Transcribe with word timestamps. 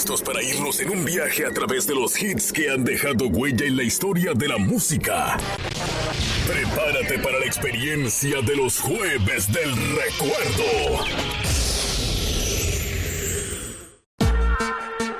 listos 0.00 0.22
para 0.22 0.42
irnos 0.42 0.80
en 0.80 0.88
un 0.88 1.04
viaje 1.04 1.44
a 1.44 1.50
través 1.50 1.86
de 1.86 1.94
los 1.94 2.18
hits 2.18 2.54
que 2.54 2.70
han 2.70 2.84
dejado 2.84 3.26
huella 3.26 3.66
en 3.66 3.76
la 3.76 3.82
historia 3.82 4.32
de 4.32 4.48
la 4.48 4.56
música. 4.56 5.36
Prepárate 6.46 7.18
para 7.18 7.38
la 7.38 7.44
experiencia 7.44 8.40
de 8.40 8.56
los 8.56 8.80
jueves 8.80 9.52
del 9.52 9.70
recuerdo. 9.76 11.04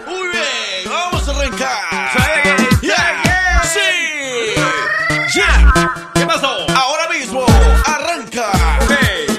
Muy 0.07 0.29
bien, 0.29 0.89
vamos 0.89 1.29
a 1.29 1.31
arrancar. 1.31 2.11
Sí, 2.17 2.87
Yeah. 2.87 3.63
Sí. 3.75 5.39
Yeah. 5.39 6.11
¿Qué 6.15 6.25
pasó? 6.25 6.71
Ahora 6.71 7.07
mismo 7.11 7.45
arranca 7.85 8.79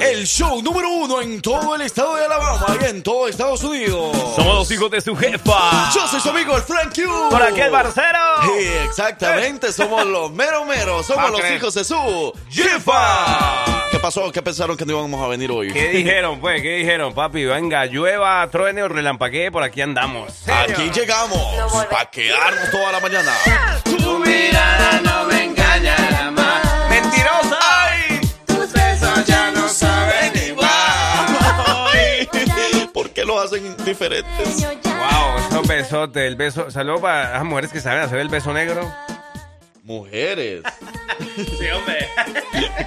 el 0.04 0.28
show 0.28 0.62
número 0.62 0.88
uno 0.88 1.20
en 1.20 1.42
todo 1.42 1.73
el 1.73 1.82
estado 1.82 2.16
de 2.16 2.26
Alabama 2.26 2.70
en 3.02 3.04
todo 3.04 3.27
Estados 3.27 3.63
Unidos. 3.63 4.15
Somos 4.36 4.54
los 4.54 4.71
hijos 4.71 4.91
de 4.91 5.02
su 5.02 5.15
jefa. 5.15 5.89
Yo 5.91 6.07
soy 6.07 6.20
su 6.20 6.30
amigo 6.30 6.55
el 6.55 6.62
Frank 6.62 6.94
Q. 6.94 7.30
Por 7.31 7.41
aquí 7.41 7.59
el 7.59 7.71
barcero. 7.71 8.20
Sí, 8.43 8.67
exactamente, 8.85 9.73
somos 9.73 10.05
los 10.05 10.31
mero 10.31 10.66
mero, 10.66 11.02
somos 11.02 11.31
los 11.31 11.41
hijos 11.49 11.73
de 11.73 11.84
su 11.84 12.31
jefa. 12.52 13.66
¿Qué 13.90 13.98
pasó? 13.98 14.31
¿Qué 14.31 14.43
pensaron 14.43 14.77
que 14.77 14.85
no 14.85 14.93
íbamos 14.93 15.20
a 15.20 15.27
venir 15.27 15.49
hoy? 15.49 15.73
¿Qué 15.73 15.90
dijeron, 15.90 16.40
pues? 16.40 16.62
¿Qué 16.62 16.76
dijeron, 16.76 17.12
papi? 17.16 17.43
Venga, 17.45 17.88
llueva, 17.88 18.48
truene 18.52 18.84
o 18.84 18.88
relampaguee, 18.88 19.52
por 19.52 19.63
aquí 19.63 19.81
andamos. 19.81 20.48
Aquí 20.48 20.91
llegamos 20.91 21.41
para 21.90 22.05
quedarnos 22.12 22.70
toda 22.70 22.91
la 22.91 22.99
mañana. 22.99 23.34
Tu 23.84 24.20
mirada 24.20 25.02
no 25.04 25.26
me 25.26 25.43
engañará 25.45 26.29
más. 26.29 26.41
Hacen 33.41 33.76
diferentes? 33.86 34.62
Wow, 34.84 35.38
esos 35.49 35.68
besotes, 35.68 36.23
el 36.23 36.36
beso. 36.36 36.70
Saludos 36.72 37.02
para 37.02 37.32
las 37.34 37.44
mujeres 37.44 37.72
que 37.72 37.80
saben 37.82 38.02
hacer 38.04 38.20
el 38.20 38.29
beso 38.29 38.54
negro. 38.54 38.91
Mujeres. 39.84 40.63
Sí, 41.35 41.68
hombre. 41.74 42.10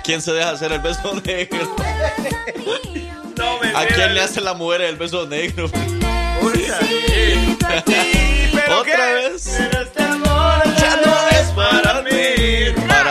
¿Quién 0.03 0.21
se 0.21 0.33
deja 0.33 0.51
hacer 0.51 0.73
el 0.73 0.81
beso 0.81 1.15
negro? 1.25 1.75
No 3.37 3.59
me 3.61 3.69
¿A 3.75 3.87
quién 3.87 4.13
le 4.13 4.21
hacen 4.21 4.45
las 4.45 4.57
mujeres 4.57 4.91
el 4.91 4.97
beso 4.97 5.25
negro? 5.27 5.71
¿Pero 8.53 8.81
¿Otra 8.81 8.97
qué? 8.97 9.15
vez? 9.31 9.57
Pero 9.57 9.83
este 9.83 10.03
amor 10.03 10.64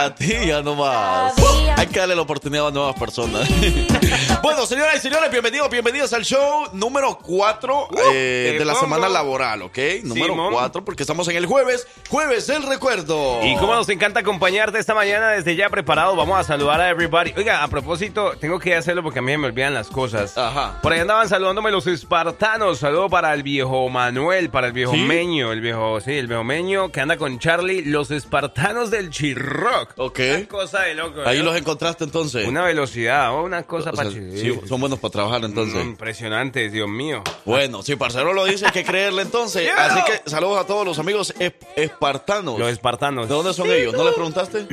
mí. 0.09 0.15
Para 0.15 0.15
ti 0.15 0.47
ya 0.47 0.61
no 0.61 0.75
más. 0.75 1.33
Hay 1.77 1.87
que 1.87 1.99
darle 1.99 2.15
la 2.15 2.21
oportunidad 2.21 2.67
a 2.67 2.71
nuevas 2.71 2.95
personas. 2.99 3.47
bueno, 4.43 4.65
señoras 4.65 4.95
y 4.95 4.99
señores, 4.99 5.31
bienvenidos, 5.31 5.69
bienvenidos 5.69 6.13
al 6.13 6.23
show 6.23 6.67
número 6.73 7.17
4 7.21 7.87
te 7.91 8.13
de 8.13 8.65
la 8.65 8.73
pongo. 8.73 8.85
semana 8.85 9.09
laboral, 9.09 9.63
¿ok? 9.63 9.77
Número 10.03 10.33
Simón. 10.33 10.53
4, 10.53 10.85
porque 10.85 11.03
estamos 11.03 11.27
en 11.27 11.37
el 11.37 11.45
jueves, 11.45 11.87
jueves 12.09 12.47
del 12.47 12.63
recuerdo. 12.63 13.39
Y 13.43 13.55
cómo 13.57 13.75
nos 13.75 13.89
encanta 13.89 14.19
acompañarte 14.19 14.79
esta 14.79 14.93
mañana 14.93 15.29
desde 15.29 15.55
ya 15.55 15.69
preparado. 15.69 16.15
Vamos 16.15 16.39
a 16.39 16.43
saludar 16.43 16.81
a 16.81 16.89
everybody. 16.89 17.33
Oiga, 17.37 17.63
a 17.63 17.67
propósito, 17.67 18.33
tengo 18.39 18.59
que 18.59 18.75
hacerlo 18.75 19.03
porque 19.03 19.19
a 19.19 19.21
mí 19.21 19.37
me 19.37 19.47
olvidan 19.47 19.73
las 19.73 19.87
cosas. 19.87 20.37
Ajá. 20.37 20.79
Por 20.81 20.93
ahí 20.93 20.99
andaban 20.99 21.27
saludándome 21.29 21.71
los 21.71 21.87
espartanos. 21.87 22.79
Saludo 22.79 23.09
para 23.09 23.33
el 23.33 23.43
viejo 23.43 23.89
Manuel, 23.89 24.49
para 24.49 24.67
el 24.67 24.73
viejo 24.73 24.93
¿Sí? 24.93 24.99
Meño, 24.99 25.51
el 25.51 25.61
viejo, 25.61 25.99
sí, 26.01 26.11
el 26.13 26.27
viejo 26.27 26.43
Meño 26.43 26.91
que 26.91 27.01
anda 27.01 27.17
con 27.17 27.39
Charlie, 27.39 27.83
los 27.85 28.11
espartanos 28.11 28.91
del 28.91 29.09
Chirroc. 29.09 29.92
Ok. 29.97 30.19
Una 30.37 30.47
cosa 30.47 30.81
de 30.81 30.95
loco. 30.95 31.21
Ahí 31.25 31.39
¿no? 31.39 31.45
los 31.45 31.57
encontraste 31.57 32.03
entonces. 32.03 32.47
Una 32.47 32.63
velocidad, 32.63 33.33
oh, 33.33 33.43
una 33.43 33.63
cosa 33.63 33.91
O 33.91 33.95
sea, 33.95 34.03
para 34.03 34.11
sí, 34.11 34.59
son 34.67 34.79
buenos 34.79 34.99
para 34.99 35.11
trabajar 35.11 35.43
entonces. 35.43 35.81
Impresionantes, 35.83 36.71
Dios 36.71 36.87
mío. 36.89 37.21
Bueno, 37.45 37.83
si 37.83 37.95
Parcero 37.95 38.33
lo 38.33 38.45
dice, 38.45 38.65
hay 38.65 38.71
que 38.71 38.83
creerle 38.83 39.21
entonces. 39.23 39.69
Así 39.77 39.99
que 40.05 40.29
saludos 40.29 40.59
a 40.59 40.67
todos 40.67 40.85
los 40.85 40.99
amigos 40.99 41.33
es- 41.39 41.53
espartanos. 41.75 42.59
Los 42.59 42.71
espartanos. 42.71 43.27
¿De 43.27 43.35
dónde 43.35 43.53
son 43.53 43.69
ellos? 43.71 43.93
¿No 43.93 44.03
les 44.03 44.13
preguntaste? 44.15 44.67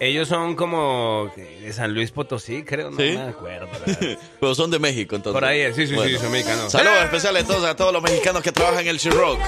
Ellos 0.00 0.28
son 0.28 0.56
como 0.56 1.30
de 1.36 1.72
San 1.74 1.92
Luis 1.92 2.10
Potosí, 2.10 2.62
creo, 2.62 2.90
no 2.90 2.96
¿Sí? 2.96 3.12
me 3.12 3.20
acuerdo. 3.20 3.68
Pero 4.40 4.54
son 4.54 4.70
de 4.70 4.78
México 4.78 5.14
entonces. 5.14 5.34
Por 5.38 5.44
ahí, 5.44 5.62
sí, 5.74 5.86
sí, 5.86 5.94
sí, 5.94 6.16
son 6.16 6.32
mexicanos. 6.32 6.72
Saludos 6.72 7.02
especiales 7.04 7.42
entonces 7.42 7.68
a 7.68 7.76
todos 7.76 7.92
los 7.92 8.02
mexicanos 8.02 8.42
que 8.42 8.50
trabajan 8.50 8.80
en 8.80 8.88
el 8.88 9.00
Rock. 9.12 9.38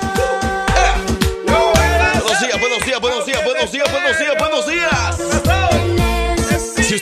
Días, 2.42 2.58
buenos 2.58 2.84
días, 2.84 3.00
buenos 3.00 3.24
días, 3.24 3.44
buenos 3.44 3.70
días, 3.70 3.92
buenos 3.92 4.18
días, 4.18 4.36
buenos 4.36 4.66
días. 4.66 5.91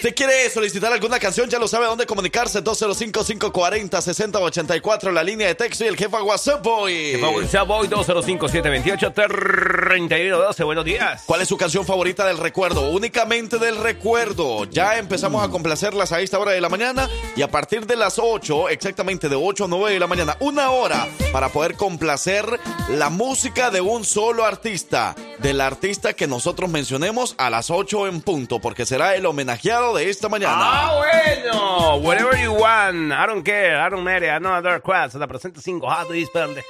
Usted 0.01 0.15
quiere 0.15 0.49
solicitar 0.49 0.91
alguna 0.91 1.19
canción, 1.19 1.51
ya 1.51 1.59
lo 1.59 1.69
sabe 1.69 1.85
a 1.85 1.89
dónde 1.89 2.07
comunicarse. 2.07 2.65
205-540-6084, 2.65 5.13
la 5.13 5.23
línea 5.23 5.49
de 5.49 5.55
texto 5.55 5.85
y 5.85 5.89
el 5.89 5.97
jefa 5.99 6.23
WhatsApp 6.23 6.65
Boy. 6.65 7.17
WhatsApp 7.17 7.69
Boy 7.69 7.87
205-728-3112. 7.89 10.65
Buenos 10.65 10.87
días. 10.87 11.25
¿Cuál 11.27 11.43
es 11.43 11.49
su 11.49 11.59
canción 11.59 11.85
favorita 11.85 12.27
del 12.27 12.39
recuerdo? 12.39 12.93
Únicamente 12.93 13.59
del 13.59 13.77
recuerdo. 13.77 14.65
Ya 14.65 14.97
empezamos 14.97 15.45
a 15.45 15.51
complacerlas 15.51 16.13
a 16.13 16.23
esta 16.23 16.39
hora 16.39 16.53
de 16.53 16.63
la 16.63 16.71
mañana 16.71 17.07
y 17.37 17.43
a 17.43 17.51
partir 17.51 17.85
de 17.85 17.97
las 17.97 18.19
8, 18.19 18.71
exactamente 18.71 19.29
de 19.29 19.37
8 19.37 19.67
a 19.67 19.69
9 19.69 19.93
de 19.93 20.01
la 20.01 20.07
mañana, 20.07 20.35
una 20.41 20.71
hora 20.71 21.09
para 21.31 21.51
poder 21.51 21.75
complacer 21.75 22.59
la 22.89 23.11
música 23.11 23.71
de 23.71 23.83
un 23.83 24.07
solo 24.07 24.47
artista, 24.47 25.15
del 25.41 25.61
artista 25.61 26.15
que 26.15 26.27
nosotros 26.27 26.71
mencionemos 26.71 27.35
a 27.37 27.51
las 27.51 27.69
8 27.71 28.07
en 28.07 28.23
punto, 28.23 28.61
porque 28.61 28.87
será 28.87 29.15
el 29.15 29.27
homenajeado 29.27 29.90
de 29.95 30.09
esta 30.11 30.29
mañana. 30.29 30.55
Ah, 30.57 30.95
bueno. 30.97 31.97
Whatever 31.99 32.39
you 32.43 32.53
want. 32.53 33.13
I 33.13 33.27
don't 33.27 33.43
care. 33.45 33.77
I 33.77 33.89
don't 33.91 34.03
matter. 34.05 34.29
I 34.31 34.39
know 34.39 34.53
other 34.55 34.81
crowds. 34.81 35.13
Se 35.13 35.19
la 35.19 35.27
presento 35.27 35.61
5 35.61 35.87
hot 35.89 36.11
dispende. 36.11 36.65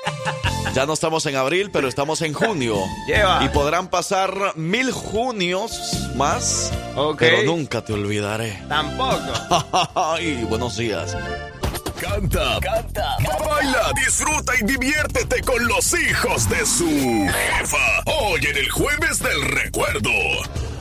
Ya 0.74 0.86
no 0.86 0.92
estamos 0.92 1.26
en 1.26 1.34
abril, 1.36 1.70
pero 1.72 1.88
estamos 1.88 2.22
en 2.22 2.32
junio. 2.32 2.76
Lleva. 3.06 3.42
Y 3.44 3.48
podrán 3.48 3.88
pasar 3.88 4.32
mil 4.56 4.92
junios 4.92 5.72
más, 6.14 6.72
Ok. 6.96 7.18
pero 7.18 7.42
nunca 7.42 7.82
te 7.84 7.92
olvidaré. 7.92 8.62
Tampoco. 8.68 9.18
Ay, 10.14 10.44
buenos 10.48 10.76
días. 10.76 11.16
Canta, 12.00 12.58
canta, 12.62 13.16
baila, 13.46 13.92
disfruta 13.94 14.52
y 14.58 14.64
diviértete 14.64 15.42
con 15.42 15.66
los 15.66 15.92
hijos 15.92 16.48
de 16.48 16.64
su 16.64 16.88
jefa. 17.28 18.02
Hoy 18.06 18.40
en 18.46 18.56
el 18.56 18.70
jueves 18.70 19.18
del 19.18 19.42
recuerdo. 19.50 20.10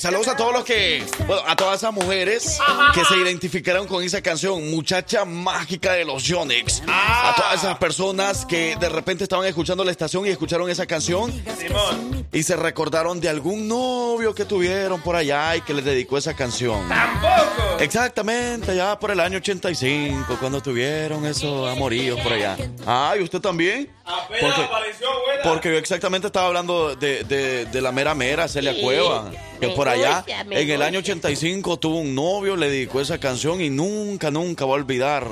Saludos 0.00 0.28
a 0.28 0.36
todos 0.36 0.52
los 0.52 0.64
que... 0.64 1.04
Bueno, 1.26 1.42
a 1.46 1.56
todas 1.56 1.78
esas 1.78 1.92
mujeres 1.92 2.58
que 2.94 3.04
se 3.04 3.16
identificaron 3.16 3.86
con 3.86 4.02
esa 4.04 4.22
canción, 4.22 4.70
Muchacha 4.70 5.24
Mágica 5.24 5.92
de 5.92 6.04
los 6.04 6.22
Yonix. 6.24 6.82
A 6.88 7.34
todas 7.36 7.54
esas 7.62 7.78
personas 7.78 8.46
que 8.46 8.76
de 8.76 8.88
repente 8.88 9.24
estaban 9.24 9.46
escuchando 9.46 9.84
la 9.84 9.90
estación 9.90 10.26
y 10.26 10.30
escucharon 10.30 10.68
esa 10.70 10.86
canción 10.86 11.32
Simón. 11.58 12.26
y 12.32 12.42
se 12.42 12.56
recordaron 12.56 13.20
de 13.20 13.28
algún 13.28 13.66
novio 13.68 14.34
que 14.34 14.44
tuvieron 14.44 15.00
por 15.00 15.16
allá 15.16 15.56
y 15.56 15.60
que 15.62 15.74
les 15.74 15.84
dedicó 15.84 16.18
esa 16.18 16.34
canción. 16.34 16.88
Tampoco. 16.88 17.78
Exactamente, 17.80 18.74
ya 18.76 18.98
por 18.98 19.10
el 19.10 19.20
año 19.20 19.38
85, 19.38 20.36
cuando 20.40 20.60
tuvieron 20.60 21.24
esos 21.26 21.70
amoríos 21.70 22.18
por 22.20 22.32
allá. 22.32 22.56
Ah, 22.86 23.14
¿y 23.18 23.22
usted 23.22 23.40
también? 23.40 23.90
Apenas 24.04 24.40
Porque, 24.54 24.62
apareció, 24.62 25.06
abuela. 25.10 25.42
porque 25.44 25.68
yo 25.72 25.78
exactamente 25.78 26.26
estaba 26.28 26.46
hablando 26.46 26.96
de, 26.96 27.24
de- 27.24 27.66
de 27.66 27.80
la 27.80 27.92
mera 27.92 28.14
mera, 28.14 28.48
Celia 28.48 28.74
Cueva, 28.80 29.30
que 29.60 29.68
por 29.70 29.88
allá, 29.88 30.18
gusta, 30.18 30.40
en 30.40 30.70
el 30.70 30.82
año 30.82 30.98
gusta. 31.00 31.12
85, 31.12 31.78
tuvo 31.78 31.98
un 32.00 32.14
novio, 32.14 32.56
le 32.56 32.70
dedicó 32.70 33.00
esa 33.00 33.18
canción 33.18 33.60
y 33.60 33.70
nunca, 33.70 34.30
nunca 34.30 34.64
va 34.64 34.72
a 34.72 34.74
olvidar 34.74 35.26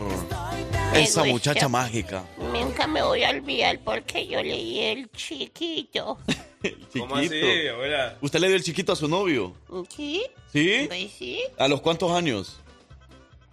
Me 0.93 1.03
esa 1.03 1.21
gusta. 1.21 1.25
muchacha 1.25 1.69
mágica. 1.69 2.25
Nunca 2.53 2.87
me 2.87 3.03
voy 3.03 3.23
a 3.25 3.31
olvidar 3.31 3.79
porque 3.85 4.27
yo 4.27 4.43
leí 4.43 4.81
el 4.81 5.11
chiquito. 5.13 6.19
¿Cómo 6.99 7.17
así, 7.17 7.29
Chiquito. 7.29 7.75
abuela? 7.75 8.17
¿Usted 8.21 8.41
le 8.41 8.47
dio 8.49 8.57
el 8.57 8.63
chiquito 8.65 8.93
a 8.93 8.97
su 8.97 9.07
novio? 9.09 9.55
¿Sí? 9.95 10.23
¿Sí? 10.53 10.85
Pues 10.89 11.13
sí, 11.13 11.41
¿A 11.59 11.69
los 11.69 11.81
cuántos 11.81 12.11
años? 12.13 12.59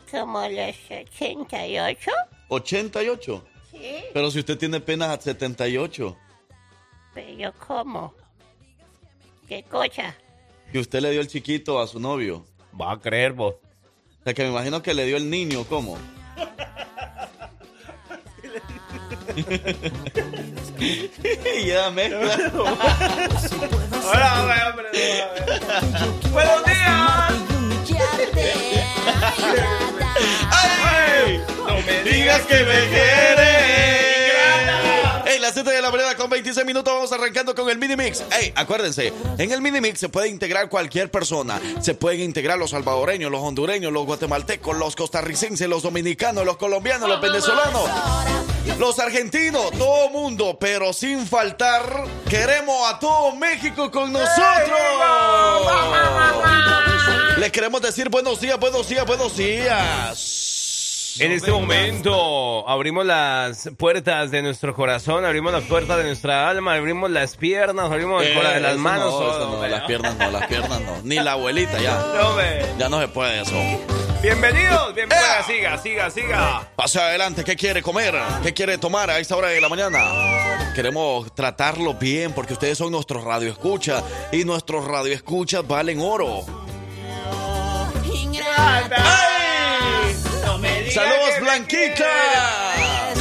como 0.09 0.41
los 0.47 0.75
88. 0.89 2.11
¿88? 2.49 3.41
Sí, 3.71 3.79
Pero 4.13 4.29
si 4.31 4.39
usted 4.39 4.57
tiene 4.59 4.77
apenas 4.77 5.23
78, 5.23 6.15
pero 7.15 7.53
¿cómo? 7.67 8.13
¿Qué 9.47 9.63
cosa? 9.63 10.15
Y 10.73 10.79
usted 10.79 11.01
le 11.01 11.11
dio 11.11 11.21
el 11.21 11.27
chiquito 11.27 11.79
a 11.79 11.85
su 11.87 11.99
novio. 11.99 12.43
Va 12.79 12.93
a 12.93 12.99
creer 12.99 13.33
vos. 13.33 13.53
O 13.53 14.23
sea, 14.23 14.33
que 14.33 14.41
me 14.43 14.49
imagino 14.49 14.81
que 14.81 14.95
le 14.95 15.05
dio 15.05 15.17
el 15.17 15.29
niño, 15.29 15.65
¿cómo? 15.65 15.97
ya 21.65 21.89
mezcla. 21.91 22.51
Hola, 24.03 24.69
hombre. 24.69 24.89
Buenos 26.31 26.65
días. 26.65 27.33
¡Ay! 30.51 31.41
No 31.67 31.75
me 31.81 32.03
Digas 32.03 32.41
que 32.41 32.55
me 32.55 32.87
quieres. 32.89 34.12
¡Ey, 35.63 35.71
las 35.71 35.71
7 35.71 35.75
de 35.75 35.81
la 35.81 35.91
mañana 35.91 36.15
con 36.17 36.29
26 36.29 36.65
minutos 36.65 36.93
vamos 36.93 37.11
arrancando 37.13 37.55
con 37.55 37.69
el 37.69 37.77
mini 37.77 37.95
mix. 37.95 38.23
Hey, 38.31 38.51
acuérdense, 38.55 39.13
en 39.37 39.51
el 39.51 39.61
mini 39.61 39.79
mix 39.79 39.99
se 39.99 40.09
puede 40.09 40.27
integrar 40.27 40.67
cualquier 40.67 41.09
persona. 41.09 41.61
Se 41.81 41.93
pueden 41.93 42.21
integrar 42.21 42.57
los 42.57 42.71
salvadoreños, 42.71 43.31
los 43.31 43.41
hondureños, 43.41 43.93
los 43.93 44.05
guatemaltecos, 44.05 44.75
los 44.77 44.95
costarricenses, 44.95 45.69
los 45.69 45.83
dominicanos, 45.83 46.45
los 46.45 46.57
colombianos, 46.57 47.07
los 47.07 47.21
venezolanos, 47.21 47.89
los 48.77 48.99
argentinos, 48.99 49.71
todo 49.71 50.09
mundo, 50.09 50.57
pero 50.59 50.91
sin 50.91 51.25
faltar, 51.25 52.05
queremos 52.29 52.91
a 52.91 52.99
todo 52.99 53.33
México 53.35 53.89
con 53.89 54.11
nosotros. 54.11 54.79
Le 57.37 57.51
queremos 57.51 57.81
decir 57.81 58.09
buenos 58.09 58.41
días, 58.41 58.59
buenos 58.59 58.87
días, 58.89 59.05
buenos 59.05 59.37
días. 59.37 60.52
En 61.19 61.31
este 61.31 61.51
momento 61.51 62.67
abrimos 62.67 63.05
las 63.05 63.69
puertas 63.77 64.31
de 64.31 64.41
nuestro 64.41 64.73
corazón, 64.73 65.25
abrimos 65.25 65.51
las 65.53 65.63
puertas 65.63 65.97
de 65.97 66.03
nuestra 66.05 66.49
alma, 66.49 66.73
abrimos 66.73 67.11
las 67.11 67.35
piernas, 67.35 67.91
abrimos 67.91 68.23
el 68.23 68.33
cora- 68.33 68.57
Eh, 68.57 68.59
las 68.61 68.71
eso 68.73 68.79
manos. 68.81 69.05
no, 69.13 69.19
todo, 69.19 69.39
no, 69.47 69.53
hombre. 69.53 69.69
las 69.69 69.81
piernas 69.83 70.15
no, 70.17 70.31
las 70.31 70.47
piernas 70.47 70.81
no. 70.81 70.97
Ni 71.03 71.15
la 71.17 71.33
abuelita 71.33 71.79
ya. 71.79 71.95
No. 71.95 72.37
Ya 72.79 72.89
no 72.89 72.99
se 72.99 73.07
puede 73.09 73.41
eso. 73.41 73.53
Bienvenidos, 74.21 74.95
bienvenidos. 74.95 75.29
¡Eh! 75.39 75.43
Siga, 75.53 75.77
siga, 75.77 76.09
siga. 76.09 76.67
Pase 76.75 76.99
adelante, 76.99 77.43
¿qué 77.43 77.55
quiere 77.55 77.81
comer? 77.81 78.15
¿Qué 78.41 78.53
quiere 78.53 78.77
tomar 78.77 79.09
a 79.09 79.19
esta 79.19 79.35
hora 79.35 79.49
de 79.49 79.59
la 79.61 79.69
mañana? 79.69 80.71
Queremos 80.73 81.33
tratarlo 81.35 81.93
bien 81.93 82.31
porque 82.33 82.53
ustedes 82.53 82.77
son 82.77 82.91
nuestros 82.91 83.23
radioescuchas 83.23 84.03
y 84.31 84.45
nuestros 84.45 84.85
radioescuchas 84.87 85.67
valen 85.67 85.99
oro. 86.01 86.43
¡Ay! 88.57 89.32
¡Saludos, 91.53 91.63
Blanquita! 91.67 93.13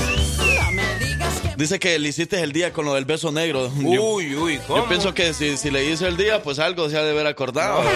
Dice 1.56 1.78
que 1.78 1.98
le 1.98 2.08
hiciste 2.08 2.40
el 2.40 2.52
día 2.52 2.72
con 2.72 2.86
lo 2.86 2.94
del 2.94 3.04
beso 3.04 3.30
negro. 3.30 3.70
Uy, 3.76 4.34
uy, 4.34 4.58
¿cómo? 4.66 4.82
Yo 4.82 4.88
pienso 4.88 5.14
que 5.14 5.34
si, 5.34 5.56
si 5.56 5.70
le 5.70 5.84
hizo 5.84 6.06
el 6.06 6.16
día, 6.16 6.42
pues 6.42 6.58
algo 6.58 6.88
se 6.88 6.96
ha 6.96 7.02
de 7.02 7.10
haber 7.10 7.26
acordado. 7.26 7.82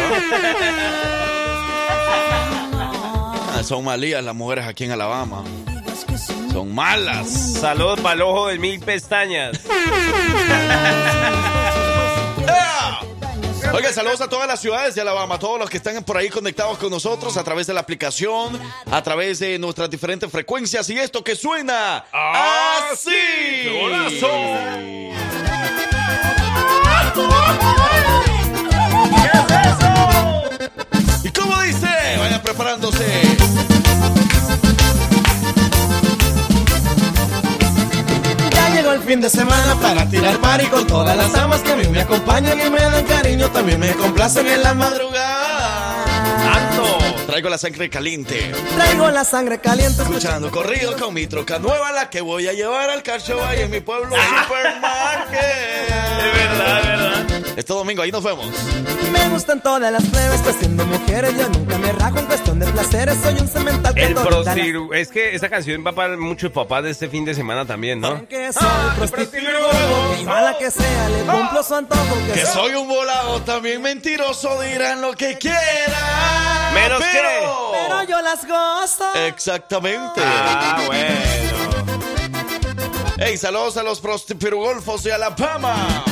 Ah, 3.58 3.62
son 3.62 3.84
malías 3.84 4.22
las 4.22 4.34
mujeres 4.34 4.66
aquí 4.66 4.84
en 4.84 4.90
Alabama. 4.90 5.42
Son 6.52 6.74
malas. 6.74 7.54
Saludos 7.58 7.98
para 8.02 8.16
el 8.16 8.20
ojo 8.20 8.48
de 8.48 8.58
mil 8.58 8.78
pestañas. 8.80 9.58
¡Ah! 13.76 13.78
Oiga, 13.78 13.92
saludos 13.92 14.22
a 14.22 14.28
todas 14.28 14.48
las 14.48 14.58
ciudades 14.58 14.94
de 14.94 15.02
Alabama, 15.02 15.34
a 15.34 15.38
todos 15.38 15.58
los 15.58 15.68
que 15.68 15.76
están 15.76 16.02
por 16.02 16.16
ahí 16.16 16.30
conectados 16.30 16.78
con 16.78 16.90
nosotros 16.90 17.36
a 17.36 17.44
través 17.44 17.66
de 17.66 17.74
la 17.74 17.80
aplicación, 17.80 18.58
a 18.90 19.02
través 19.02 19.38
de 19.38 19.58
nuestras 19.58 19.90
diferentes 19.90 20.30
frecuencias 20.32 20.88
y 20.88 20.98
esto 20.98 21.22
que 21.22 21.36
suena 21.36 22.06
así. 22.10 23.10
¡Qué 23.10 23.78
golazo! 23.78 24.30
¿Y 31.22 31.30
cómo 31.30 31.60
dice? 31.60 31.86
Vayan 32.18 32.42
preparándose. 32.42 33.25
Fin 39.06 39.20
de 39.20 39.30
semana 39.30 39.76
para 39.80 40.04
tirar 40.08 40.36
party 40.38 40.66
con 40.66 40.84
todas 40.86 41.16
las 41.16 41.32
damas 41.32 41.60
que 41.60 41.72
a 41.72 41.76
mí 41.76 41.86
me 41.88 42.00
acompañan 42.00 42.58
y 42.60 42.68
me 42.70 42.80
dan 42.80 43.04
cariño, 43.04 43.48
también 43.50 43.78
me 43.78 43.92
complacen 43.92 44.46
en 44.48 44.62
la 44.62 44.74
madrugada. 44.74 46.04
¡Tanto! 46.52 46.82
Traigo 47.26 47.48
la 47.48 47.58
sangre 47.58 47.88
caliente. 47.88 48.52
Traigo 48.74 49.08
la 49.10 49.24
sangre 49.24 49.60
caliente, 49.60 50.02
Escuchando 50.02 50.50
corrido 50.50 50.96
con 50.96 51.14
mi 51.14 51.28
troca 51.28 51.60
nueva, 51.60 51.92
la 51.92 52.10
que 52.10 52.20
voy 52.20 52.48
a 52.48 52.52
llevar 52.52 52.90
al 52.90 53.04
Carchabay 53.04 53.62
en 53.62 53.70
mi 53.70 53.80
pueblo 53.80 54.08
supermarket. 54.42 55.40
Es 55.40 56.48
verdad, 56.48 56.80
es 56.80 56.86
verdad. 56.86 57.35
Este 57.56 57.72
domingo 57.72 58.02
ahí 58.02 58.12
nos 58.12 58.22
vemos. 58.22 58.46
Me 59.10 59.28
gustan 59.30 59.62
todas 59.62 59.90
las 59.90 60.04
plebes, 60.04 60.40
cuestión 60.42 60.76
de 60.76 60.84
mujeres, 60.84 61.34
yo 61.38 61.48
nunca 61.48 61.78
me 61.78 61.90
rajo 61.92 62.18
en 62.18 62.26
cuestión 62.26 62.58
de 62.58 62.66
placeres, 62.66 63.16
soy 63.22 63.34
un 63.40 63.48
cemental 63.48 63.94
que 63.94 64.04
El 64.04 64.14
la- 64.14 64.22
prostiru... 64.22 64.92
Es 64.92 65.08
que 65.08 65.34
esa 65.34 65.48
canción 65.48 65.82
va 65.86 65.92
para 65.92 66.18
muchos 66.18 66.52
papás 66.52 66.82
de 66.84 66.90
este 66.90 67.08
fin 67.08 67.24
de 67.24 67.34
semana 67.34 67.64
también, 67.64 67.98
¿no? 68.00 68.28
Que 68.28 68.52
soy 68.52 68.66
y 70.20 70.24
mala 70.24 70.58
que 70.58 70.70
sea, 70.70 71.08
le 71.08 71.22
cumplo 71.22 71.62
su 71.62 71.74
antojo 71.74 72.14
que, 72.26 72.32
Que 72.40 72.46
soy 72.46 72.74
un 72.74 72.88
volado, 72.88 73.40
también 73.42 73.80
mentiroso, 73.80 74.60
dirán 74.60 75.00
lo 75.00 75.12
que 75.14 75.38
quieran. 75.38 76.74
Menos 76.74 77.02
pero... 77.10 77.72
Pero 77.72 78.02
yo 78.04 78.20
las 78.20 78.46
gozo. 78.46 79.14
Exactamente. 79.26 80.20
Ah, 80.22 80.82
bueno. 80.86 81.14
Hey, 83.18 83.38
saludos 83.38 83.78
a 83.78 83.82
los 83.82 83.98
prostipirugolfos 84.00 85.04
de 85.04 85.12
Alabama. 85.14 86.04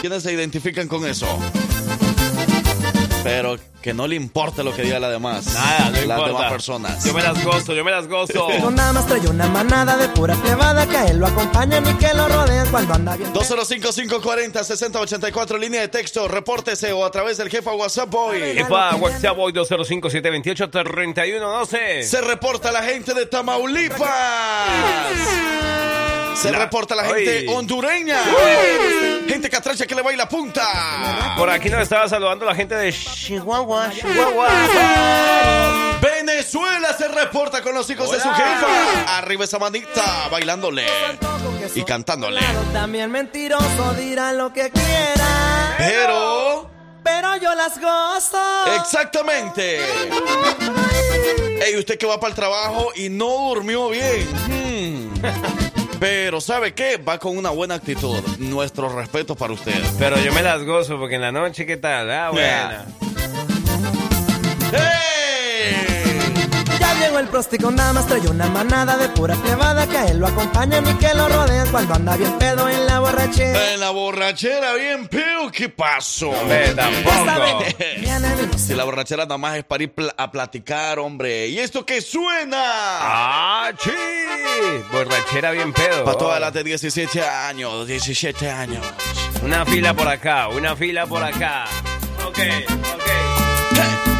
¿Quiénes 0.00 0.22
se 0.22 0.32
identifican 0.32 0.88
con 0.88 1.06
eso? 1.06 1.26
Pero 3.22 3.56
que 3.82 3.92
no 3.92 4.06
le 4.06 4.14
importa 4.14 4.62
lo 4.62 4.72
que 4.74 4.82
diga 4.82 4.98
la 5.00 5.10
demás. 5.10 5.46
Nada, 5.52 5.86
no 5.86 5.90
Las 5.92 6.02
importa. 6.02 6.26
demás 6.26 6.52
personas. 6.52 7.04
Yo 7.04 7.12
me 7.12 7.22
las 7.24 7.44
gozo, 7.44 7.74
yo 7.74 7.84
me 7.84 7.90
las 7.90 8.06
gozo. 8.06 8.48
Nada 8.70 8.92
más 8.92 9.04
trae 9.06 9.18
una 9.28 9.48
manada 9.48 9.96
de 9.96 10.08
pura 10.10 10.36
plebada 10.36 10.86
que 10.86 10.96
a 10.96 11.06
él 11.06 11.18
lo 11.18 11.26
acompañan 11.26 11.84
y 11.88 11.94
que 11.94 12.14
lo 12.14 12.28
rodean 12.28 12.68
cuando 12.70 12.94
anda 12.94 13.16
bien. 13.16 13.32
205-540-6084, 13.34 15.58
línea 15.58 15.80
de 15.80 15.88
texto, 15.88 16.28
repórtese 16.28 16.92
o 16.92 17.04
a 17.04 17.10
través 17.10 17.36
del 17.38 17.50
jefa 17.50 17.72
WhatsApp 17.72 18.08
Boy. 18.10 18.40
Epa, 18.58 18.94
WhatsApp 18.94 19.36
Boy 19.36 19.52
205-728-3112. 19.54 22.02
Se 22.02 22.20
reporta 22.20 22.70
la 22.70 22.84
gente 22.84 23.12
de 23.12 23.26
Tamaulipas. 23.26 24.08
Se 26.40 26.52
La- 26.52 26.58
reporta 26.58 26.94
la 26.94 27.04
gente 27.04 27.46
hondureña. 27.48 28.20
Gente 29.26 29.48
catracha 29.50 29.86
que 29.86 29.94
le 29.94 30.02
baila 30.02 30.28
punta. 30.28 31.34
Por 31.36 31.48
aquí 31.50 31.68
nos 31.70 31.80
estaba 31.82 32.08
saludando 32.08 32.44
la 32.44 32.54
gente 32.54 32.74
de 32.74 32.92
Chihuahua, 32.92 33.90
Chihuahua. 33.90 34.48
Venezuela 36.00 36.92
se 36.96 37.08
reporta 37.08 37.62
con 37.62 37.74
los 37.74 37.88
hijos 37.90 38.10
de 38.10 38.20
su 38.20 38.28
jefa. 38.28 39.16
Arriba 39.18 39.44
esa 39.44 39.58
manita, 39.58 40.28
bailándole 40.30 40.86
y 41.74 41.82
cantándole. 41.84 42.40
También 42.72 43.10
mentiroso 43.10 43.94
dirán 43.98 44.36
lo 44.38 44.52
que 44.52 44.70
quieran. 44.70 45.74
Pero, 45.78 46.70
Pero 47.02 47.36
yo 47.36 47.54
las 47.54 47.80
gozo. 47.80 48.76
exactamente. 48.80 49.80
Ey, 51.64 51.76
usted 51.78 51.98
que 51.98 52.06
va 52.06 52.20
para 52.20 52.30
el 52.30 52.36
trabajo 52.36 52.90
y 52.94 53.08
no 53.08 53.26
durmió 53.48 53.88
bien. 53.88 54.28
Hmm. 54.46 55.75
Pero, 55.98 56.40
¿sabe 56.40 56.74
qué? 56.74 56.96
Va 56.98 57.18
con 57.18 57.36
una 57.36 57.50
buena 57.50 57.74
actitud. 57.76 58.20
Nuestro 58.38 58.88
respeto 58.88 59.34
para 59.34 59.52
usted. 59.52 59.80
Pero 59.98 60.18
yo 60.18 60.32
me 60.32 60.42
las 60.42 60.62
gozo 60.64 60.98
porque 60.98 61.16
en 61.16 61.22
la 61.22 61.32
noche, 61.32 61.66
¿qué 61.66 61.76
tal? 61.76 62.10
Ah, 62.10 62.30
buena. 62.30 62.86
¡Hey! 64.72 65.15
Llegó 67.06 67.18
el 67.20 67.28
prosti 67.28 67.56
con 67.58 67.76
nada 67.76 67.92
más 67.92 68.06
trae 68.08 68.20
una 68.28 68.46
manada 68.48 68.96
de 68.96 69.08
pura 69.10 69.36
plebada 69.36 69.86
que 69.86 69.96
a 69.96 70.06
él 70.06 70.18
lo 70.18 70.26
acompañan 70.26 70.84
y 70.88 70.94
que 70.94 71.14
lo 71.14 71.28
rodean 71.28 71.68
cuando 71.70 71.94
anda 71.94 72.16
bien 72.16 72.32
pedo 72.36 72.68
en 72.68 72.84
la 72.86 72.98
borrachera. 72.98 73.74
En 73.74 73.80
la 73.80 73.90
borrachera, 73.90 74.74
bien 74.74 75.06
peo, 75.06 75.50
¿qué 75.52 75.68
pasó? 75.68 76.30
Hombre, 76.30 76.74
tampoco. 76.74 77.64
Si 78.58 78.74
la 78.74 78.82
borrachera 78.84 79.24
nada 79.24 79.38
más 79.38 79.56
es 79.58 79.64
para 79.64 79.84
ir 79.84 79.92
pl- 79.94 80.12
a 80.16 80.30
platicar, 80.32 80.98
hombre. 80.98 81.46
¿Y 81.48 81.60
esto 81.60 81.86
qué 81.86 82.00
suena? 82.00 82.58
¡Ah, 82.60 83.70
sí! 83.80 83.90
Borrachera 84.90 85.52
bien 85.52 85.72
pedo. 85.72 86.04
Para 86.04 86.18
todas 86.18 86.40
las 86.40 86.52
de 86.52 86.64
17 86.64 87.22
años, 87.24 87.86
17 87.86 88.50
años. 88.50 88.84
Una 89.44 89.64
fila 89.64 89.94
por 89.94 90.08
acá, 90.08 90.48
una 90.48 90.74
fila 90.74 91.06
por 91.06 91.22
acá. 91.22 91.66
Ok, 92.26 92.38
ok. 92.94 93.05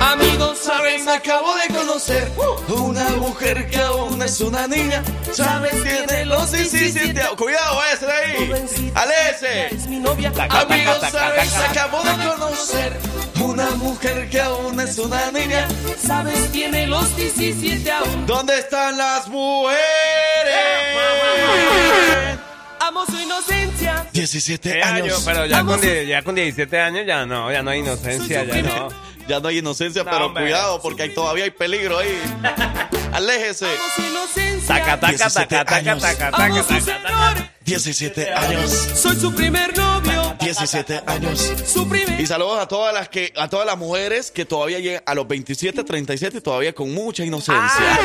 Amigos, 0.00 0.58
saben, 0.58 1.04
me 1.04 1.12
acabo 1.12 1.54
de 1.56 1.74
conocer 1.74 2.30
una 2.68 3.08
mujer 3.10 3.68
que 3.68 3.78
aún 3.78 4.20
es 4.22 4.40
una 4.40 4.66
niña. 4.66 5.02
Sabes, 5.32 5.82
tiene 5.82 6.26
los 6.26 6.52
17 6.52 7.20
años. 7.20 7.34
Cuidado, 7.36 7.80
de 8.00 8.12
ahí. 8.12 8.92
Alese. 8.94 9.74
es 9.74 9.86
mi 9.86 9.98
novia. 9.98 10.32
Amigos, 10.50 11.00
taca. 11.00 11.70
acabo 11.70 12.02
de 12.02 12.24
conocer 12.26 12.96
una 13.40 13.70
mujer 13.76 14.28
que 14.28 14.40
aún 14.40 14.78
es 14.80 14.98
una 14.98 15.30
niña. 15.30 15.66
Sabes, 15.98 16.52
tiene 16.52 16.86
los 16.86 17.16
17 17.16 17.90
aún. 17.90 18.26
¿Dónde 18.26 18.58
están 18.58 18.98
las 18.98 19.28
mujeres? 19.28 19.78
Amo 22.80 23.04
su 23.06 23.18
inocencia. 23.18 24.06
17 24.12 24.72
¿Qué 24.72 24.82
año? 24.82 25.04
años. 25.04 25.22
Pero 25.24 25.46
ya 25.46 25.64
con, 25.64 25.80
ya 25.80 26.22
con 26.22 26.34
17 26.34 26.80
años 26.80 27.06
ya 27.06 27.24
no, 27.26 27.50
ya 27.50 27.62
no 27.62 27.70
hay 27.70 27.80
inocencia, 27.80 28.44
ya 28.44 28.62
no. 28.62 28.88
Ya 29.28 29.40
no 29.40 29.48
hay 29.48 29.58
inocencia, 29.58 30.04
No, 30.04 30.10
pero 30.10 30.26
hombre. 30.26 30.44
cuidado 30.44 30.80
porque 30.80 31.02
hay, 31.04 31.14
todavía 31.14 31.44
hay 31.44 31.50
peligro 31.50 31.98
ahí. 31.98 32.20
Aléjese. 33.12 33.66
Taca, 34.66 34.98
taca, 35.00 35.08
17 35.08 35.46
taca, 35.46 35.64
taca, 35.64 35.76
años. 35.76 36.02
taca, 36.02 36.30
taca, 36.30 36.62
su 36.62 36.68
taca, 36.68 36.80
señor. 36.80 37.48
17 37.64 38.32
años. 38.32 38.70
Soy 38.94 39.16
su 39.16 39.34
primer 39.34 39.76
novio. 39.76 40.36
17 40.40 41.02
años. 41.06 41.52
Su 41.66 41.88
primer. 41.88 42.20
Y 42.20 42.26
saludos 42.26 42.60
a 42.60 42.68
todas 42.68 42.94
las 42.94 43.08
que 43.08 43.32
a 43.36 43.48
todas 43.48 43.66
las 43.66 43.76
mujeres 43.76 44.30
que 44.30 44.44
todavía 44.44 44.78
llegan 44.78 45.02
a 45.06 45.14
los 45.14 45.26
27, 45.26 45.82
37 45.82 46.38
y 46.38 46.40
todavía 46.40 46.72
con 46.72 46.92
mucha 46.94 47.24
inocencia. 47.24 47.98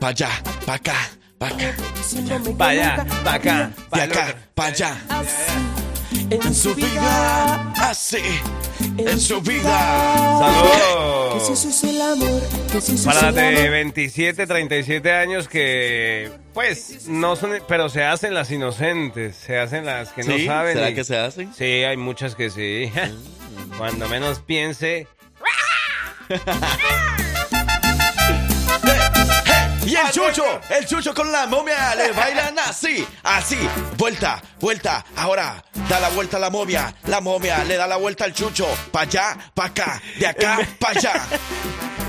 pa' 0.00 0.08
allá, 0.08 0.28
pa' 0.66 0.74
acá, 0.74 0.94
pa' 1.38 1.46
acá, 1.48 1.74
Pa' 2.58 2.68
allá, 2.68 3.06
pa' 3.24 3.34
acá, 3.34 3.56
de 3.68 3.74
pa' 3.90 4.02
acá, 4.04 4.34
pa' 4.54 4.66
allá. 4.66 4.96
En 6.30 6.54
su 6.54 6.74
vida, 6.74 7.72
así, 7.76 8.18
en 8.98 9.20
su 9.20 9.40
vida. 9.40 10.40
Que 11.32 11.40
si 11.40 11.46
Saludos. 11.46 11.50
eso 11.50 11.68
es 11.68 11.84
el 11.84 12.00
amor, 12.02 12.42
que 12.72 12.80
si 12.80 12.94
eso 12.94 13.04
Para 13.04 13.18
es 13.18 13.22
las 13.34 13.44
el 13.44 13.54
de 13.54 13.60
amor. 13.60 13.70
27, 13.70 14.46
37 14.46 15.12
años 15.12 15.48
que, 15.48 16.30
pues, 16.54 17.06
no 17.08 17.36
son, 17.36 17.52
pero 17.68 17.88
se 17.88 18.02
hacen 18.04 18.34
las 18.34 18.50
inocentes, 18.50 19.36
se 19.36 19.58
hacen 19.58 19.86
las 19.86 20.10
que 20.12 20.24
no 20.24 20.36
saben. 20.44 20.74
¿Será 20.74 20.90
y- 20.90 20.94
que 20.94 21.04
se 21.04 21.16
hacen? 21.18 21.52
Sí, 21.54 21.64
hay 21.64 21.96
muchas 21.96 22.34
que 22.34 22.50
sí. 22.50 22.90
Cuando 23.78 24.08
menos 24.08 24.40
piense, 24.40 25.06
Y 29.90 29.96
el 29.96 30.08
chucho, 30.12 30.44
el 30.70 30.86
chucho 30.86 31.12
con 31.12 31.32
la 31.32 31.48
momia 31.48 31.96
le 31.96 32.12
bailan 32.12 32.56
así, 32.60 33.04
así, 33.24 33.58
vuelta, 33.96 34.40
vuelta, 34.60 35.04
ahora 35.16 35.64
da 35.88 35.98
la 35.98 36.10
vuelta 36.10 36.36
a 36.36 36.40
la 36.40 36.48
momia, 36.48 36.94
la 37.06 37.20
momia 37.20 37.64
le 37.64 37.76
da 37.76 37.88
la 37.88 37.96
vuelta 37.96 38.24
al 38.24 38.32
chucho, 38.32 38.68
pa' 38.92 39.00
allá, 39.00 39.36
pa' 39.52 39.64
acá, 39.64 40.00
de 40.16 40.28
acá, 40.28 40.60
pa' 40.78 40.90
allá. 40.90 41.14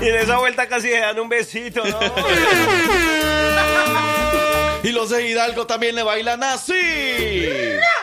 Y 0.00 0.08
en 0.08 0.14
esa 0.16 0.38
vuelta 0.38 0.68
casi 0.68 0.90
se 0.90 0.98
dan 0.98 1.18
un 1.18 1.28
besito, 1.28 1.82
¿no? 1.84 1.98
Y 4.84 4.90
los 4.90 5.10
de 5.10 5.28
Hidalgo 5.28 5.66
también 5.66 5.96
le 5.96 6.04
bailan 6.04 6.42
así. 6.42 6.72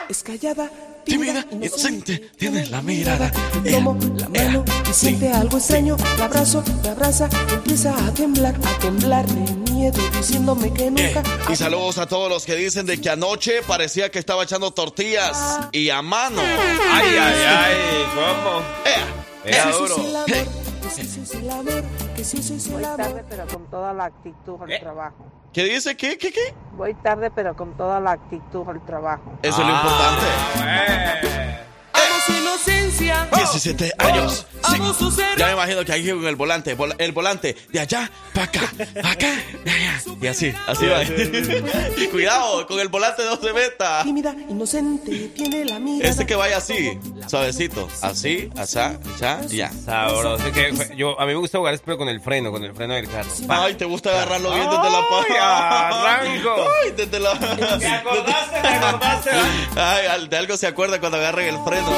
Es 0.08 0.22
callada, 0.22 0.70
Tímida, 1.10 1.44
inocente, 1.50 2.30
tiene 2.36 2.66
la 2.66 2.80
mirada. 2.82 3.32
Tomo 3.68 3.96
la 4.16 4.28
mano 4.28 4.64
y 4.88 4.92
siente 4.92 5.28
algo 5.32 5.58
extraño. 5.58 5.96
La 6.18 6.26
abrazo, 6.26 6.62
me 6.82 6.88
abraza, 6.90 7.28
empieza 7.52 7.92
a 8.06 8.14
temblar, 8.14 8.54
a 8.54 8.78
temblar 8.78 9.26
de 9.26 9.72
miedo, 9.72 10.00
diciéndome 10.16 10.72
que 10.72 10.90
nunca. 10.90 11.22
y 11.52 11.56
saludos 11.56 11.98
a 11.98 12.06
todos 12.06 12.28
los 12.30 12.44
que 12.44 12.54
dicen 12.54 12.86
de 12.86 13.00
que 13.00 13.10
anoche 13.10 13.62
parecía 13.66 14.10
que 14.10 14.20
estaba 14.20 14.44
echando 14.44 14.70
tortillas 14.70 15.58
y 15.72 15.90
a 15.90 16.00
mano. 16.00 16.40
Ay, 16.40 17.08
ay, 17.18 17.42
ay, 17.48 17.76
¿cómo? 18.14 18.60
Eh, 18.84 19.50
Era 19.52 19.64
Que 19.64 19.72
si 19.72 19.78
duro. 19.78 19.96
que 20.26 20.90
si 20.94 21.00
eso 21.02 21.22
es 21.22 21.34
el 21.34 21.50
amor, 21.50 21.84
que 22.16 22.24
si 22.24 22.36
eso 22.38 22.54
es 22.54 22.66
el 22.68 22.84
amor. 22.84 23.24
pero 23.28 23.46
con 23.48 23.68
toda 23.70 23.92
la 23.92 24.04
actitud 24.04 24.62
al 24.62 24.70
¿Eh? 24.72 24.78
trabajo. 24.80 25.24
¿Qué 25.52 25.64
dice? 25.64 25.96
¿Qué? 25.96 26.16
¿Qué? 26.16 26.30
¿Qué? 26.32 26.54
Voy 26.76 26.94
tarde, 26.94 27.30
pero 27.30 27.56
con 27.56 27.76
toda 27.76 27.98
la 28.00 28.12
actitud 28.12 28.62
al 28.68 28.84
trabajo. 28.86 29.38
Eso 29.42 29.60
es 29.60 29.66
lo 29.66 29.74
importante. 29.74 30.26
Eh. 30.64 31.58
Amo 31.92 32.20
su 32.24 32.32
inocencia. 32.32 33.28
17 33.34 33.92
años. 33.98 34.46
Sí. 34.68 34.74
Amo 34.76 34.92
su 34.94 35.10
ser. 35.10 35.36
Ya 35.36 35.46
me 35.46 35.52
imagino 35.54 35.84
que 35.84 35.92
aquí 35.92 36.08
con 36.10 36.24
el 36.26 36.36
volante, 36.36 36.76
vol- 36.78 36.94
el 36.98 37.10
volante, 37.12 37.56
de 37.72 37.80
allá, 37.80 38.08
para 38.32 38.46
acá, 38.46 38.60
para 38.94 39.10
acá, 39.10 39.28
de 39.64 39.70
allá. 39.70 40.00
Y 40.22 40.26
así, 40.28 40.52
así 40.68 40.86
va. 40.86 41.00
Cuidado, 42.12 42.66
con 42.68 42.78
el 42.78 42.88
volante 42.88 43.24
no 43.24 43.36
se 43.36 43.52
meta. 43.52 44.02
Tímida, 44.04 44.34
inocente, 44.48 45.32
tiene 45.34 45.64
la 45.64 45.78
mirada. 45.80 46.08
Este 46.10 46.26
que 46.26 46.36
vaya 46.36 46.58
así, 46.58 46.98
suavecito. 47.30 47.88
Así, 48.02 48.50
asá, 48.56 48.98
ya, 49.18 49.40
ya. 49.46 49.70
Sabroso. 49.72 50.52
que 50.52 50.72
yo, 50.96 51.18
a 51.20 51.24
mí 51.24 51.32
me 51.32 51.38
gusta 51.38 51.58
jugar 51.58 51.78
pero 51.84 51.96
con 51.96 52.08
el 52.08 52.20
freno, 52.20 52.50
con 52.50 52.64
el 52.64 52.74
freno 52.74 52.94
del 52.94 53.08
carro. 53.08 53.30
Pa. 53.46 53.64
Ay, 53.64 53.74
te 53.74 53.84
gusta 53.84 54.10
agarrarlo 54.10 54.50
bien 54.50 54.68
desde 54.68 54.90
la 54.90 55.02
Ay, 55.10 56.26
arranco. 56.26 56.56
Ay, 56.82 56.92
desde 56.96 57.20
la. 57.20 57.38
¿Te 57.78 57.86
acordaste? 57.86 58.60
¿Te 58.60 58.68
acordaste? 58.68 59.30
Ay, 59.76 60.28
de 60.28 60.36
algo 60.36 60.56
se 60.56 60.66
acuerda 60.66 60.98
cuando 61.00 61.18
agarran 61.18 61.46
el 61.46 61.58
freno. 61.64 61.90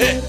¿eh? 0.00 0.22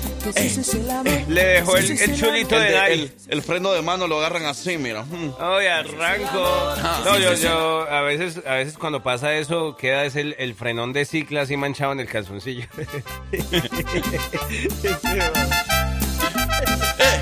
Le 1.27 1.44
dejó 1.46 1.77
el, 1.77 2.15
chulito 2.15 2.58
de 2.60 2.72
de- 2.72 2.94
el- 2.94 3.12
el 3.27 3.41
freno 3.41 3.72
de 3.74 3.82
mano 3.82 4.08
lo 4.08 4.17
agarran 4.20 4.46
así, 4.46 4.77
mira. 4.77 5.03
Mm. 5.03 5.32
Ay, 5.39 5.67
arranco. 5.67 6.74
No, 7.05 7.17
yo, 7.20 7.34
yo, 7.36 7.88
a 7.89 8.01
veces, 8.01 8.41
a 8.46 8.55
veces 8.55 8.77
cuando 8.77 9.03
pasa 9.03 9.34
eso, 9.36 9.75
queda 9.77 10.05
es 10.05 10.15
el, 10.15 10.36
el 10.39 10.55
frenón 10.55 10.94
de 10.94 11.05
cicla 11.05 11.41
así 11.41 11.58
manchado 11.58 11.91
en 11.94 12.00
el 12.00 12.08
calzoncillo. 12.08 12.65
¡Eh! 13.32 13.41
¡Eh! 17.00 17.22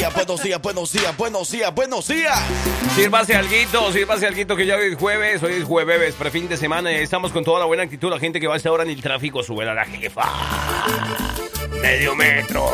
Buenos 0.00 0.14
días, 0.14 0.14
buenos 0.14 0.42
días, 0.42 0.62
buenos 0.62 0.92
días, 0.92 1.16
buenos 1.18 1.50
días, 1.50 1.74
buenos 1.74 2.08
días. 2.08 2.38
Sírvase 2.94 3.34
alguito, 3.36 3.92
sírvase 3.92 4.26
alguito 4.26 4.56
que 4.56 4.64
ya 4.64 4.76
hoy 4.76 4.92
es 4.92 4.98
jueves, 4.98 5.42
hoy 5.42 5.52
es 5.52 5.64
jueves, 5.64 6.14
prefin 6.14 6.48
de 6.48 6.56
semana 6.56 6.90
estamos 6.90 7.32
con 7.32 7.44
toda 7.44 7.58
la 7.58 7.66
buena 7.66 7.82
actitud. 7.82 8.08
La 8.08 8.18
gente 8.18 8.40
que 8.40 8.46
va 8.46 8.54
a 8.54 8.56
esta 8.56 8.72
hora 8.72 8.82
en 8.82 8.88
el 8.90 9.02
tráfico, 9.02 9.42
sube 9.42 9.68
a 9.68 9.74
la 9.74 9.84
jefa. 9.84 10.22
Medio 11.82 12.16
metro. 12.16 12.70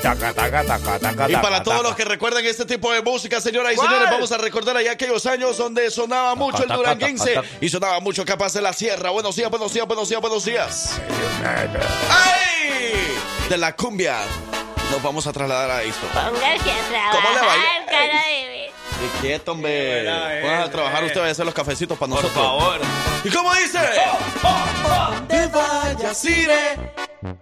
Taca, 0.00 0.32
taca, 0.32 0.64
taca, 0.64 0.98
taca, 1.00 1.28
Y 1.28 1.34
para 1.36 1.62
todos 1.64 1.82
los 1.82 1.96
que 1.96 2.04
recuerdan 2.04 2.44
este 2.46 2.66
tipo 2.66 2.92
de 2.92 3.02
música, 3.02 3.40
señoras 3.40 3.72
y 3.72 3.76
señores, 3.76 4.08
vamos 4.08 4.30
a 4.30 4.38
recordar 4.38 4.76
allá 4.76 4.92
aquellos 4.92 5.26
años 5.26 5.58
donde 5.58 5.90
sonaba 5.90 6.36
mucho 6.36 6.62
el 6.62 6.68
duranguense 6.68 7.34
y 7.60 7.68
sonaba 7.68 7.98
mucho 7.98 8.24
Capaz 8.24 8.52
de 8.54 8.62
la 8.62 8.72
Sierra. 8.72 9.10
Buenos 9.10 9.34
días, 9.34 9.50
buenos 9.50 9.72
días, 9.72 9.88
buenos 9.88 10.08
días, 10.08 10.20
buenos 10.20 10.44
días. 10.44 11.00
¡Ay! 11.44 13.16
De 13.48 13.58
la 13.58 13.74
cumbia. 13.74 14.18
Nos 14.92 15.02
vamos 15.02 15.26
a 15.26 15.32
trasladar 15.32 15.70
a 15.70 15.82
esto. 15.82 16.06
Póngase 16.08 16.70
a 16.70 17.10
trabajar, 17.10 17.12
¿Cómo 17.12 17.28
le 17.34 17.40
baila? 17.46 17.64
cara 17.86 18.22
de 18.22 18.70
quieto, 19.20 19.52
hombre. 19.52 20.02
buena, 20.04 20.34
eh, 20.38 20.42
Vamos 20.44 20.68
a 20.68 20.70
trabajar, 20.70 21.02
eh. 21.02 21.06
usted 21.06 21.20
va 21.22 21.26
a 21.26 21.30
hacer 21.30 21.44
los 21.46 21.54
cafecitos 21.54 21.98
para 21.98 22.12
Por 22.12 22.22
nosotros. 22.22 22.44
favor. 22.44 22.80
¿Y 23.24 23.30
cómo 23.30 23.52
dice? 23.54 23.80
Te 25.28 25.46
vayas, 25.48 26.24
iré. 26.24 26.78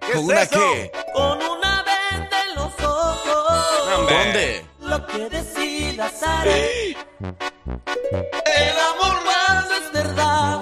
¿Qué 0.00 0.12
¿Con 0.12 0.20
es 0.20 0.24
una 0.24 0.42
eso? 0.42 0.58
qué? 0.58 0.92
Con 1.14 1.42
una 1.42 1.82
venda 1.84 2.42
en 2.48 2.54
los 2.54 2.72
ojos. 2.82 3.98
Hombre. 3.98 4.16
¿Dónde? 4.24 4.64
Lo 4.80 5.06
que 5.06 5.18
decidas 5.28 6.22
haré. 6.22 6.96
El 7.20 8.76
amor 8.94 9.24
más 9.24 9.66
Es 9.70 9.92
verdad. 9.92 10.60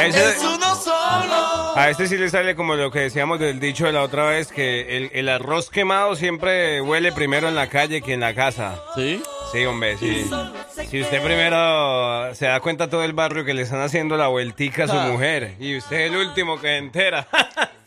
Ese- 0.00 0.30
es 0.30 0.42
uno 0.42 0.74
solo. 0.76 1.43
A 1.74 1.90
este 1.90 2.06
sí 2.06 2.16
le 2.16 2.30
sale 2.30 2.54
como 2.54 2.74
lo 2.74 2.90
que 2.90 3.00
decíamos 3.00 3.38
del 3.38 3.60
dicho 3.60 3.86
de 3.86 3.92
la 3.92 4.02
otra 4.02 4.26
vez, 4.26 4.48
que 4.52 4.96
el, 4.96 5.10
el 5.12 5.28
arroz 5.28 5.70
quemado 5.70 6.16
siempre 6.16 6.80
huele 6.80 7.12
primero 7.12 7.48
en 7.48 7.54
la 7.54 7.68
calle 7.68 8.02
que 8.02 8.14
en 8.14 8.20
la 8.20 8.34
casa. 8.34 8.80
¿Sí? 8.94 9.22
Sí, 9.52 9.64
hombre, 9.66 9.96
sí. 9.98 10.28
Si 10.90 11.00
usted 11.00 11.22
primero 11.22 12.34
se 12.34 12.46
da 12.46 12.60
cuenta 12.60 12.88
todo 12.90 13.04
el 13.04 13.12
barrio 13.12 13.44
que 13.44 13.54
le 13.54 13.62
están 13.62 13.80
haciendo 13.80 14.16
la 14.16 14.28
vueltica 14.28 14.84
a 14.84 14.88
su 14.88 14.94
mujer 14.94 15.54
y 15.60 15.76
usted 15.76 16.00
es 16.00 16.10
el 16.10 16.16
último 16.16 16.60
que 16.60 16.76
entera. 16.76 17.28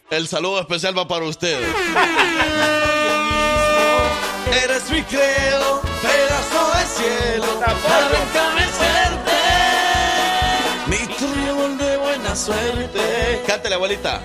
El 0.09 0.25
saludo 0.29 0.61
especial 0.61 0.97
va 0.97 1.05
para 1.05 1.25
usted. 1.25 1.59
Eres 4.63 4.89
mi 4.89 5.01
creo, 5.03 5.81
pedazo 6.01 6.71
de 6.77 6.85
cielo, 6.85 7.45
suerte. 8.77 9.37
Mi 10.87 10.97
trébol 11.15 11.77
de 11.77 11.97
buena 11.97 12.33
suerte. 12.35 13.16
Cántale, 13.47 13.75
abuelita. 13.75 14.21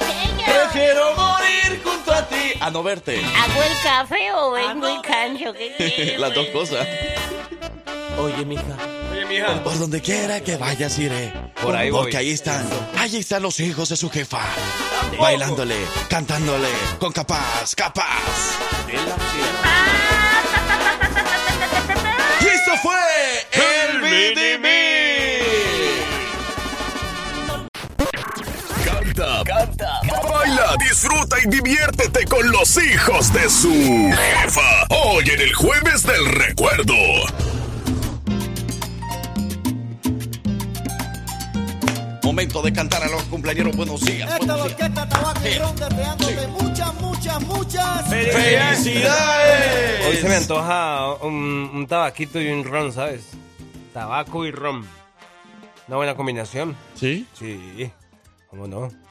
Señor, 0.00 0.44
Prefiero 0.70 1.14
morir 1.14 1.80
junto 1.84 2.12
a 2.12 2.22
ti 2.28 2.52
a 2.60 2.70
no 2.70 2.82
verte. 2.82 3.22
¿hago 3.24 3.62
el 3.62 3.82
café 3.82 4.32
o 4.34 4.50
vengo 4.50 4.88
y 4.88 5.00
cancho? 5.02 5.52
¿Qué 5.52 5.74
quiere, 5.76 6.18
Las 6.18 6.34
dos 6.34 6.48
cosas. 6.48 6.86
Oye, 8.18 8.44
mija, 8.44 8.64
Oye, 9.12 9.24
mija. 9.26 9.62
Por 9.62 9.78
donde 9.78 10.00
quiera 10.02 10.40
que 10.40 10.56
vayas 10.56 10.98
iré. 10.98 11.32
Por 11.62 11.76
ahí 11.76 11.90
voy. 11.90 12.02
Porque 12.02 12.16
ahí 12.16 12.30
están. 12.32 12.66
Ahí 12.98 13.16
están 13.18 13.42
los 13.42 13.60
hijos 13.60 13.88
de 13.90 13.96
su 13.96 14.10
jefa. 14.10 14.40
Bailándole, 15.18 15.76
cantándole, 16.08 16.68
con 16.98 17.12
capaz, 17.12 17.74
capaz. 17.76 18.22
Y 22.40 22.46
esto 22.46 22.72
fue 22.82 22.96
el 23.52 24.00
BDB. 24.00 25.05
Canta, 29.16 29.42
canta, 29.44 30.00
baila, 30.28 30.76
disfruta 30.78 31.36
y 31.42 31.48
diviértete 31.48 32.26
con 32.26 32.50
los 32.52 32.76
hijos 32.76 33.32
de 33.32 33.48
su 33.48 33.72
jefa. 33.72 34.86
Hoy 34.90 35.24
en 35.30 35.40
el 35.40 35.54
jueves 35.54 36.02
del 36.02 36.26
recuerdo. 36.26 36.92
Momento 42.22 42.60
de 42.60 42.74
cantar 42.74 43.04
a 43.04 43.08
los 43.08 43.22
cumpleaños. 43.22 43.74
Buenos 43.74 44.02
días. 44.02 44.38
Buenos 44.38 44.76
días. 44.76 44.90
muchas, 46.60 46.94
muchas, 47.00 47.40
muchas. 47.40 48.08
¡Felicidades! 48.10 50.06
Hoy 50.08 50.16
se 50.18 50.28
me 50.28 50.36
antoja 50.36 51.14
un, 51.22 51.70
un 51.72 51.86
tabaquito 51.86 52.38
y 52.38 52.48
un 52.48 52.64
ron, 52.64 52.92
¿sabes? 52.92 53.30
Tabaco 53.94 54.44
y 54.44 54.50
ron. 54.50 54.86
Una 55.88 55.96
buena 55.96 56.14
combinación. 56.14 56.76
¿Sí? 56.94 57.26
Sí, 57.32 57.90
¿cómo 58.50 58.66
no? 58.66 59.05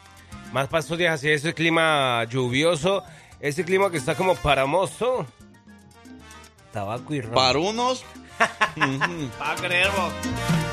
Más 0.51 0.67
días 0.97 1.15
así, 1.15 1.29
ese 1.29 1.53
clima 1.53 2.23
lluvioso, 2.25 3.03
ese 3.39 3.65
clima 3.65 3.91
que 3.91 3.97
está 3.97 4.15
como 4.15 4.35
paramoso. 4.35 5.25
Tabaco 6.71 7.13
y 7.13 7.21
ron. 7.21 7.33
Para 7.33 7.59
unos. 7.59 8.03
Para 9.39 10.64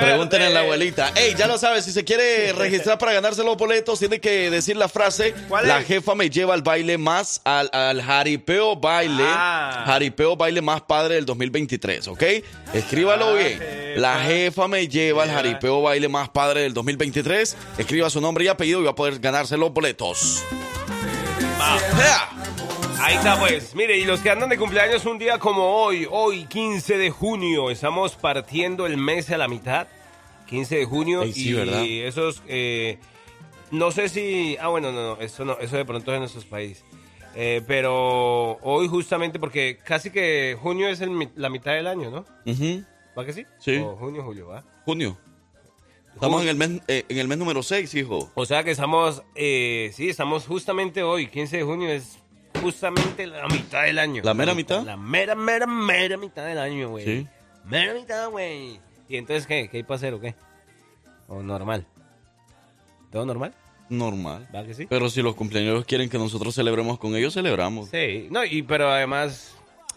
Pregúntenle 0.00 0.46
a 0.46 0.50
la 0.50 0.60
abuelita. 0.60 1.12
Ey, 1.14 1.34
ya 1.34 1.46
lo 1.46 1.58
sabes, 1.58 1.84
si 1.84 1.92
se 1.92 2.04
quiere 2.04 2.52
registrar 2.52 2.98
para 2.98 3.12
ganarse 3.12 3.42
los 3.44 3.56
boletos, 3.56 3.98
tiene 3.98 4.20
que 4.20 4.50
decir 4.50 4.76
la 4.76 4.88
frase, 4.88 5.34
¿Cuál 5.48 5.66
la 5.68 5.82
jefa 5.82 6.14
me 6.14 6.28
lleva 6.30 6.54
al 6.54 6.62
baile 6.62 6.98
más, 6.98 7.40
al, 7.44 7.70
al 7.72 8.02
jaripeo 8.02 8.76
baile, 8.76 9.24
Ah. 9.26 9.84
jaripeo 9.86 10.36
baile 10.36 10.60
más 10.62 10.82
padre 10.82 11.16
del 11.16 11.26
2023, 11.26 12.08
¿ok? 12.08 12.22
Escríbalo 12.74 13.34
La 13.34 13.38
bien. 13.38 13.60
La 13.96 14.20
jefa 14.20 14.68
me 14.68 14.88
lleva 14.88 15.22
al 15.24 15.30
jaripeo 15.30 15.82
baile 15.82 16.08
más 16.08 16.28
padre 16.28 16.62
del 16.62 16.74
2023. 16.74 17.56
Escriba 17.78 18.10
su 18.10 18.20
nombre 18.20 18.44
y 18.44 18.48
apellido 18.48 18.80
y 18.80 18.84
va 18.84 18.90
a 18.90 18.94
poder 18.94 19.18
ganarse 19.18 19.56
los 19.56 19.72
boletos. 19.72 20.42
Ahí 22.98 23.16
está 23.16 23.38
pues. 23.38 23.74
Mire, 23.74 23.98
y 23.98 24.04
los 24.04 24.20
que 24.20 24.30
andan 24.30 24.48
de 24.48 24.56
cumpleaños 24.56 25.04
un 25.04 25.18
día 25.18 25.38
como 25.38 25.82
hoy, 25.82 26.06
hoy 26.10 26.46
15 26.46 26.96
de 26.96 27.10
junio, 27.10 27.70
estamos 27.70 28.14
partiendo 28.14 28.86
el 28.86 28.96
mes 28.96 29.30
a 29.30 29.38
la 29.38 29.48
mitad. 29.48 29.86
15 30.46 30.76
de 30.76 30.84
junio 30.84 31.22
Ey, 31.22 31.32
sí, 31.32 31.48
y 31.48 31.52
¿verdad? 31.52 31.84
esos 31.84 32.42
eh, 32.46 32.98
no 33.72 33.90
sé 33.90 34.08
si 34.08 34.56
ah 34.60 34.68
bueno, 34.68 34.92
no, 34.92 35.16
no, 35.16 35.20
eso 35.20 35.44
no, 35.44 35.58
eso 35.58 35.76
de 35.76 35.84
pronto 35.84 36.10
es 36.12 36.14
en 36.14 36.20
nuestros 36.20 36.44
países. 36.44 36.84
Eh, 37.34 37.62
pero 37.66 38.58
hoy 38.62 38.88
justamente 38.88 39.38
porque 39.38 39.78
casi 39.84 40.10
que 40.10 40.56
junio 40.60 40.88
es 40.88 41.00
el 41.00 41.30
la 41.36 41.50
mitad 41.50 41.72
del 41.72 41.86
año, 41.86 42.10
¿no? 42.10 42.24
¿Va 43.18 43.24
que 43.24 43.32
sí? 43.32 43.44
Sí. 43.58 43.76
O 43.76 43.96
junio, 43.96 44.22
julio, 44.22 44.48
¿va? 44.48 44.64
Junio. 44.84 45.18
Estamos 46.14 46.40
en 46.42 46.48
el 46.48 46.56
mes, 46.56 46.70
eh, 46.88 47.04
en 47.10 47.18
el 47.18 47.28
mes 47.28 47.36
número 47.36 47.62
6, 47.62 47.94
hijo. 47.94 48.30
O 48.34 48.46
sea 48.46 48.64
que 48.64 48.70
estamos, 48.70 49.22
eh, 49.34 49.90
sí, 49.92 50.08
estamos 50.08 50.46
justamente 50.46 51.02
hoy, 51.02 51.26
15 51.26 51.58
de 51.58 51.62
junio 51.62 51.90
es 51.90 52.18
justamente 52.56 53.26
la 53.26 53.46
mitad 53.48 53.84
del 53.84 53.98
año. 53.98 54.22
¿La 54.24 54.34
mera 54.34 54.54
mitad? 54.54 54.84
La 54.84 54.96
mera, 54.96 55.34
mera, 55.34 55.66
mera 55.66 56.16
mitad 56.16 56.46
del 56.46 56.58
año, 56.58 56.90
güey. 56.90 57.04
Sí. 57.04 57.28
Mera 57.64 57.94
mitad, 57.94 58.30
güey. 58.30 58.80
¿Y 59.08 59.16
entonces 59.16 59.46
qué? 59.46 59.68
¿Qué 59.68 59.78
hay 59.78 59.82
para 59.82 59.96
hacer 59.96 60.14
o 60.14 60.20
qué? 60.20 60.34
¿O 61.28 61.42
normal? 61.42 61.86
¿Todo 63.10 63.26
normal? 63.26 63.54
Normal. 63.88 64.48
¿Va 64.54 64.64
que 64.64 64.74
sí? 64.74 64.86
Pero 64.88 65.08
si 65.08 65.22
los 65.22 65.34
cumpleaños 65.34 65.84
quieren 65.84 66.08
que 66.08 66.18
nosotros 66.18 66.54
celebremos 66.54 66.98
con 66.98 67.14
ellos, 67.16 67.34
celebramos. 67.34 67.88
Sí, 67.90 68.28
no, 68.30 68.44
y 68.44 68.62
pero 68.62 68.90
además, 68.90 69.55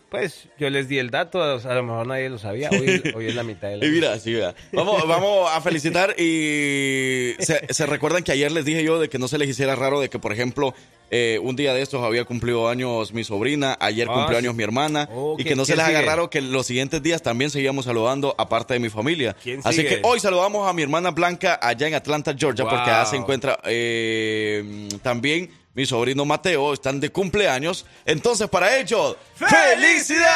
pues 0.09 0.47
yo 0.57 0.69
les 0.69 0.87
di 0.89 0.97
el 0.97 1.09
dato, 1.11 1.39
o 1.39 1.59
sea, 1.59 1.71
a 1.71 1.75
lo 1.75 1.83
mejor 1.83 2.07
nadie 2.07 2.29
lo 2.29 2.37
sabía, 2.39 2.69
hoy, 2.71 3.01
hoy 3.15 3.27
es 3.27 3.35
la 3.35 3.43
mitad 3.43 3.69
del 3.69 3.83
Y 3.83 3.85
año. 3.85 3.93
mira, 3.93 4.19
sí, 4.19 4.31
mira. 4.31 4.55
Vamos, 4.71 5.07
vamos 5.07 5.49
a 5.53 5.61
felicitar 5.61 6.15
y 6.19 7.35
se, 7.39 7.61
se 7.73 7.85
recuerdan 7.85 8.23
que 8.23 8.31
ayer 8.31 8.51
les 8.51 8.65
dije 8.65 8.83
yo 8.83 8.99
de 8.99 9.09
que 9.09 9.19
no 9.19 9.27
se 9.27 9.37
les 9.37 9.47
hiciera 9.49 9.75
raro 9.75 9.99
de 9.99 10.09
que, 10.09 10.19
por 10.19 10.31
ejemplo, 10.33 10.73
eh, 11.11 11.39
un 11.41 11.55
día 11.55 11.73
de 11.73 11.81
estos 11.81 12.03
había 12.03 12.23
cumplido 12.23 12.69
años 12.69 13.13
mi 13.13 13.23
sobrina, 13.23 13.75
ayer 13.79 14.07
Ah, 14.09 14.13
cumplió 14.13 14.37
años 14.37 14.53
mi 14.55 14.63
hermana 14.63 15.09
Oh, 15.11 15.35
y 15.39 15.43
¿qué- 15.43 15.49
que 15.49 15.55
no 15.55 15.65
se 15.65 15.75
les 15.75 15.85
haga 15.85 15.99
sigue? 15.99 16.09
raro 16.09 16.29
que 16.29 16.41
los 16.41 16.65
siguientes 16.67 17.01
días 17.01 17.21
también 17.23 17.49
seguíamos 17.49 17.85
saludando 17.85 18.35
aparte 18.37 18.75
de 18.75 18.79
mi 18.79 18.89
familia. 18.89 19.35
¿Quién 19.41 19.61
Así 19.63 19.77
sigue? 19.81 19.89
que 19.89 20.01
hoy 20.03 20.19
saludamos 20.19 20.69
a 20.69 20.73
mi 20.73 20.83
hermana 20.83 21.09
Blanca 21.11 21.59
allá 21.61 21.87
en 21.87 21.95
Atlanta, 21.95 22.35
Georgia, 22.37 22.63
Wow. 22.65 22.73
porque 22.75 22.91
allá 22.91 23.05
se 23.05 23.15
encuentra 23.15 23.59
eh, 23.65 24.87
también 25.01 25.49
mi 25.79 25.85
sobrino 25.85 26.25
Mateo, 26.25 26.73
están 26.73 26.99
de 26.99 27.09
cumpleaños. 27.09 27.85
Entonces, 28.05 28.49
para 28.49 28.75
ellos, 28.77 29.15
¡Felicidades! 29.35 30.29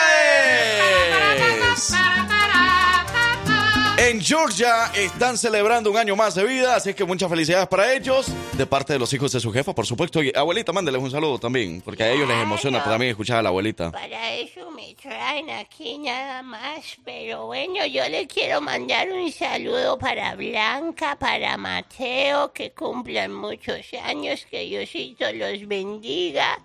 En 4.06 4.20
Georgia 4.22 4.92
están 4.96 5.38
celebrando 5.38 5.90
un 5.90 5.96
año 5.98 6.16
más 6.18 6.36
de 6.36 6.44
vida, 6.44 6.76
así 6.76 6.94
que 6.94 7.06
muchas 7.06 7.30
felicidades 7.30 7.68
para 7.70 7.94
ellos, 7.94 8.28
de 8.58 8.66
parte 8.66 8.92
de 8.92 9.00
los 9.00 9.14
hijos 9.14 9.32
de 9.32 9.40
su 9.40 9.52
jefa, 9.54 9.74
por 9.74 9.86
supuesto. 9.86 10.22
Y 10.22 10.32
abuelita, 10.36 10.74
mándeles 10.74 11.02
un 11.02 11.10
saludo 11.10 11.40
también, 11.40 11.80
porque 11.82 12.04
a 12.04 12.12
ellos 12.12 12.28
les 12.28 12.38
emociona 12.42 12.80
Claro. 12.80 12.92
también 12.92 13.12
escuchar 13.12 13.38
a 13.38 13.44
la 13.44 13.50
abuelita. 13.50 13.92
Para 13.92 14.34
eso 14.34 14.70
me 14.72 14.94
traen 15.02 15.50
aquí 15.52 16.00
nada 16.00 16.44
más, 16.44 16.98
pero 17.06 17.46
bueno, 17.46 17.86
yo 17.86 18.08
le 18.10 18.28
quiero 18.28 18.60
mandar 18.60 19.10
un 19.10 19.32
saludo 19.32 19.98
para 19.98 20.36
Blanca, 20.36 21.16
para 21.18 21.56
Mateo, 21.56 22.52
que 22.52 22.74
cumplan 22.74 23.32
muchos 23.34 23.86
años, 24.04 24.46
que 24.52 24.64
Diosito 24.66 25.32
los 25.32 25.66
bendiga. 25.66 26.60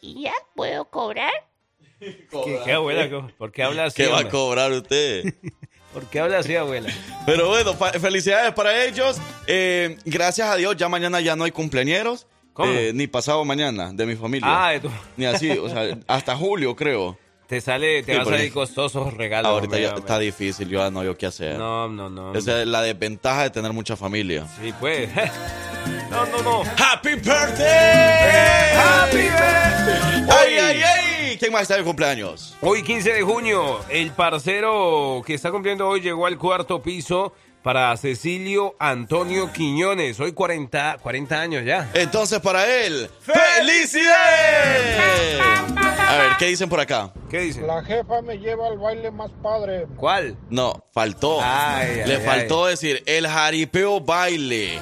Y 0.00 0.22
ya, 0.22 0.32
¿puedo 0.54 0.86
cobrar? 0.86 1.32
¿Qué, 2.00 2.60
qué 2.64 2.72
abuela? 2.72 3.28
¿Por 3.36 3.52
qué 3.52 3.62
habla 3.64 3.84
así? 3.84 4.02
¿Qué 4.02 4.08
va 4.08 4.20
a 4.20 4.28
cobrar 4.30 4.72
usted? 4.72 5.34
¿Por 5.94 6.04
qué 6.10 6.20
habla 6.20 6.38
así, 6.38 6.54
abuela? 6.56 6.92
Pero 7.24 7.48
bueno, 7.48 7.72
felicidades 7.74 8.52
para 8.52 8.84
ellos. 8.84 9.16
Eh, 9.46 9.96
gracias 10.04 10.48
a 10.50 10.56
Dios, 10.56 10.76
ya 10.76 10.88
mañana 10.90 11.20
ya 11.20 11.36
no 11.36 11.44
hay 11.44 11.52
cumpleañeros. 11.52 12.26
¿Cómo? 12.52 12.70
Eh, 12.70 12.92
ni 12.94 13.06
pasado 13.06 13.44
mañana 13.44 13.92
de 13.92 14.04
mi 14.06 14.14
familia. 14.16 14.46
Ah, 14.48 14.70
de 14.72 14.80
tu- 14.80 14.90
Ni 15.16 15.24
así, 15.24 15.50
o 15.50 15.68
sea, 15.68 15.96
hasta 16.06 16.36
julio 16.36 16.76
creo. 16.76 17.16
te 17.48 17.60
sale, 17.60 18.02
te 18.02 18.12
Sí, 18.12 18.16
va 18.16 18.22
a 18.22 18.24
porque- 18.24 18.38
salir 18.38 18.52
costosos 18.52 19.14
regalos. 19.14 19.50
Ahorita 19.50 19.78
ya 19.78 19.90
está 19.94 20.18
difícil, 20.18 20.68
yo 20.68 20.78
ya 20.80 20.90
no 20.90 21.00
hay 21.00 21.14
qué 21.16 21.26
hacer. 21.26 21.56
No, 21.58 21.88
no, 21.88 22.08
no. 22.10 22.34
Esa 22.34 22.60
es 22.62 22.66
la 22.66 22.82
desventaja 22.82 23.42
de 23.44 23.50
tener 23.50 23.72
mucha 23.72 23.96
familia. 23.96 24.46
Sí, 24.60 24.72
pues. 24.80 25.08
No, 26.10 26.24
no, 26.26 26.42
no. 26.42 26.62
¡Happy 26.78 27.16
birthday! 27.16 27.93
Más 31.54 31.62
está 31.62 31.76
de 31.76 31.84
cumpleaños? 31.84 32.56
Hoy 32.60 32.82
15 32.82 33.12
de 33.12 33.22
junio, 33.22 33.78
el 33.88 34.10
parcero 34.10 35.22
que 35.24 35.34
está 35.34 35.52
cumpliendo 35.52 35.88
hoy 35.88 36.00
llegó 36.00 36.26
al 36.26 36.36
cuarto 36.36 36.82
piso 36.82 37.32
para 37.62 37.96
Cecilio 37.96 38.74
Antonio 38.80 39.52
Quiñones. 39.52 40.18
Hoy 40.18 40.32
40, 40.32 40.98
40 41.00 41.40
años 41.40 41.64
ya. 41.64 41.88
Entonces, 41.94 42.40
para 42.40 42.66
él, 42.66 43.08
¡felicidades! 43.20 44.10
A 46.08 46.16
ver, 46.18 46.32
¿qué 46.38 46.46
dicen 46.46 46.68
por 46.68 46.80
acá? 46.80 47.12
¿Qué 47.30 47.38
dicen? 47.40 47.66
La 47.68 47.82
jefa 47.84 48.20
me 48.20 48.36
lleva 48.36 48.66
al 48.66 48.78
baile 48.78 49.10
más 49.12 49.30
padre. 49.42 49.86
¿Cuál? 49.96 50.36
No, 50.50 50.84
faltó. 50.92 51.38
Ay, 51.40 52.02
Le 52.04 52.16
ay. 52.16 52.22
faltó 52.24 52.66
decir 52.66 53.02
el 53.06 53.28
jaripeo 53.28 54.00
baile. 54.00 54.80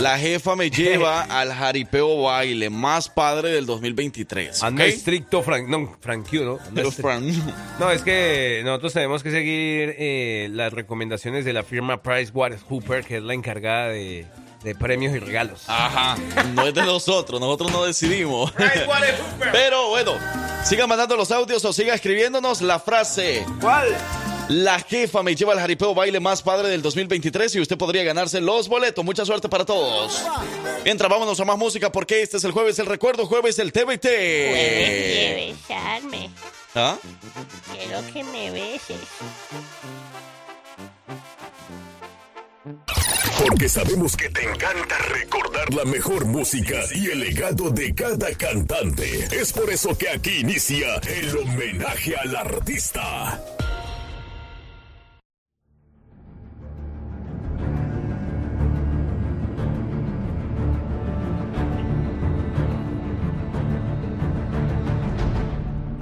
La 0.00 0.18
jefa 0.18 0.56
me 0.56 0.70
lleva 0.72 1.22
al 1.22 1.52
jaripeo 1.52 2.22
baile 2.22 2.68
más 2.68 3.08
padre 3.08 3.50
del 3.50 3.64
2023. 3.66 4.62
Anda 4.62 4.84
¿ok? 4.84 4.90
estricto, 4.90 5.42
Frank, 5.42 5.68
no, 5.68 5.96
Frankio, 6.00 6.44
¿no? 6.44 6.58
Pero, 6.74 6.90
estri- 6.90 7.02
Fran, 7.02 7.54
No, 7.78 7.90
es 7.90 8.02
que 8.02 8.62
nosotros 8.64 8.92
tenemos 8.92 9.22
que 9.22 9.30
seguir 9.30 9.94
eh, 9.98 10.48
las 10.52 10.72
recomendaciones 10.72 11.44
de 11.44 11.52
la 11.52 11.62
firma 11.62 12.02
PricewaterhouseCoopers, 12.02 13.06
que 13.06 13.16
es 13.18 13.22
la 13.22 13.34
encargada 13.34 13.88
de, 13.88 14.26
de 14.64 14.74
premios 14.74 15.14
y 15.14 15.20
regalos. 15.20 15.62
Ajá, 15.68 16.16
no 16.54 16.66
es 16.66 16.74
de 16.74 16.82
nosotros, 16.82 17.40
nosotros 17.40 17.70
no 17.72 17.84
decidimos. 17.84 18.52
Pero 19.52 19.88
bueno, 19.90 20.12
sigan 20.64 20.88
mandando 20.88 21.16
los 21.16 21.30
audios 21.30 21.64
o 21.64 21.72
siga 21.72 21.94
escribiéndonos 21.94 22.62
la 22.62 22.80
frase. 22.80 23.46
¿Cuál? 23.60 23.86
La 24.48 24.78
jefa 24.78 25.22
me 25.22 25.34
lleva 25.34 25.52
al 25.54 25.58
jaripeo 25.58 25.94
baile 25.94 26.20
más 26.20 26.42
padre 26.42 26.68
del 26.68 26.82
2023 26.82 27.54
y 27.56 27.60
usted 27.60 27.78
podría 27.78 28.04
ganarse 28.04 28.40
los 28.40 28.68
boletos. 28.68 29.04
Mucha 29.04 29.24
suerte 29.24 29.48
para 29.48 29.64
todos. 29.64 30.22
Mientras 30.84 31.10
vámonos 31.10 31.40
a 31.40 31.44
más 31.44 31.56
música 31.56 31.90
porque 31.90 32.22
este 32.22 32.36
es 32.36 32.44
el 32.44 32.52
jueves 32.52 32.78
el 32.78 32.86
recuerdo, 32.86 33.26
jueves 33.26 33.58
el 33.58 33.72
TBT. 33.72 34.02
Puedes 34.02 34.02
de 34.02 35.54
besarme. 35.68 36.30
¿Ah? 36.74 36.96
Quiero 37.72 38.04
que 38.12 38.24
me 38.24 38.50
beses. 38.50 38.98
Porque 43.38 43.68
sabemos 43.68 44.16
que 44.16 44.28
te 44.30 44.42
encanta 44.42 44.98
recordar 45.08 45.72
la 45.74 45.84
mejor 45.84 46.24
música 46.26 46.80
y 46.94 47.10
el 47.10 47.20
legado 47.20 47.70
de 47.70 47.94
cada 47.94 48.30
cantante. 48.36 49.28
Es 49.32 49.52
por 49.52 49.70
eso 49.70 49.96
que 49.96 50.08
aquí 50.08 50.40
inicia 50.40 50.96
el 51.06 51.36
homenaje 51.36 52.14
al 52.16 52.36
artista. 52.36 53.40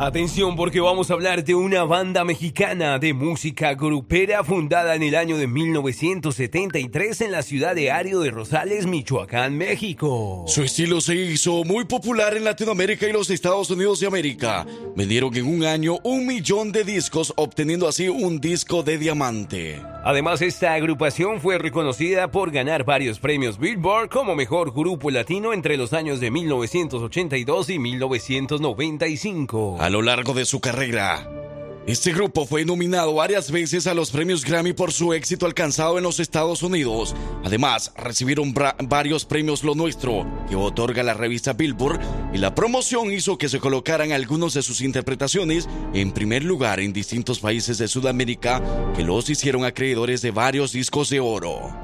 Atención 0.03 0.57
porque 0.57 0.81
vamos 0.81 1.09
a 1.09 1.15
hablar 1.15 1.45
de 1.45 1.55
una 1.55 1.85
banda 1.85 2.25
mexicana 2.25 2.99
de 2.99 3.15
música 3.15 3.75
grupera 3.75 4.43
fundada 4.43 4.97
en 4.97 5.05
el 5.05 5.15
año 5.15 5.39
de 5.39 5.47
1973 5.47 7.21
en 7.21 7.31
la 7.31 7.43
ciudad 7.43 7.77
de 7.77 7.93
Ario 7.93 8.19
de 8.19 8.33
Rosales, 8.33 8.87
Michoacán, 8.87 9.57
México. 9.57 10.45
Su 10.49 10.65
estilo 10.65 11.01
se 11.01 11.15
hizo 11.15 11.63
muy 11.63 11.85
popular 11.85 12.37
en 12.37 12.43
Latinoamérica 12.43 13.07
y 13.07 13.13
los 13.13 13.31
Estados 13.31 13.71
Unidos 13.71 14.01
de 14.01 14.09
América. 14.09 14.67
Vendieron 14.97 15.37
en 15.37 15.47
un 15.47 15.65
año 15.65 15.99
un 16.03 16.27
millón 16.27 16.73
de 16.73 16.83
discos, 16.83 17.33
obteniendo 17.37 17.87
así 17.87 18.09
un 18.09 18.41
disco 18.41 18.83
de 18.83 18.99
diamante. 18.99 19.81
Además, 20.05 20.43
esta 20.43 20.75
agrupación 20.75 21.41
fue 21.41 21.59
reconocida 21.59 22.29
por 22.29 22.51
ganar 22.51 22.85
varios 22.85 23.21
premios 23.21 23.59
Billboard 23.59 24.09
como 24.09 24.35
mejor 24.35 24.73
grupo 24.73 25.11
latino 25.11 25.53
entre 25.53 25.77
los 25.77 25.93
años 25.93 26.19
de 26.19 26.31
1982 26.31 27.71
y 27.71 27.79
1995. 27.79 29.77
A 29.81 29.91
lo 29.91 30.03
largo 30.03 30.35
de 30.35 30.45
su 30.45 30.61
carrera, 30.61 31.29
Este 31.85 32.13
grupo 32.13 32.47
fue 32.47 32.65
nominado 32.65 33.13
varias 33.15 33.51
veces 33.51 33.89
a 33.89 33.95
los 33.95 34.13
premios 34.13 34.45
Grammy 34.45 34.73
por 34.73 34.93
su 34.93 35.13
éxito 35.13 35.47
alcanzado 35.47 35.99
en 35.99 36.05
los 36.05 36.21
Estados 36.21 36.63
Unidos. 36.63 37.13
Además, 37.43 37.93
recibieron 37.97 38.55
varios 38.85 39.25
premios 39.25 39.65
Lo 39.65 39.75
Nuestro, 39.75 40.25
que 40.49 40.55
otorga 40.55 41.03
la 41.03 41.15
revista 41.15 41.55
Billboard, 41.55 42.01
y 42.33 42.39
la 42.39 42.55
promoción 42.55 43.13
hizo 43.13 43.37
que 43.37 43.49
se 43.49 43.59
colocaran 43.59 44.13
algunos 44.13 44.55
de 44.55 44.63
sus 44.63 44.81
interpretaciones 44.81 45.69
en 45.93 46.13
primer 46.13 46.45
lugar 46.45 46.79
en 46.79 46.93
distintos 46.93 47.41
países 47.41 47.79
de 47.79 47.89
Sudamérica, 47.89 48.63
que 48.95 49.03
los 49.03 49.29
hicieron 49.29 49.65
acreedores 49.65 50.23
de 50.23 50.31
varios 50.31 50.71
discos 50.71 51.11
de 51.11 51.19
oro. 51.19 51.75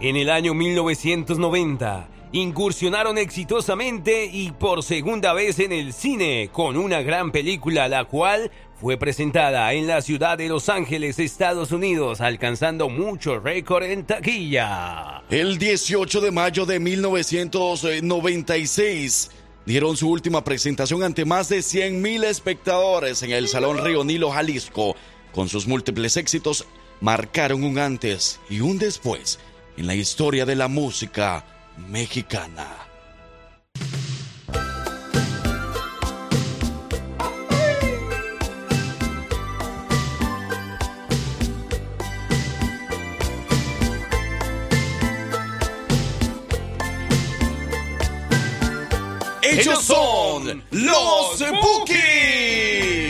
En 0.00 0.16
el 0.16 0.28
año 0.28 0.54
1990, 0.54 2.08
incursionaron 2.32 3.18
exitosamente 3.18 4.26
y 4.26 4.50
por 4.50 4.82
segunda 4.82 5.32
vez 5.32 5.58
en 5.58 5.72
el 5.72 5.92
cine 5.92 6.50
con 6.52 6.76
una 6.76 7.00
gran 7.02 7.32
película, 7.32 7.88
la 7.88 8.04
cual 8.04 8.50
fue 8.80 8.96
presentada 8.98 9.72
en 9.72 9.86
la 9.86 10.02
ciudad 10.02 10.36
de 10.36 10.48
Los 10.48 10.68
Ángeles, 10.68 11.18
Estados 11.18 11.72
Unidos, 11.72 12.20
alcanzando 12.20 12.90
mucho 12.90 13.40
récord 13.40 13.84
en 13.84 14.04
taquilla. 14.04 15.22
El 15.30 15.56
18 15.58 16.20
de 16.20 16.30
mayo 16.30 16.66
de 16.66 16.78
1996 16.78 19.30
dieron 19.64 19.96
su 19.96 20.10
última 20.10 20.44
presentación 20.44 21.02
ante 21.02 21.24
más 21.24 21.48
de 21.48 21.60
100.000 21.60 22.24
espectadores 22.24 23.22
en 23.22 23.30
el 23.32 23.48
Salón 23.48 23.82
Río 23.82 24.04
Nilo, 24.04 24.30
Jalisco. 24.30 24.94
Con 25.32 25.48
sus 25.48 25.66
múltiples 25.66 26.18
éxitos, 26.18 26.66
marcaron 27.00 27.64
un 27.64 27.78
antes 27.78 28.40
y 28.50 28.60
un 28.60 28.78
después 28.78 29.38
en 29.76 29.86
la 29.86 29.94
historia 29.94 30.44
de 30.46 30.54
la 30.54 30.68
música 30.68 31.44
mexicana. 31.88 32.85
Ellos 49.50 49.82
son 49.84 50.62
los 50.70 51.44
Bookies. 51.62 53.05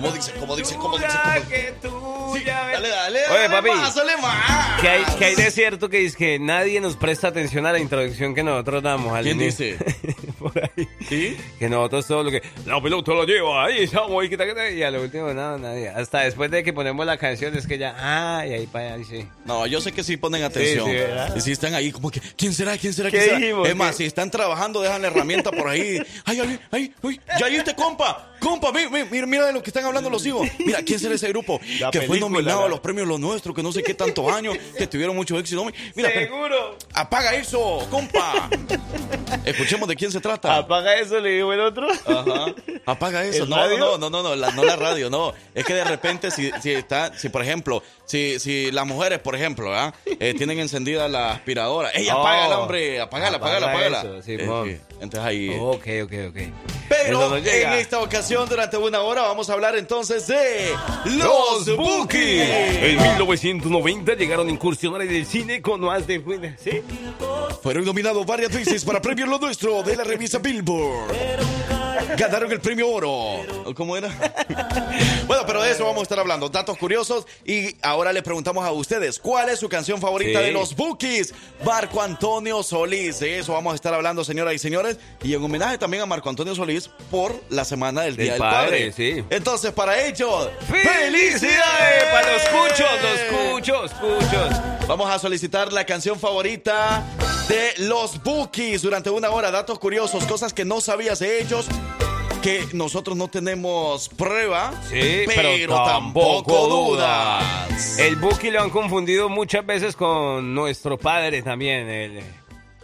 ¿Cómo 0.00 0.12
dice? 0.14 0.32
¿Cómo 0.38 0.56
dice? 0.56 0.76
¿Cómo 0.76 0.98
dice? 0.98 1.08
¿Cómo- 1.22 1.48
que 1.48 1.74
tuya, 1.82 2.40
Sí, 2.40 2.44
dale, 2.44 2.88
dale, 2.88 3.18
Oye, 3.28 3.38
dale 3.38 3.48
papi. 3.48 3.68
más, 3.70 3.94
dale 3.94 4.16
más. 4.18 4.80
Que 4.80 4.88
hay, 4.88 5.04
que 5.18 5.24
hay 5.24 5.34
de 5.34 5.50
cierto 5.50 5.88
que 5.88 6.04
es 6.04 6.14
que 6.16 6.38
nadie 6.38 6.80
nos 6.80 6.96
presta 6.96 7.28
atención 7.28 7.66
a 7.66 7.72
la 7.72 7.78
introducción 7.80 8.34
que 8.34 8.42
nosotros 8.44 8.82
damos. 8.82 9.12
al 9.16 9.24
¿Quién 9.24 9.40
inicio. 9.40 9.76
Por 10.38 10.52
ahí. 10.58 10.88
¿Sí? 11.08 11.36
Que 11.58 11.68
nosotros 11.68 12.06
todo 12.06 12.22
lo 12.22 12.30
que... 12.30 12.40
La 12.66 12.80
pelota 12.80 13.12
la 13.12 13.24
lleva 13.24 13.64
ahí, 13.64 13.78
estamos 13.82 14.22
ahí, 14.22 14.28
quita, 14.30 14.46
quita, 14.46 14.70
y 14.70 14.82
a 14.82 14.90
lo 14.90 15.02
último, 15.02 15.32
no, 15.34 15.58
nadie. 15.58 15.88
Hasta 15.88 16.20
después 16.20 16.50
de 16.50 16.62
que 16.62 16.72
ponemos 16.72 17.04
la 17.04 17.18
canción 17.18 17.56
es 17.58 17.66
que 17.66 17.76
ya... 17.78 17.94
Ah, 17.98 18.46
y 18.46 18.52
ahí 18.52 18.66
para 18.68 18.94
allá, 18.94 19.04
sí. 19.04 19.26
No, 19.44 19.66
yo 19.66 19.80
sé 19.80 19.92
que 19.92 20.02
sí 20.04 20.16
ponen 20.16 20.42
atención. 20.44 20.86
Sí, 20.86 20.92
sí, 20.96 21.32
y 21.36 21.40
si 21.40 21.52
están 21.52 21.74
ahí, 21.74 21.90
como 21.92 22.10
que, 22.10 22.20
¿quién 22.36 22.54
será? 22.54 22.78
¿Quién 22.78 22.94
será? 22.94 23.10
¿Qué 23.10 23.18
¿Quién 23.18 23.28
será? 23.28 23.38
dijimos? 23.38 23.68
Es 23.68 23.76
más, 23.76 23.90
¿Qué? 23.90 23.96
si 23.98 24.04
están 24.06 24.30
trabajando, 24.30 24.80
dejan 24.80 25.02
la 25.02 25.08
herramienta 25.08 25.50
por 25.50 25.68
ahí. 25.68 26.00
Ay, 26.24 26.40
ay, 26.40 26.60
ay, 26.70 26.94
uy, 27.02 27.20
ya 27.38 27.46
viste, 27.48 27.74
compa. 27.74 28.29
Compa, 28.40 28.72
mi- 28.72 28.88
mi- 28.88 29.04
mira, 29.10 29.26
mira 29.26 29.46
de 29.46 29.52
lo 29.52 29.62
que 29.62 29.70
están 29.70 29.84
hablando 29.84 30.08
los 30.10 30.24
hijos. 30.26 30.48
Mira, 30.58 30.80
¿quién 30.82 30.98
será 30.98 31.14
ese 31.14 31.28
grupo? 31.28 31.60
La 31.78 31.90
que 31.90 32.02
fue 32.02 32.18
nominado 32.18 32.60
la- 32.60 32.66
a 32.66 32.68
los 32.68 32.80
premios 32.80 33.06
Los 33.06 33.20
Nuestros, 33.20 33.54
que 33.54 33.62
no 33.62 33.70
sé 33.72 33.82
qué 33.82 33.94
tantos 33.94 34.32
años, 34.32 34.56
que 34.76 34.86
tuvieron 34.86 35.14
mucho 35.14 35.38
éxito. 35.38 35.64
Mira, 35.94 36.10
¡Seguro! 36.10 36.76
apaga 36.94 37.34
eso, 37.34 37.86
compa. 37.90 38.48
Escuchemos 39.44 39.88
de 39.88 39.96
quién 39.96 40.10
se 40.10 40.20
trata. 40.20 40.56
Apaga 40.56 40.96
eso, 40.96 41.20
le 41.20 41.30
digo 41.30 41.52
el 41.52 41.60
otro. 41.60 41.86
Ajá. 42.06 42.54
Apaga 42.86 43.24
eso. 43.24 43.44
¿El 43.44 43.50
No, 43.50 43.68
no, 43.68 43.98
no, 43.98 44.10
no, 44.10 44.22
no, 44.22 44.36
la, 44.36 44.50
no 44.52 44.64
la 44.64 44.76
radio, 44.76 45.10
no. 45.10 45.32
Es 45.54 45.64
que 45.64 45.74
de 45.74 45.84
repente, 45.84 46.30
si, 46.30 46.50
si 46.62 46.72
está, 46.72 47.16
si 47.18 47.28
por 47.28 47.42
ejemplo, 47.42 47.82
si, 48.06 48.38
si 48.38 48.70
las 48.72 48.86
mujeres, 48.86 49.18
por 49.18 49.34
ejemplo, 49.36 49.70
¿verdad? 49.70 49.94
Eh, 50.06 50.34
tienen 50.36 50.58
encendida 50.60 51.08
la 51.08 51.32
aspiradora. 51.32 51.90
¡Ey, 51.90 52.08
Oh. 52.10 52.20
apágala, 52.20 52.58
hombre! 52.58 53.00
Apágala, 53.00 53.36
apágala, 53.36 53.66
Apaga 53.70 53.86
apágala. 53.86 54.16
eso, 54.18 54.22
sí, 54.22 54.32
Eh, 54.32 54.48
eh, 54.66 54.80
entonces 55.00 55.20
ahí. 55.20 55.50
Ok, 55.58 55.86
ok, 56.04 56.12
ok. 56.30 56.36
Pero 56.88 57.36
en 57.36 57.72
esta 57.74 58.00
ocasión, 58.00 58.29
durante 58.30 58.76
una 58.76 59.00
hora, 59.00 59.22
vamos 59.22 59.50
a 59.50 59.54
hablar 59.54 59.76
entonces 59.76 60.28
de 60.28 60.72
los 61.04 61.76
Bookies. 61.76 62.48
En 62.80 63.02
1990 63.02 64.14
llegaron 64.14 64.46
a 64.46 64.50
incursionar 64.52 65.02
en 65.02 65.12
el 65.12 65.26
cine 65.26 65.60
con 65.60 65.80
más 65.80 66.06
de... 66.06 66.54
¿Sí? 66.62 66.80
Fueron 67.60 67.84
nominados 67.84 68.24
varias 68.24 68.52
veces 68.52 68.84
para 68.84 69.02
premios 69.02 69.28
Lo 69.28 69.38
Nuestro 69.38 69.82
de 69.82 69.96
la 69.96 70.04
revista 70.04 70.38
Billboard. 70.38 71.79
Ganaron 72.16 72.50
el 72.52 72.60
premio 72.60 72.88
oro. 72.88 73.40
¿Cómo 73.74 73.96
era? 73.96 74.08
bueno, 75.26 75.42
pero 75.46 75.62
de 75.62 75.70
eso 75.72 75.84
vamos 75.84 76.00
a 76.00 76.02
estar 76.02 76.18
hablando. 76.18 76.48
Datos 76.48 76.76
curiosos. 76.78 77.26
Y 77.44 77.76
ahora 77.82 78.12
le 78.12 78.22
preguntamos 78.22 78.64
a 78.64 78.72
ustedes, 78.72 79.18
¿cuál 79.18 79.48
es 79.48 79.58
su 79.58 79.68
canción 79.68 80.00
favorita 80.00 80.38
Sí. 80.40 80.44
de 80.46 80.52
los 80.52 80.74
Bookies? 80.76 81.34
Marco 81.64 82.00
Antonio 82.02 82.62
Solís. 82.62 83.20
De 83.20 83.38
eso 83.38 83.52
vamos 83.52 83.72
a 83.72 83.74
estar 83.76 83.92
hablando, 83.94 84.24
señoras 84.24 84.54
y 84.54 84.58
señores. 84.58 84.98
Y 85.22 85.34
en 85.34 85.42
homenaje 85.44 85.78
también 85.78 86.02
a 86.02 86.06
Marco 86.06 86.28
Antonio 86.28 86.54
Solís 86.54 86.88
por 87.10 87.34
la 87.50 87.64
semana 87.64 88.02
del 88.02 88.16
Día 88.16 88.32
del 88.32 88.40
Padre, 88.40 88.90
Padre. 88.90 88.92
sí. 88.92 89.24
Entonces, 89.30 89.72
para 89.72 90.00
ellos, 90.04 90.48
¡Felicidades! 90.68 92.04
Para 92.12 92.32
los 92.32 92.42
cuchos, 92.48 92.88
los 93.02 93.50
cuchos, 93.52 93.90
cuchos. 93.92 94.60
Vamos 94.86 95.10
a 95.10 95.18
solicitar 95.18 95.72
la 95.72 95.84
canción 95.86 96.18
favorita 96.18 97.02
de 97.48 97.72
los 97.78 98.22
Bookies 98.22 98.82
durante 98.82 99.10
una 99.10 99.30
hora. 99.30 99.50
Datos 99.50 99.78
curiosos, 99.78 100.24
cosas 100.24 100.52
que 100.52 100.64
no 100.64 100.80
sabías 100.80 101.18
de 101.20 101.40
ellos, 101.42 101.66
que 102.42 102.66
nosotros 102.72 103.16
no 103.16 103.28
tenemos 103.28 104.08
prueba, 104.08 104.72
Sí, 104.88 105.24
pero, 105.26 105.50
pero 105.56 105.74
tampoco 105.84 106.36
tampoco 106.54 106.68
dudas. 106.68 107.98
El 107.98 108.16
Buki 108.16 108.50
lo 108.50 108.62
han 108.62 108.70
confundido 108.70 109.28
muchas 109.28 109.64
veces 109.66 109.94
con 109.94 110.54
nuestro 110.54 110.96
padre 110.98 111.42
también. 111.42 111.88
El, 111.88 112.20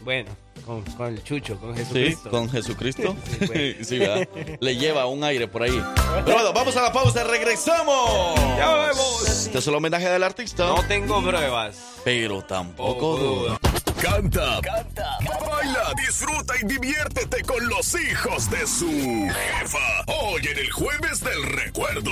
bueno, 0.02 0.30
con, 0.66 0.82
con 0.82 1.06
el 1.06 1.24
Chucho, 1.24 1.58
con 1.58 1.74
Sí, 1.74 1.80
Jesucristo. 1.84 2.30
con 2.30 2.50
Jesucristo. 2.50 3.16
Sí, 3.38 3.46
pues. 3.46 3.76
Sí, 3.88 3.98
¿verdad? 3.98 4.28
Le 4.60 4.76
lleva 4.76 5.06
un 5.06 5.24
aire 5.24 5.48
por 5.48 5.62
ahí. 5.62 5.82
Pero 6.26 6.36
bueno, 6.36 6.52
vamos 6.52 6.76
a 6.76 6.82
la 6.82 6.92
pausa, 6.92 7.24
regresamos. 7.24 8.34
Ya 8.58 8.74
vemos. 8.74 9.26
Este 9.26 9.56
es 9.58 9.66
el 9.66 9.74
homenaje 9.74 10.08
del 10.10 10.22
artista, 10.22 10.66
No 10.66 10.82
tengo 10.86 11.22
pruebas. 11.22 11.78
pero 12.04 12.42
tampoco 12.42 12.94
Poco 12.94 13.16
dudas. 13.16 13.58
Canta, 14.00 14.60
canta, 14.62 15.18
baila, 15.40 15.94
disfruta 15.96 16.54
y 16.60 16.66
diviértete 16.66 17.42
con 17.42 17.66
los 17.68 17.94
hijos 17.94 18.50
de 18.50 18.66
su 18.66 18.90
jefa. 18.90 20.04
Hoy 20.06 20.46
en 20.46 20.58
el 20.58 20.70
jueves 20.70 21.20
del 21.20 21.42
recuerdo. 21.44 22.10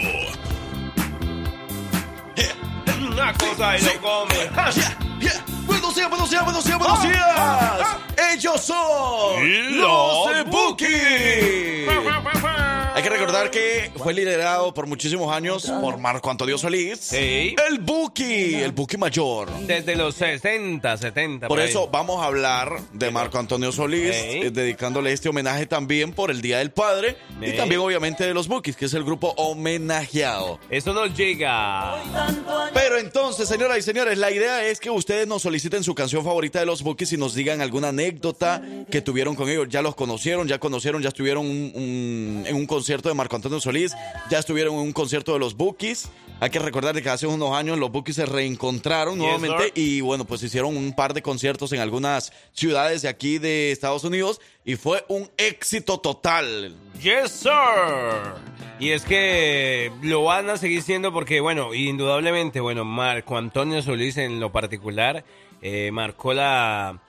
Una 3.10 3.32
cosa 3.34 3.76
y 3.76 3.82
lo 3.82 4.00
come. 4.00 4.34
Yeah, 4.74 4.98
yeah. 5.20 5.44
Buenos 5.66 5.94
días, 5.94 6.08
buenos 6.08 6.30
días, 6.30 6.44
buenos 6.44 6.64
días, 6.64 6.78
buenos 6.78 7.02
días. 7.02 7.96
Ellos 8.32 8.60
son 8.60 9.80
Los 9.80 10.36
los 10.36 10.46
Bookies. 10.46 11.88
Hay 12.94 13.02
que 13.02 13.08
recordar 13.10 13.50
que 13.50 13.90
fue 13.96 14.14
liderado 14.14 14.72
por 14.72 14.86
muchísimos 14.86 15.34
años 15.34 15.64
por 15.80 15.98
Marco 15.98 16.30
Antonio 16.30 16.56
Solís. 16.56 17.00
Sí. 17.00 17.56
El 17.68 17.80
Buki, 17.80 18.54
el 18.54 18.70
Buki 18.70 18.96
mayor. 18.96 19.50
Desde 19.66 19.96
los 19.96 20.14
60, 20.14 20.96
70. 20.96 21.48
Por 21.48 21.58
eso 21.58 21.88
vamos 21.90 22.22
a 22.22 22.26
hablar 22.26 22.78
de 22.92 23.10
Marco 23.10 23.36
Antonio 23.38 23.72
Solís, 23.72 24.14
Sí. 24.14 24.22
eh, 24.44 24.50
dedicándole 24.52 25.12
este 25.12 25.28
homenaje 25.28 25.66
también 25.66 26.12
por 26.12 26.30
el 26.30 26.40
Día 26.40 26.58
del 26.58 26.70
Padre 26.70 27.16
y 27.42 27.50
también 27.56 27.80
obviamente 27.80 28.24
de 28.24 28.32
los 28.32 28.46
Bookies, 28.46 28.76
que 28.76 28.84
es 28.84 28.94
el 28.94 29.02
grupo 29.02 29.34
homenajeado. 29.38 30.60
Eso 30.70 30.92
nos 30.94 31.16
llega. 31.16 31.96
Pero 32.72 32.98
entonces, 32.98 33.48
señoras 33.48 33.78
y 33.78 33.82
señores, 33.82 34.18
la 34.18 34.30
idea 34.30 34.64
es 34.66 34.78
que 34.78 34.90
ustedes 34.90 35.26
nos 35.26 35.42
soliciten 35.42 35.82
su 35.82 35.96
canción 35.96 36.22
favorita 36.24 36.60
de 36.60 36.66
los 36.66 36.82
Bookies 36.84 37.12
y 37.12 37.16
nos 37.16 37.34
digan 37.34 37.60
alguna 37.60 37.88
anécdota 37.88 38.62
que 38.88 39.00
tuvieron 39.00 39.34
con 39.34 39.48
ellos. 39.48 39.66
Ya 39.68 39.82
los 39.82 39.96
conocieron, 39.96 40.46
ya 40.46 40.60
conocieron, 40.60 41.02
ya 41.02 41.08
estuvieron 41.08 41.44
un- 41.44 41.72
un- 41.74 42.44
en 42.46 42.54
un 42.54 42.66
concierto 42.66 42.83
concierto 42.84 43.08
de 43.08 43.14
Marco 43.14 43.34
Antonio 43.34 43.60
Solís, 43.60 43.94
ya 44.28 44.38
estuvieron 44.38 44.74
en 44.74 44.80
un 44.80 44.92
concierto 44.92 45.32
de 45.32 45.38
los 45.38 45.56
Bookies. 45.56 46.10
Hay 46.38 46.50
que 46.50 46.58
recordar 46.58 47.00
que 47.00 47.08
hace 47.08 47.26
unos 47.26 47.56
años 47.56 47.78
los 47.78 47.90
Bookies 47.90 48.16
se 48.16 48.26
reencontraron 48.26 49.16
nuevamente 49.16 49.72
y 49.74 50.02
bueno, 50.02 50.26
pues 50.26 50.42
hicieron 50.42 50.76
un 50.76 50.92
par 50.92 51.14
de 51.14 51.22
conciertos 51.22 51.72
en 51.72 51.80
algunas 51.80 52.30
ciudades 52.52 53.00
de 53.00 53.08
aquí 53.08 53.38
de 53.38 53.72
Estados 53.72 54.04
Unidos 54.04 54.38
y 54.66 54.76
fue 54.76 55.02
un 55.08 55.30
éxito 55.38 55.96
total. 55.96 56.76
Yes, 57.00 57.30
sir. 57.30 58.34
Y 58.78 58.90
es 58.90 59.06
que 59.06 59.90
lo 60.02 60.24
van 60.24 60.50
a 60.50 60.58
seguir 60.58 60.82
siendo 60.82 61.10
porque, 61.10 61.40
bueno, 61.40 61.72
indudablemente, 61.72 62.60
bueno, 62.60 62.84
Marco 62.84 63.38
Antonio 63.38 63.80
Solís 63.80 64.18
en 64.18 64.40
lo 64.40 64.52
particular 64.52 65.24
eh, 65.62 65.88
marcó 65.90 66.34
la, 66.34 67.00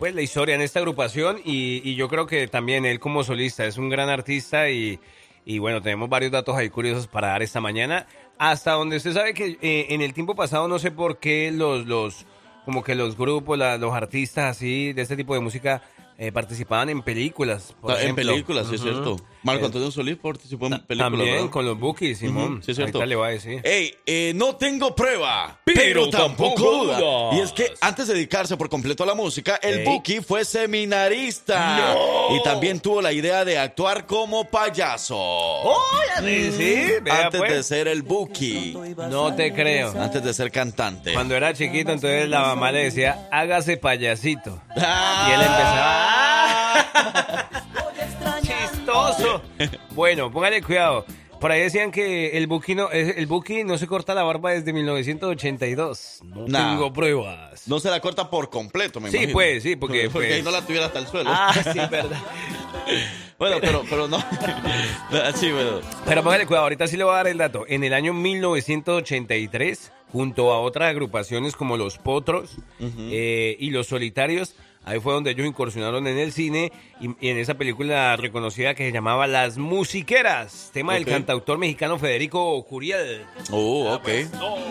pues, 0.00 0.12
la 0.12 0.22
historia 0.22 0.56
en 0.56 0.62
esta 0.62 0.80
agrupación 0.80 1.40
y, 1.44 1.88
y 1.88 1.94
yo 1.94 2.08
creo 2.08 2.26
que 2.26 2.48
también 2.48 2.84
él 2.84 2.98
como 2.98 3.22
solista 3.22 3.64
es 3.64 3.78
un 3.78 3.90
gran 3.90 4.08
artista 4.08 4.68
y, 4.70 4.98
y 5.44 5.58
bueno, 5.58 5.80
tenemos 5.82 6.08
varios 6.08 6.32
datos 6.32 6.56
ahí 6.56 6.70
curiosos 6.70 7.06
para 7.06 7.28
dar 7.28 7.42
esta 7.42 7.60
mañana. 7.60 8.06
Hasta 8.38 8.72
donde 8.72 8.96
usted 8.96 9.12
sabe 9.12 9.34
que 9.34 9.58
eh, 9.60 9.86
en 9.90 10.00
el 10.02 10.14
tiempo 10.14 10.34
pasado 10.34 10.66
no 10.68 10.78
sé 10.78 10.90
por 10.90 11.18
qué 11.18 11.50
los, 11.52 11.86
los 11.86 12.24
como 12.64 12.82
que 12.82 12.94
los 12.94 13.16
grupos, 13.16 13.58
la- 13.58 13.78
los 13.78 13.92
artistas 13.94 14.56
así 14.56 14.92
de 14.92 15.02
este 15.02 15.16
tipo 15.16 15.34
de 15.34 15.40
música 15.40 15.82
eh, 16.18 16.30
participaban 16.32 16.88
en 16.90 17.02
películas. 17.02 17.74
por 17.80 17.92
en 17.92 17.98
ejemplo. 18.02 18.32
películas, 18.32 18.70
es 18.72 18.80
cierto. 18.82 19.16
Marco 19.42 19.62
Eh, 19.62 19.66
Antonio 19.66 19.90
Solís 19.90 20.16
participó 20.16 20.66
en 20.66 20.80
películas. 20.80 21.10
También 21.12 21.34
¿verdad? 21.36 21.50
con 21.50 21.64
los 21.66 21.78
Bookies, 21.78 22.18
Simón. 22.18 22.54
Ujú, 22.54 22.62
sí 22.62 22.70
es 22.72 22.76
cierto. 22.76 23.04
Le 23.04 23.16
voy 23.16 23.28
a 23.28 23.30
decir. 23.30 23.60
Ey, 23.64 23.94
eh, 24.06 24.32
no 24.34 24.56
tengo 24.56 24.94
prueba, 24.94 25.58
Pero 25.64 25.80
pero, 25.80 26.10
tampoco 26.10 26.54
tampoco 26.54 26.84
duda. 26.84 27.36
Y 27.36 27.40
es 27.40 27.52
que 27.52 27.72
antes 27.80 28.06
de 28.08 28.14
dedicarse 28.14 28.56
por 28.56 28.68
completo 28.68 29.02
a 29.02 29.06
la 29.06 29.14
música, 29.14 29.56
el. 29.62 29.84
Buki 29.84 30.20
fue 30.20 30.44
seminarista. 30.44 31.94
No. 31.94 32.36
Y 32.36 32.42
también 32.42 32.80
tuvo 32.80 33.00
la 33.02 33.12
idea 33.12 33.44
de 33.44 33.58
actuar 33.58 34.06
como 34.06 34.44
payaso. 34.44 35.16
Órale, 35.18 36.52
sí, 36.52 36.92
vea, 37.02 37.26
antes 37.26 37.40
pues. 37.40 37.52
de 37.52 37.62
ser 37.62 37.88
el 37.88 38.02
Buki. 38.02 38.76
No 39.08 39.34
te 39.34 39.52
creo. 39.52 39.92
Antes 40.00 40.22
de 40.22 40.34
ser 40.34 40.50
cantante. 40.50 41.12
Cuando 41.12 41.34
era 41.34 41.52
chiquito, 41.54 41.92
entonces 41.92 42.28
la 42.28 42.42
mamá 42.42 42.72
le 42.72 42.84
decía, 42.84 43.28
hágase 43.32 43.76
payasito. 43.76 44.60
Ah. 44.76 45.26
Y 45.28 45.32
él 45.34 45.40
empezaba. 45.40 46.29
Bueno, 49.90 50.30
póngale 50.30 50.62
cuidado. 50.62 51.04
Por 51.40 51.50
ahí 51.50 51.60
decían 51.62 51.90
que 51.90 52.36
el 52.36 52.46
Buki 52.46 52.74
no, 52.74 52.90
el 52.90 53.26
Buki 53.26 53.64
no 53.64 53.78
se 53.78 53.86
corta 53.86 54.14
la 54.14 54.22
barba 54.22 54.50
desde 54.50 54.74
1982. 54.74 56.20
No 56.24 56.46
Nah. 56.46 56.72
tengo 56.72 56.92
pruebas. 56.92 57.66
No 57.66 57.80
se 57.80 57.88
la 57.90 58.00
corta 58.00 58.28
por 58.28 58.50
completo, 58.50 59.00
me 59.00 59.10
Sí, 59.10 59.16
imagino. 59.16 59.32
pues, 59.32 59.62
sí, 59.62 59.74
porque, 59.76 60.10
Porque 60.12 60.28
pues- 60.28 60.36
ahí 60.38 60.42
no 60.42 60.50
la 60.50 60.60
tuviera 60.60 60.86
hasta 60.86 60.98
el 60.98 61.06
suelo. 61.06 61.30
Ah, 61.32 61.54
sí, 61.54 61.78
verdad. 61.90 62.18
Bueno, 63.38 63.56
pero, 63.58 63.84
pero 63.88 64.06
no. 64.06 64.18
sí, 65.34 65.50
bueno. 65.50 65.80
Pero 66.04 66.22
póngale 66.22 66.44
cuidado, 66.44 66.64
ahorita 66.64 66.86
sí 66.86 66.98
le 66.98 67.04
voy 67.04 67.14
a 67.14 67.16
dar 67.16 67.28
el 67.28 67.38
dato. 67.38 67.64
En 67.68 67.84
el 67.84 67.94
año 67.94 68.12
1983, 68.12 69.92
junto 70.12 70.52
a 70.52 70.60
otras 70.60 70.90
agrupaciones 70.90 71.56
como 71.56 71.78
Los 71.78 71.96
Potros 71.96 72.56
eh, 72.80 73.56
y 73.58 73.70
Los 73.70 73.86
Solitarios, 73.86 74.56
ahí 74.84 75.00
fue 75.00 75.12
donde 75.14 75.30
ellos 75.30 75.46
incursionaron 75.46 76.06
en 76.06 76.18
el 76.18 76.32
cine 76.32 76.72
y, 77.00 77.08
y 77.20 77.30
en 77.30 77.38
esa 77.38 77.54
película 77.54 78.16
reconocida 78.16 78.74
que 78.74 78.86
se 78.86 78.92
llamaba 78.92 79.26
Las 79.26 79.58
Musiqueras, 79.58 80.70
tema 80.72 80.94
del 80.94 81.06
cantautor 81.06 81.58
mexicano 81.58 81.98
Federico 81.98 82.64
Curiel. 82.64 83.24
Oh, 83.50 83.92
ok. 83.94 84.08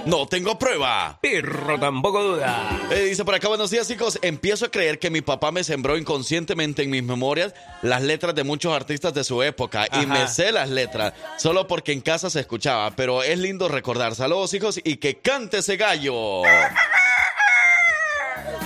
No 0.05 0.27
tengo 0.27 0.57
prueba. 0.57 1.19
Perro, 1.21 1.79
tampoco 1.79 2.23
duda. 2.23 2.87
Eh, 2.91 3.05
dice 3.05 3.23
por 3.25 3.35
acá, 3.35 3.47
buenos 3.47 3.71
días 3.71 3.87
chicos, 3.87 4.19
empiezo 4.21 4.65
a 4.65 4.71
creer 4.71 4.99
que 4.99 5.09
mi 5.09 5.21
papá 5.21 5.51
me 5.51 5.63
sembró 5.63 5.97
inconscientemente 5.97 6.83
en 6.83 6.89
mis 6.89 7.03
memorias 7.03 7.53
las 7.81 8.01
letras 8.01 8.35
de 8.35 8.43
muchos 8.43 8.73
artistas 8.73 9.13
de 9.13 9.23
su 9.23 9.43
época 9.43 9.87
y 10.01 10.05
me 10.05 10.27
sé 10.27 10.51
las 10.51 10.69
letras, 10.69 11.13
solo 11.37 11.67
porque 11.67 11.91
en 11.91 12.01
casa 12.01 12.29
se 12.29 12.39
escuchaba, 12.39 12.91
pero 12.91 13.23
es 13.23 13.37
lindo 13.39 13.67
recordar. 13.67 14.15
Saludos 14.15 14.53
hijos 14.53 14.79
y 14.83 14.97
que 14.97 15.17
cante 15.17 15.59
ese 15.59 15.77
gallo. 15.77 16.43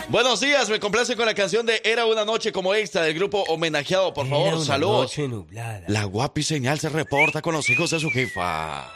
Buenos 0.09 0.39
días, 0.41 0.69
me 0.69 0.79
complace 0.79 1.15
con 1.15 1.25
la 1.25 1.33
canción 1.33 1.65
de 1.65 1.81
Era 1.83 2.05
una 2.05 2.25
noche 2.25 2.51
como 2.51 2.73
extra 2.73 3.01
del 3.03 3.13
grupo 3.15 3.43
homenajeado, 3.47 4.13
por 4.13 4.25
Era 4.27 4.35
favor, 4.35 4.53
una 4.55 4.65
saludos. 4.65 5.01
noche 5.03 5.27
nublada. 5.27 5.83
La 5.87 6.03
guapi 6.05 6.43
señal 6.43 6.79
se 6.79 6.89
reporta 6.89 7.41
con 7.41 7.53
los 7.53 7.69
hijos 7.69 7.91
de 7.91 7.99
su 7.99 8.09
jefa. 8.09 8.91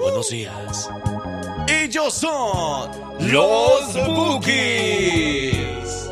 Buenos 0.00 0.28
días. 0.30 0.90
Ellos 1.68 2.14
son 2.14 2.90
los 3.20 4.06
Bookies. 4.08 6.08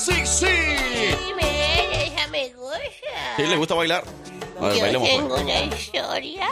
¡Sí, 0.00 0.12
sí, 0.14 0.26
sí, 0.26 0.46
sí! 0.46 1.16
Dime, 1.26 2.06
esa 2.06 2.26
me 2.28 2.48
gusta. 2.54 3.36
¿Sí 3.36 3.42
le 3.46 3.56
gusta 3.56 3.74
bailar? 3.74 4.02
A 4.58 4.64
ver, 4.66 4.74
Yo 4.76 4.80
bailemos 4.82 5.08
pues. 5.08 5.20
tengo 5.20 5.34
una 5.34 5.60
historia 5.76 6.48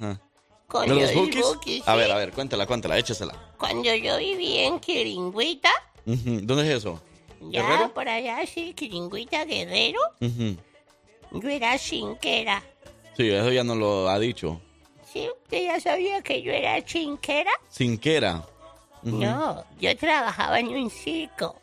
Ajá. 0.00 0.20
con 0.68 0.88
¿De 0.88 0.94
los 0.94 1.14
Bookies? 1.14 1.42
Bookies, 1.44 1.88
A 1.88 1.96
ver, 1.96 2.10
a 2.12 2.16
ver, 2.16 2.32
cuéntala, 2.32 2.66
cuéntala, 2.66 2.98
échesela. 2.98 3.34
Cuando 3.58 3.92
yo 3.94 4.16
vivía 4.18 4.66
en 4.66 4.78
Quiringüita, 4.78 5.70
Ujú, 6.06 6.40
¿Dónde 6.42 6.62
es 6.70 6.78
eso? 6.78 7.00
ya 7.40 7.62
¿Guerrero? 7.62 7.92
por 7.92 8.08
allá, 8.08 8.38
sí, 8.46 8.72
Quiringüita 8.74 9.44
Guerrero, 9.46 10.00
yo 10.20 11.48
era 11.48 11.76
chinquera. 11.78 12.62
Sí, 13.16 13.28
eso 13.30 13.50
ya 13.50 13.64
nos 13.64 13.76
lo 13.78 14.08
ha 14.08 14.18
dicho. 14.18 14.60
¿Sí? 15.12 15.28
¿Usted 15.44 15.64
ya 15.64 15.80
sabía 15.80 16.22
que 16.22 16.40
yo 16.40 16.52
era 16.52 16.84
chinquera? 16.84 17.50
Sinquera. 17.68 18.46
Ujú. 19.02 19.16
No, 19.16 19.64
yo 19.80 19.96
trabajaba 19.96 20.60
en 20.60 20.68
un 20.68 20.88
circo. 20.90 21.56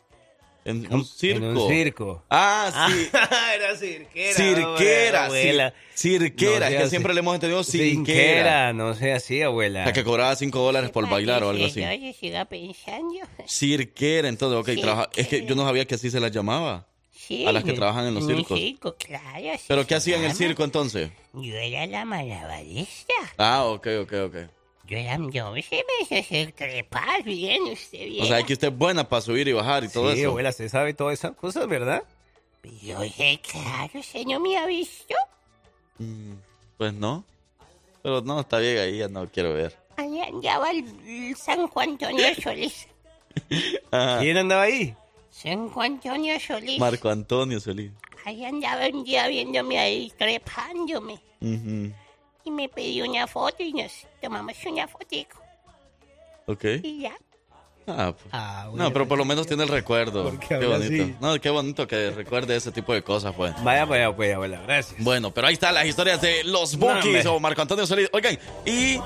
En 0.64 0.92
un 0.92 1.04
circo. 1.06 1.38
En 1.46 1.56
un 1.56 1.68
circo. 1.68 2.24
Ah, 2.28 2.88
sí. 2.90 3.08
era 3.56 3.76
cirquera. 3.76 4.34
Cirquera, 4.34 5.24
abuela. 5.26 5.74
sí. 5.94 6.10
Cirquera, 6.18 6.58
No 6.60 6.64
es 6.66 6.70
que 6.72 6.78
así. 6.82 6.90
siempre 6.90 7.14
le 7.14 7.20
hemos 7.20 7.34
entendido 7.34 7.64
sinquera. 7.64 7.90
Sinquera, 7.94 8.72
no 8.74 8.94
sea 8.94 9.16
así, 9.16 9.40
abuela. 9.42 9.86
La 9.86 9.92
que 9.92 10.04
cobraba 10.04 10.36
5 10.36 10.58
dólares 10.58 10.90
por 10.90 11.08
bailar 11.08 11.42
o 11.44 11.50
algo 11.50 11.64
así. 11.64 11.74
señores 11.74 12.16
siga 12.16 12.44
pensando. 12.44 13.14
Cirquera, 13.48 14.28
entonces, 14.28 14.58
ok, 14.58 14.66
Cirquera. 14.66 14.86
trabaja. 14.86 15.10
Es 15.16 15.28
que 15.28 15.44
yo 15.46 15.54
no 15.54 15.64
sabía 15.64 15.84
que 15.86 15.94
así 15.94 16.10
se 16.10 16.20
las 16.20 16.30
llamaba. 16.30 16.86
Sí, 17.10 17.46
A 17.46 17.52
las 17.52 17.62
que 17.64 17.72
trabajan 17.74 18.06
en 18.06 18.14
los 18.14 18.26
circos. 18.26 18.58
circo, 18.58 18.96
claro. 18.96 19.58
¿Pero 19.68 19.86
qué 19.86 19.94
hacía 19.94 20.16
en 20.16 20.24
el 20.24 20.32
circo 20.34 20.64
entonces? 20.64 21.10
Yo 21.32 21.54
era 21.54 21.86
la 21.86 22.04
malabarista. 22.04 23.14
Ah, 23.38 23.64
ok, 23.64 23.86
ok, 24.02 24.12
ok. 24.26 24.36
Yo 24.90 24.96
era, 24.98 25.16
yo 25.30 25.54
se 25.62 25.84
me 26.42 26.52
trepar 26.52 27.22
bien, 27.22 27.62
usted 27.62 28.06
bien. 28.06 28.24
O 28.24 28.26
sea, 28.26 28.42
que 28.42 28.54
usted 28.54 28.72
es 28.72 28.76
buena 28.76 29.08
para 29.08 29.22
subir 29.22 29.46
y 29.46 29.52
bajar 29.52 29.84
y 29.84 29.88
todo 29.88 30.12
sí, 30.12 30.18
eso. 30.18 30.30
abuela, 30.30 30.48
usted 30.50 30.68
sabe 30.68 30.94
todas 30.94 31.16
esas 31.16 31.36
cosas, 31.36 31.68
¿verdad? 31.68 32.02
Yo 32.82 33.00
sé, 33.04 33.40
claro, 33.40 34.00
no 34.26 34.40
me 34.40 34.58
ha 34.58 34.66
visto. 34.66 35.14
Mm, 35.98 36.32
Pues 36.76 36.92
no. 36.92 37.24
Pero 38.02 38.20
no, 38.22 38.40
está 38.40 38.58
bien 38.58 38.78
ahí, 38.78 38.98
ya 38.98 39.06
no 39.06 39.28
quiero 39.28 39.54
ver. 39.54 39.78
Ahí 39.96 40.20
andaba 40.22 40.72
el, 40.72 41.36
San 41.36 41.68
Juan 41.68 41.90
Antonio 41.90 42.26
Solís. 42.42 42.88
¿Quién 44.18 44.38
andaba 44.38 44.62
ahí? 44.62 44.96
San 45.30 45.68
Juan 45.68 45.92
Antonio 45.92 46.40
Solís. 46.40 46.80
Marco 46.80 47.08
Antonio 47.10 47.60
Solís. 47.60 47.92
Ahí 48.24 48.44
andaba 48.44 48.88
un 48.88 49.04
día 49.04 49.28
viéndome 49.28 49.78
ahí, 49.78 50.12
trepándome. 50.18 51.20
Ujú. 51.40 51.92
Y 52.44 52.50
me 52.50 52.68
pidió 52.68 53.04
una 53.08 53.26
foto 53.26 53.62
y 53.62 53.72
nos 53.72 53.92
tomamos 54.20 54.56
una 54.66 54.88
fotico. 54.88 55.38
Ok. 56.46 56.64
Y 56.82 57.00
ya. 57.02 57.14
Ah, 57.86 58.12
pues. 58.12 58.28
Ah, 58.32 58.68
No, 58.74 58.92
pero 58.92 59.06
por 59.08 59.18
lo 59.18 59.24
menos 59.24 59.46
tiene 59.46 59.62
el 59.64 59.68
recuerdo. 59.68 60.24
¿Por 60.24 60.38
qué 60.38 60.56
bonito. 60.64 61.02
así? 61.02 61.16
No, 61.20 61.40
qué 61.40 61.50
bonito 61.50 61.86
que 61.86 62.10
recuerde 62.10 62.56
ese 62.56 62.70
tipo 62.72 62.92
de 62.92 63.02
cosas, 63.02 63.34
pues. 63.34 63.52
Vaya, 63.64 63.84
vaya, 63.84 64.14
pues, 64.14 64.34
abuela, 64.34 64.60
gracias. 64.62 65.02
Bueno, 65.02 65.32
pero 65.32 65.46
ahí 65.48 65.54
están 65.54 65.74
las 65.74 65.86
historias 65.86 66.20
de 66.20 66.44
los 66.44 66.76
Bookies 66.76 67.26
o 67.26 67.40
Marco 67.40 67.62
Antonio 67.62 67.86
Solís. 67.86 68.08
Oigan, 68.12 68.38
y 68.64 69.00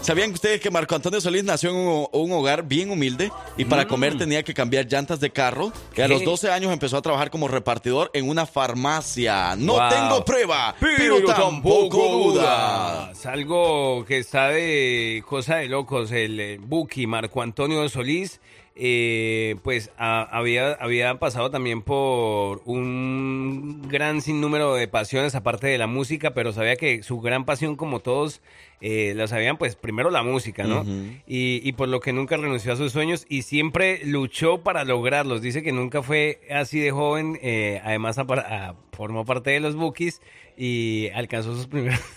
¿sabían 0.00 0.32
ustedes 0.32 0.60
que 0.60 0.70
Marco 0.70 0.94
Antonio 0.94 1.20
Solís 1.20 1.44
nació 1.44 1.70
en 1.70 1.76
un, 1.76 2.06
un 2.12 2.32
hogar 2.32 2.62
bien 2.64 2.90
humilde 2.90 3.30
y 3.56 3.64
para 3.64 3.86
comer 3.86 4.16
tenía 4.18 4.42
que 4.42 4.54
cambiar 4.54 4.86
llantas 4.86 5.20
de 5.20 5.30
carro? 5.30 5.72
Que 5.94 6.02
a 6.02 6.06
Mm. 6.08 6.10
Los 6.10 6.24
12 6.24 6.50
años 6.50 6.72
empezó 6.72 6.96
a 6.96 7.02
trabajar 7.02 7.30
como 7.30 7.48
repartidor 7.48 8.10
en 8.14 8.28
una 8.28 8.46
farmacia. 8.46 9.56
No 9.56 9.74
Wow. 9.74 9.88
tengo 9.90 10.24
prueba, 10.24 10.74
pero, 10.80 11.22
tampoco 11.24 11.98
duda. 12.08 13.10
Es 13.12 13.26
algo 13.26 14.04
que 14.06 14.18
está 14.18 14.48
de 14.48 15.22
cosa 15.26 15.56
de 15.56 15.66
locos. 15.68 16.12
El 16.12 16.38
eh, 16.40 16.58
Buki, 16.60 17.06
Marco 17.06 17.42
Antonio 17.42 17.88
Solís, 17.88 18.40
eh, 18.78 19.56
pues 19.62 19.90
a- 19.96 20.22
había, 20.22 20.72
había 20.74 21.18
pasado 21.18 21.50
también 21.50 21.80
por 21.82 22.60
un 22.66 23.82
gran 23.88 24.20
sinnúmero 24.20 24.74
de 24.74 24.86
pasiones 24.86 25.34
aparte 25.34 25.66
de 25.66 25.78
la 25.78 25.86
música, 25.86 26.34
pero 26.34 26.52
sabía 26.52 26.76
que 26.76 27.02
su 27.02 27.20
gran 27.20 27.44
pasión, 27.46 27.76
como 27.76 28.00
todos 28.00 28.42
eh, 28.82 29.14
lo 29.16 29.26
sabían, 29.28 29.56
pues 29.56 29.76
primero 29.76 30.10
la 30.10 30.22
música, 30.22 30.64
¿no? 30.64 30.84
Y, 31.26 31.66
y 31.66 31.72
por 31.72 31.88
lo 31.88 32.00
que 32.00 32.12
nunca 32.12 32.36
renunció 32.36 32.74
a 32.74 32.76
sus 32.76 32.92
sueños 32.92 33.24
y 33.30 33.42
siempre 33.42 34.04
luchó 34.04 34.58
para 34.62 34.84
lograrlos. 34.84 35.40
Dice 35.40 35.62
que 35.62 35.72
nunca 35.72 36.02
fue 36.02 36.40
así 36.50 36.78
de 36.78 36.90
joven, 36.90 37.38
eh, 37.42 37.80
además 37.82 38.18
apar- 38.18 38.44
a- 38.46 38.74
formó 38.92 39.24
parte 39.24 39.50
de 39.50 39.60
los 39.60 39.74
Bookies 39.76 40.20
y 40.56 41.08
alcanzó 41.14 41.54
sus 41.56 41.66
primeros... 41.66 42.00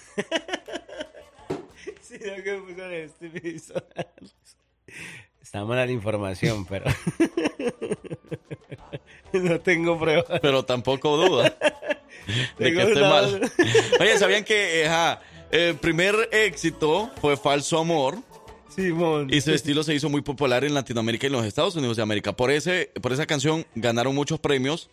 Sí, 2.01 2.17
lo 2.25 2.43
que 2.43 2.59
Está 5.49 5.65
mala 5.65 5.83
la 5.83 5.91
información, 5.91 6.63
pero 6.63 6.85
no 9.33 9.59
tengo 9.61 9.97
pruebas. 9.97 10.39
Pero 10.43 10.63
tampoco 10.63 11.17
duda 11.17 11.57
de 12.59 12.71
que 12.71 12.79
esté 12.79 13.01
mal. 13.01 13.51
Oye, 13.99 14.19
¿sabían 14.19 14.43
que 14.43 14.85
eh, 14.85 15.17
el 15.49 15.75
primer 15.77 16.29
éxito 16.31 17.09
fue 17.19 17.35
Falso 17.35 17.79
Amor? 17.79 18.19
Simón. 18.67 19.33
Y 19.33 19.41
su 19.41 19.51
estilo 19.51 19.81
se 19.81 19.95
hizo 19.95 20.07
muy 20.07 20.21
popular 20.21 20.63
en 20.65 20.75
Latinoamérica 20.75 21.25
y 21.25 21.29
en 21.29 21.33
los 21.33 21.45
Estados 21.47 21.75
Unidos 21.75 21.97
de 21.97 22.03
América. 22.03 22.33
Por, 22.33 22.51
ese, 22.51 22.91
por 23.01 23.11
esa 23.11 23.25
canción 23.25 23.65
ganaron 23.73 24.13
muchos 24.13 24.39
premios. 24.39 24.91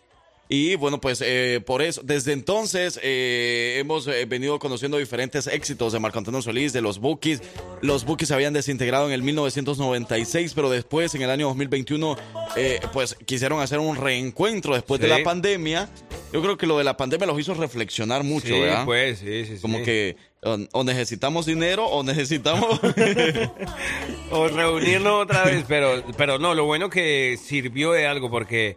Y 0.49 0.75
bueno, 0.75 1.01
pues 1.01 1.21
eh, 1.25 1.61
por 1.65 1.81
eso, 1.81 2.01
desde 2.03 2.31
entonces 2.31 2.99
eh, 3.03 3.77
hemos 3.79 4.07
eh, 4.07 4.25
venido 4.25 4.59
conociendo 4.59 4.97
diferentes 4.97 5.47
éxitos 5.47 5.91
de 5.91 5.99
Marco 5.99 6.19
Antonio 6.19 6.41
Solís, 6.41 6.71
de 6.71 6.81
los 6.81 6.99
Bookies. 6.99 7.41
Los 7.81 8.05
Bookies 8.05 8.29
se 8.29 8.33
habían 8.33 8.53
desintegrado 8.53 9.07
en 9.07 9.11
el 9.13 9.23
1996, 9.23 10.53
pero 10.55 10.69
después, 10.69 11.13
en 11.15 11.21
el 11.23 11.29
año 11.29 11.47
2021, 11.47 12.15
eh, 12.55 12.79
pues 12.93 13.15
quisieron 13.25 13.59
hacer 13.59 13.79
un 13.79 13.97
reencuentro 13.97 14.73
después 14.73 15.01
de 15.01 15.07
la 15.09 15.21
pandemia. 15.23 15.89
Yo 16.31 16.41
creo 16.41 16.57
que 16.57 16.65
lo 16.67 16.77
de 16.77 16.83
la 16.83 16.95
pandemia 16.97 17.27
los 17.27 17.39
hizo 17.39 17.53
reflexionar 17.53 18.23
mucho, 18.23 18.47
Sí, 18.47 18.59
¿verdad? 18.59 18.85
pues, 18.85 19.19
sí, 19.19 19.45
sí, 19.45 19.55
sí. 19.55 19.61
Como 19.61 19.81
que 19.83 20.15
o, 20.43 20.57
o 20.71 20.83
necesitamos 20.83 21.45
dinero 21.45 21.85
o 21.87 22.03
necesitamos... 22.03 22.79
O 24.31 24.47
reunirnos 24.49 25.23
otra 25.23 25.45
vez, 25.45 25.63
pero, 25.67 26.03
pero 26.17 26.37
no, 26.37 26.53
lo 26.53 26.65
bueno 26.65 26.89
que 26.89 27.37
sirvió 27.41 27.93
de 27.93 28.07
algo, 28.07 28.29
porque, 28.29 28.75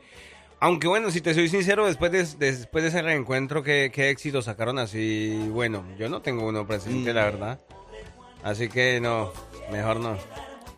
aunque 0.61 0.87
bueno, 0.87 1.11
si 1.11 1.21
te 1.21 1.35
soy 1.35 1.49
sincero, 1.49 1.87
después 1.87 2.13
de, 2.13 2.27
después 2.39 2.83
de 2.83 2.89
ese 2.89 3.03
reencuentro, 3.03 3.63
¿qué, 3.63 3.91
qué 3.93 4.11
éxito 4.11 4.43
sacaron 4.43 4.79
así? 4.79 5.35
Bueno, 5.51 5.85
yo 5.99 6.09
no 6.09 6.21
tengo 6.23 6.47
uno 6.47 6.67
presente, 6.67 7.13
la 7.15 7.25
verdad. 7.25 7.61
Así 8.43 8.69
que 8.69 9.01
no, 9.01 9.33
mejor 9.73 10.01
no. 10.01 10.17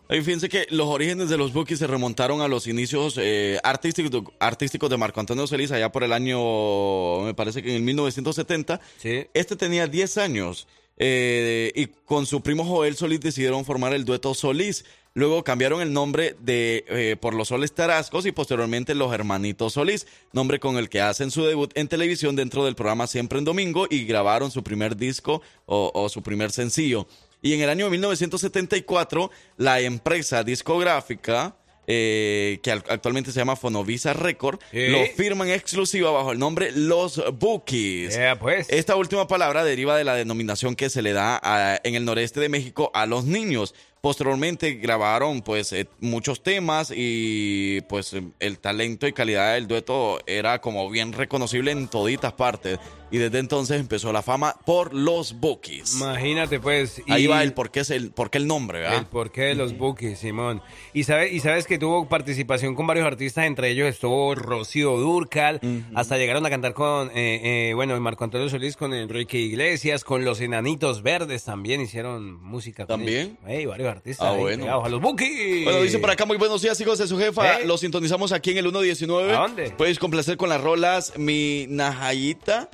Y 0.09 0.21
fíjense 0.21 0.49
que 0.49 0.67
los 0.71 0.89
orígenes 0.89 1.31
de 1.31 1.39
los 1.39 1.53
Bookies 1.53 1.79
se 1.79 1.87
remontaron 1.87 2.43
a 2.43 2.49
los 2.49 2.67
inicios 2.67 3.19
eh, 3.19 3.59
artísticos, 3.65 4.25
artísticos 4.41 4.91
de 4.91 4.99
Marco 4.99 5.21
Antonio 5.21 5.47
Solís 5.47 5.73
allá 5.73 5.91
por 5.91 6.05
el 6.05 6.13
año, 6.13 7.21
me 7.21 7.35
parece 7.35 7.63
que 7.63 7.71
en 7.71 7.77
el 7.77 7.83
1970. 7.83 8.81
Sí. 8.99 9.27
Este 9.33 9.57
tenía 9.57 9.87
10 9.87 10.19
años 10.19 10.69
eh, 10.99 11.73
y 11.75 11.87
con 11.87 12.27
su 12.27 12.43
primo 12.43 12.65
Joel 12.65 12.97
Solís 12.97 13.21
decidieron 13.21 13.65
formar 13.65 13.95
el 13.95 14.05
dueto 14.05 14.35
Solís. 14.35 14.85
Luego 15.15 15.45
cambiaron 15.45 15.83
el 15.83 15.93
nombre 15.93 16.37
de 16.41 16.85
eh, 16.89 17.17
por 17.21 17.35
los 17.35 17.49
Soles 17.49 17.75
Tarascos 17.75 18.25
y 18.25 18.33
posteriormente 18.33 18.95
los 18.95 19.13
Hermanitos 19.13 19.75
Solís, 19.75 20.07
nombre 20.33 20.59
con 20.59 20.79
el 20.79 20.89
que 20.89 21.03
hacen 21.03 21.31
su 21.31 21.45
debut 21.45 21.71
en 21.77 21.87
televisión 21.89 22.35
dentro 22.35 22.65
del 22.65 22.75
programa 22.75 23.07
Siempre 23.07 23.39
en 23.39 23.45
Domingo 23.45 23.87
y 23.91 24.05
grabaron 24.07 24.51
su 24.51 24.63
primer 24.63 24.97
disco 24.97 25.43
o, 25.67 25.91
o 25.95 26.09
su 26.09 26.23
primer 26.23 26.51
sencillo. 26.51 27.07
Y 27.43 27.53
en 27.55 27.61
el 27.61 27.69
año 27.69 27.91
1974, 27.91 29.31
la 29.59 29.81
empresa 29.81 30.45
discográfica, 30.45 31.57
eh, 31.87 32.61
que 32.63 32.71
al- 32.71 32.85
actualmente 32.89 33.33
se 33.33 33.39
llama 33.41 33.57
Fonovisa 33.57 34.13
Record, 34.13 34.61
lo 34.73 35.05
firma 35.17 35.45
en 35.45 35.51
exclusiva 35.53 36.11
bajo 36.11 36.33
el 36.33 36.39
nombre 36.39 36.71
Los 36.73 37.23
Bookies. 37.39 38.15
Yeah, 38.15 38.39
pues. 38.39 38.69
Esta 38.71 38.97
última 38.97 39.27
palabra 39.27 39.65
deriva 39.65 39.97
de 39.97 40.05
la 40.05 40.15
denominación 40.15 40.77
que 40.77 40.89
se 40.91 41.03
le 41.03 41.13
da 41.13 41.39
a- 41.43 41.81
en 41.83 41.97
el 41.97 42.05
noreste 42.05 42.41
de 42.41 42.49
México 42.49 42.91
a 42.95 43.07
los 43.07 43.25
niños. 43.25 43.75
Posteriormente 44.03 44.73
grabaron 44.73 45.43
pues 45.43 45.73
eh, 45.73 45.87
muchos 46.01 46.43
temas 46.43 46.93
y 46.93 47.83
pues 47.83 48.13
eh, 48.15 48.25
el 48.41 48.59
talento 48.59 49.07
y 49.07 49.13
calidad 49.13 49.55
del 49.55 49.69
dueto 49.69 50.19
era 50.27 50.61
como 50.61 50.91
bien 50.91 51.13
reconocible 51.13 51.71
en 51.71 51.87
toditas 51.87 52.33
partes. 52.33 52.81
Y 53.13 53.19
desde 53.19 53.41
entonces 53.41 53.79
empezó 53.79 54.11
la 54.11 54.23
fama 54.23 54.57
por 54.65 54.95
los 54.95 55.39
Bookies. 55.39 55.97
Imagínate, 55.97 56.59
pues. 56.59 57.03
Ahí 57.11 57.27
va 57.27 57.43
el 57.43 57.53
por 57.53 57.71
qué, 57.71 57.81
es 57.81 57.91
el, 57.91 58.11
por 58.11 58.31
qué 58.31 58.39
el 58.39 58.47
nombre, 58.47 58.81
¿verdad? 58.81 59.01
El 59.01 59.05
porqué 59.07 59.43
de 59.43 59.55
los 59.55 59.77
Bookies, 59.77 60.19
Simón. 60.19 60.63
Y 60.95 61.05
sabes, 61.05 61.31
y 61.31 61.41
sabes 61.41 61.67
que 61.67 61.79
tuvo 61.79 62.09
participación 62.09 62.75
con 62.75 62.87
varios 62.87 63.07
artistas, 63.07 63.45
entre 63.45 63.69
ellos 63.69 63.87
estuvo 63.87 64.35
Rocío 64.35 64.97
Durcal, 64.97 65.61
hasta 65.95 66.17
llegaron 66.17 66.47
a 66.47 66.51
cantar 66.51 66.73
con, 66.73 67.11
eh, 67.11 67.69
eh, 67.69 67.75
bueno, 67.75 68.01
Marco 68.01 68.25
Antonio 68.25 68.49
Solís, 68.49 68.79
con 68.79 68.95
Enrique 68.95 69.39
Iglesias, 69.39 70.05
con 70.05 70.25
los 70.25 70.41
Enanitos 70.41 71.03
Verdes 71.03 71.45
también 71.45 71.83
hicieron 71.83 72.43
música. 72.43 72.87
con 72.87 72.97
¿También? 73.01 73.37
ellos. 73.47 73.59
Ey, 73.61 73.67
varios 73.67 73.92
artistas. 73.93 74.27
Ah, 74.27 74.33
ahí 74.33 74.41
bueno. 74.41 74.85
a 74.85 74.89
los 74.89 75.01
Bookies. 75.01 75.65
Bueno, 75.65 75.81
dice 75.83 75.99
por 75.99 76.11
acá, 76.11 76.27
muy 76.27 76.37
buenos 76.37 76.61
días, 76.63 76.81
hijos 76.81 76.99
de 76.99 77.07
su 77.07 77.19
jefa. 77.19 77.61
¿Eh? 77.61 77.67
Los 77.67 77.81
sintonizamos 77.81 78.33
aquí 78.33 78.51
en 78.51 78.59
el 78.59 78.65
119. 78.65 79.33
¿A 79.35 79.41
dónde? 79.41 79.71
Puedes 79.71 79.99
complacer 79.99 80.37
con 80.37 80.49
las 80.49 80.61
rolas 80.61 81.15
Mi 81.17 81.67
Najayita. 81.69 82.69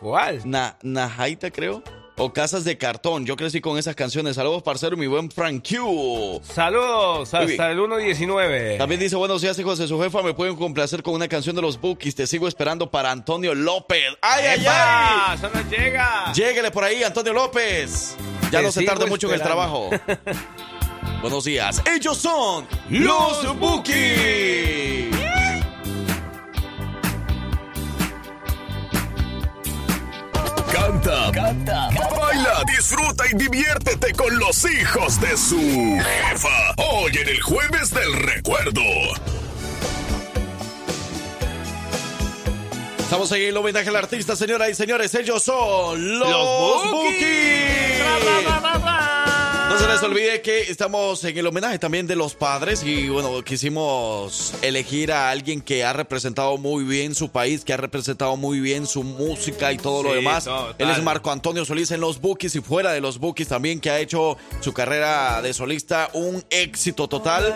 ¿Cuál? 0.00 0.42
Na, 0.44 0.76
Najaita, 0.82 1.50
creo. 1.50 1.82
O 2.16 2.32
Casas 2.32 2.62
de 2.62 2.78
Cartón. 2.78 3.26
Yo 3.26 3.34
crecí 3.34 3.60
con 3.60 3.76
esas 3.76 3.96
canciones. 3.96 4.36
Saludos, 4.36 4.62
parcero, 4.62 4.96
mi 4.96 5.08
buen 5.08 5.30
Frank 5.32 5.66
Q. 5.68 6.40
Saludos, 6.44 7.34
hasta 7.34 7.70
el 7.72 7.78
1.19. 7.80 8.78
También 8.78 9.00
dice, 9.00 9.16
buenos 9.16 9.42
días, 9.42 9.58
hijos 9.58 9.78
de 9.78 9.88
su 9.88 10.00
jefa. 10.00 10.22
Me 10.22 10.32
pueden 10.32 10.54
complacer 10.54 11.02
con 11.02 11.14
una 11.14 11.26
canción 11.26 11.56
de 11.56 11.62
los 11.62 11.80
Bookies. 11.80 12.14
Te 12.14 12.26
sigo 12.28 12.46
esperando 12.46 12.88
para 12.88 13.10
Antonio 13.10 13.52
López. 13.54 14.04
¡Ay, 14.22 14.44
ay, 14.46 14.60
¡Epa! 14.60 15.30
ay! 15.30 15.38
¡Eso 15.38 15.50
no 15.52 15.68
llega! 15.68 16.32
Lléguele 16.32 16.70
por 16.70 16.84
ahí, 16.84 17.02
Antonio 17.02 17.32
López. 17.32 18.16
Ya 18.50 18.62
no 18.62 18.72
se 18.72 18.84
tarde 18.84 19.06
mucho 19.06 19.28
en 19.28 19.34
el 19.34 19.42
trabajo. 19.42 19.90
buenos 21.22 21.44
días. 21.44 21.82
Ellos 21.86 22.18
son 22.18 22.66
los 22.90 23.58
Bookies. 23.58 25.14
Canta, 30.72 31.30
canta, 31.32 31.88
baila, 32.18 32.62
disfruta 32.76 33.24
y 33.30 33.36
diviértete 33.36 34.12
con 34.12 34.38
los 34.38 34.64
hijos 34.64 35.20
de 35.20 35.36
su 35.36 35.58
jefa. 35.58 36.74
Hoy 36.76 37.12
en 37.16 37.28
el 37.28 37.40
jueves 37.40 37.90
del 37.90 38.12
recuerdo. 38.12 38.82
Estamos 43.14 43.30
en 43.30 43.42
el 43.42 43.56
homenaje 43.56 43.88
al 43.90 43.94
artista, 43.94 44.34
señoras 44.34 44.70
y 44.70 44.74
señores. 44.74 45.14
Ellos 45.14 45.40
son 45.40 46.18
los, 46.18 46.28
Los 46.28 46.90
Bookies. 46.90 47.94
No 49.74 49.80
se 49.80 49.88
les 49.88 50.02
olvide 50.04 50.40
que 50.40 50.70
estamos 50.70 51.24
en 51.24 51.36
el 51.36 51.48
homenaje 51.48 51.80
también 51.80 52.06
de 52.06 52.14
los 52.14 52.36
padres 52.36 52.84
y 52.84 53.08
bueno, 53.08 53.42
quisimos 53.42 54.54
elegir 54.62 55.10
a 55.10 55.30
alguien 55.30 55.60
que 55.60 55.82
ha 55.82 55.92
representado 55.92 56.56
muy 56.58 56.84
bien 56.84 57.12
su 57.16 57.28
país, 57.30 57.64
que 57.64 57.72
ha 57.72 57.76
representado 57.76 58.36
muy 58.36 58.60
bien 58.60 58.86
su 58.86 59.02
música 59.02 59.72
y 59.72 59.78
todo 59.78 60.04
lo 60.04 60.14
demás. 60.14 60.48
Él 60.78 60.90
es 60.90 61.02
Marco 61.02 61.32
Antonio 61.32 61.64
Solís 61.64 61.90
en 61.90 62.00
los 62.00 62.20
Bookies 62.20 62.54
y 62.54 62.60
fuera 62.60 62.92
de 62.92 63.00
los 63.00 63.18
Bookies 63.18 63.48
también, 63.48 63.80
que 63.80 63.90
ha 63.90 63.98
hecho 63.98 64.36
su 64.60 64.72
carrera 64.72 65.42
de 65.42 65.52
solista 65.52 66.08
un 66.12 66.44
éxito 66.50 67.08
total. 67.08 67.52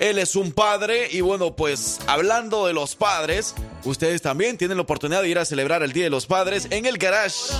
Él 0.00 0.18
es 0.18 0.34
un 0.34 0.50
padre 0.50 1.08
y 1.12 1.20
bueno, 1.20 1.54
pues 1.54 2.00
hablando 2.08 2.66
de 2.66 2.72
los 2.72 2.96
padres, 2.96 3.54
ustedes 3.84 4.20
también 4.20 4.58
tienen 4.58 4.78
la 4.78 4.82
oportunidad 4.82 5.22
de 5.22 5.28
ir 5.28 5.38
a 5.38 5.44
celebrar 5.44 5.84
el 5.84 5.92
Día 5.92 6.04
de 6.04 6.10
los 6.10 6.26
Padres 6.26 6.66
en 6.70 6.86
el 6.86 6.98
Garage 6.98 7.54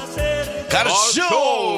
Car 0.68 0.88
Show. 1.12 1.75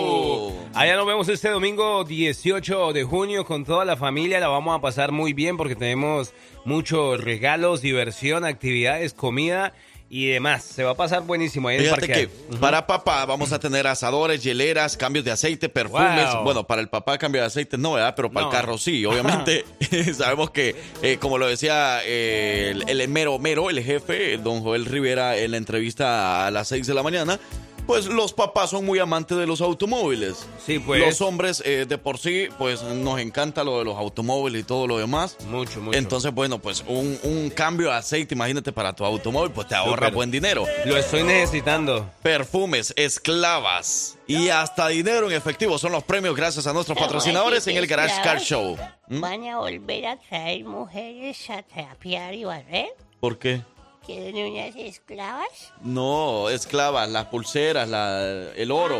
Allá 0.78 0.94
nos 0.94 1.06
vemos 1.08 1.28
este 1.28 1.48
domingo 1.50 2.04
18 2.04 2.92
de 2.92 3.02
junio 3.02 3.44
con 3.44 3.64
toda 3.64 3.84
la 3.84 3.96
familia. 3.96 4.38
La 4.38 4.46
vamos 4.46 4.78
a 4.78 4.80
pasar 4.80 5.10
muy 5.10 5.32
bien 5.32 5.56
porque 5.56 5.74
tenemos 5.74 6.32
muchos 6.64 7.20
regalos, 7.20 7.82
diversión, 7.82 8.44
actividades, 8.44 9.12
comida 9.12 9.74
y 10.08 10.26
demás. 10.26 10.62
Se 10.62 10.84
va 10.84 10.92
a 10.92 10.94
pasar 10.94 11.22
buenísimo 11.22 11.66
ahí 11.66 11.78
en 11.78 11.82
el 11.82 11.90
parque. 11.90 12.06
que 12.06 12.28
para 12.60 12.86
papá 12.86 13.26
vamos 13.26 13.50
a 13.52 13.58
tener 13.58 13.88
asadores, 13.88 14.44
hieleras, 14.44 14.96
cambios 14.96 15.24
de 15.24 15.32
aceite, 15.32 15.68
perfumes. 15.68 16.32
Wow. 16.32 16.44
Bueno, 16.44 16.64
para 16.64 16.80
el 16.80 16.88
papá 16.88 17.18
cambio 17.18 17.40
de 17.40 17.48
aceite 17.48 17.76
no, 17.76 17.94
¿verdad? 17.94 18.14
Pero 18.14 18.30
para 18.30 18.46
No. 18.46 18.52
el 18.52 18.56
carro 18.56 18.78
sí, 18.78 19.04
obviamente. 19.04 19.64
Sabemos 20.14 20.52
que, 20.52 20.76
eh, 21.02 21.18
como 21.20 21.38
lo 21.38 21.48
decía 21.48 22.02
eh, 22.04 22.70
el, 22.86 23.00
el 23.00 23.08
mero 23.08 23.36
mero, 23.40 23.68
el 23.68 23.82
jefe, 23.82 24.34
el 24.34 24.44
don 24.44 24.60
Joel 24.62 24.84
Rivera, 24.84 25.36
en 25.36 25.50
la 25.50 25.56
entrevista 25.56 26.46
a 26.46 26.52
las 26.52 26.68
6 26.68 26.86
de 26.86 26.94
la 26.94 27.02
mañana, 27.02 27.40
pues 27.88 28.04
los 28.04 28.34
papás 28.34 28.68
son 28.68 28.84
muy 28.84 28.98
amantes 28.98 29.38
de 29.38 29.46
los 29.46 29.62
automóviles. 29.62 30.46
Sí, 30.64 30.78
pues. 30.78 31.00
Los 31.00 31.22
hombres 31.22 31.62
eh, 31.64 31.86
de 31.88 31.96
por 31.96 32.18
sí, 32.18 32.48
pues 32.58 32.82
nos 32.82 33.18
encanta 33.18 33.64
lo 33.64 33.78
de 33.78 33.86
los 33.86 33.96
automóviles 33.96 34.60
y 34.60 34.64
todo 34.64 34.86
lo 34.86 34.98
demás. 34.98 35.38
Mucho, 35.48 35.80
mucho. 35.80 35.96
Entonces, 35.98 36.34
bueno, 36.34 36.58
pues 36.58 36.84
un, 36.86 37.18
un 37.22 37.48
cambio 37.48 37.88
de 37.88 37.94
aceite, 37.94 38.34
imagínate, 38.34 38.72
para 38.72 38.92
tu 38.92 39.06
automóvil, 39.06 39.52
pues 39.52 39.68
te 39.68 39.74
ahorra 39.74 40.10
buen 40.10 40.30
dinero 40.30 40.66
Lo 40.84 40.98
estoy 40.98 41.22
necesitando. 41.22 42.10
perfumes, 42.22 42.92
esclavas 42.94 44.18
y 44.26 44.50
hasta 44.50 44.88
dinero 44.88 45.30
en 45.30 45.34
efectivo 45.34 45.78
son 45.78 45.92
los 45.92 46.04
premios 46.04 46.36
gracias 46.36 46.66
a 46.66 46.74
nuestros 46.74 46.98
patrocinadores 46.98 47.66
en 47.68 47.78
el 47.78 47.86
Garage 47.86 48.20
Car 48.22 48.38
Show. 48.38 48.76
¿Mm? 49.08 49.20
¿Van 49.22 49.44
a 49.46 49.56
volver 49.60 50.06
a 50.06 50.16
traer 50.18 50.62
mujeres 50.64 51.48
a 51.48 51.62
trapear 51.62 52.34
y 52.34 52.44
barrer? 52.44 52.88
¿Por 53.18 53.38
qué? 53.38 53.62
¿Quieren 54.08 54.36
unas 54.52 54.74
esclavas? 54.74 55.46
No, 55.82 56.48
esclavas, 56.48 57.08
las 57.10 57.26
pulseras, 57.26 57.88
la- 57.88 58.52
el 58.56 58.70
oro. 58.70 58.98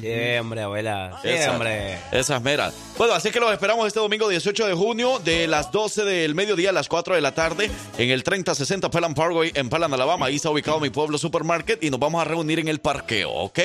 Sí, 0.00 0.36
hombre, 0.38 0.60
abuela. 0.62 1.18
Sí, 1.22 1.28
Esas- 1.28 1.48
hombre. 1.54 1.98
Esas 2.12 2.42
meras. 2.42 2.74
Bueno, 2.98 3.14
así 3.14 3.30
que 3.30 3.40
los 3.40 3.50
esperamos 3.52 3.86
este 3.86 3.98
domingo 4.00 4.28
18 4.28 4.66
de 4.66 4.74
junio 4.74 5.18
de 5.20 5.46
las 5.46 5.70
12 5.72 6.04
del 6.04 6.34
mediodía 6.34 6.70
a 6.70 6.72
las 6.74 6.88
4 6.88 7.14
de 7.14 7.20
la 7.22 7.32
tarde 7.32 7.70
en 7.96 8.10
el 8.10 8.22
3060 8.22 8.90
Pelham 8.90 9.14
Parkway 9.14 9.50
en 9.54 9.70
Pelham, 9.70 9.92
Alabama. 9.94 10.26
Ahí 10.26 10.36
está 10.36 10.50
ubicado 10.50 10.78
mi 10.80 10.90
pueblo 10.90 11.16
supermarket 11.16 11.82
y 11.84 11.88
nos 11.90 12.00
vamos 12.00 12.20
a 12.20 12.24
reunir 12.24 12.58
en 12.58 12.68
el 12.68 12.80
parqueo, 12.80 13.30
¿ok? 13.30 13.58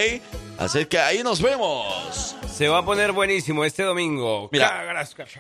Así 0.60 0.86
que 0.86 0.98
ahí 1.00 1.24
nos 1.24 1.42
vemos. 1.42 2.36
Se 2.54 2.68
va 2.70 2.78
a 2.80 2.86
poner 2.86 3.12
buenísimo 3.12 3.66
este 3.66 3.84
domingo. 3.84 4.48
Mira. 4.52 4.82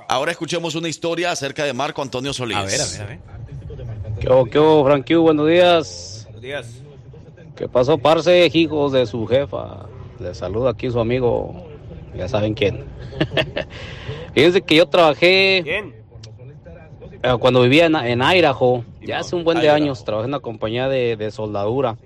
Ahora 0.09 0.31
escuchemos 0.31 0.75
una 0.75 0.89
historia 0.89 1.31
acerca 1.31 1.63
de 1.63 1.71
Marco 1.73 2.01
Antonio 2.01 2.33
Solís. 2.33 2.57
A 2.57 2.63
ver, 2.63 2.81
a 2.81 2.85
ver, 2.85 3.01
a 3.01 3.05
ver. 3.05 3.19
¿Qué 4.23 4.29
hubo, 4.31 4.45
qué 4.45 4.57
hubo, 4.57 4.85
Frankie? 4.85 5.15
Buenos 5.15 5.47
días. 5.49 6.21
Buenos 6.27 6.41
días. 6.41 6.81
¿Qué 7.57 7.67
pasó, 7.67 7.97
parce, 7.97 8.49
hijos 8.53 8.93
de 8.93 9.05
su 9.05 9.27
jefa? 9.27 9.85
Les 10.17 10.37
saluda 10.37 10.69
aquí 10.69 10.89
su 10.89 11.01
amigo, 11.01 11.53
ya 12.15 12.29
saben 12.29 12.53
quién. 12.53 12.85
Fíjense 14.33 14.61
que 14.61 14.77
yo 14.77 14.85
trabajé 14.85 15.59
¿Quién? 15.65 15.93
eh, 17.21 17.35
cuando 17.37 17.63
vivía 17.63 17.87
en, 17.87 17.95
en 17.97 18.21
Idaho, 18.21 18.85
ya 19.01 19.19
hace 19.19 19.35
un 19.35 19.43
buen 19.43 19.59
de 19.59 19.69
años, 19.69 20.05
trabajé 20.05 20.27
en 20.27 20.29
una 20.31 20.39
compañía 20.39 20.87
de, 20.87 21.17
de 21.17 21.29
soldadura 21.29 21.97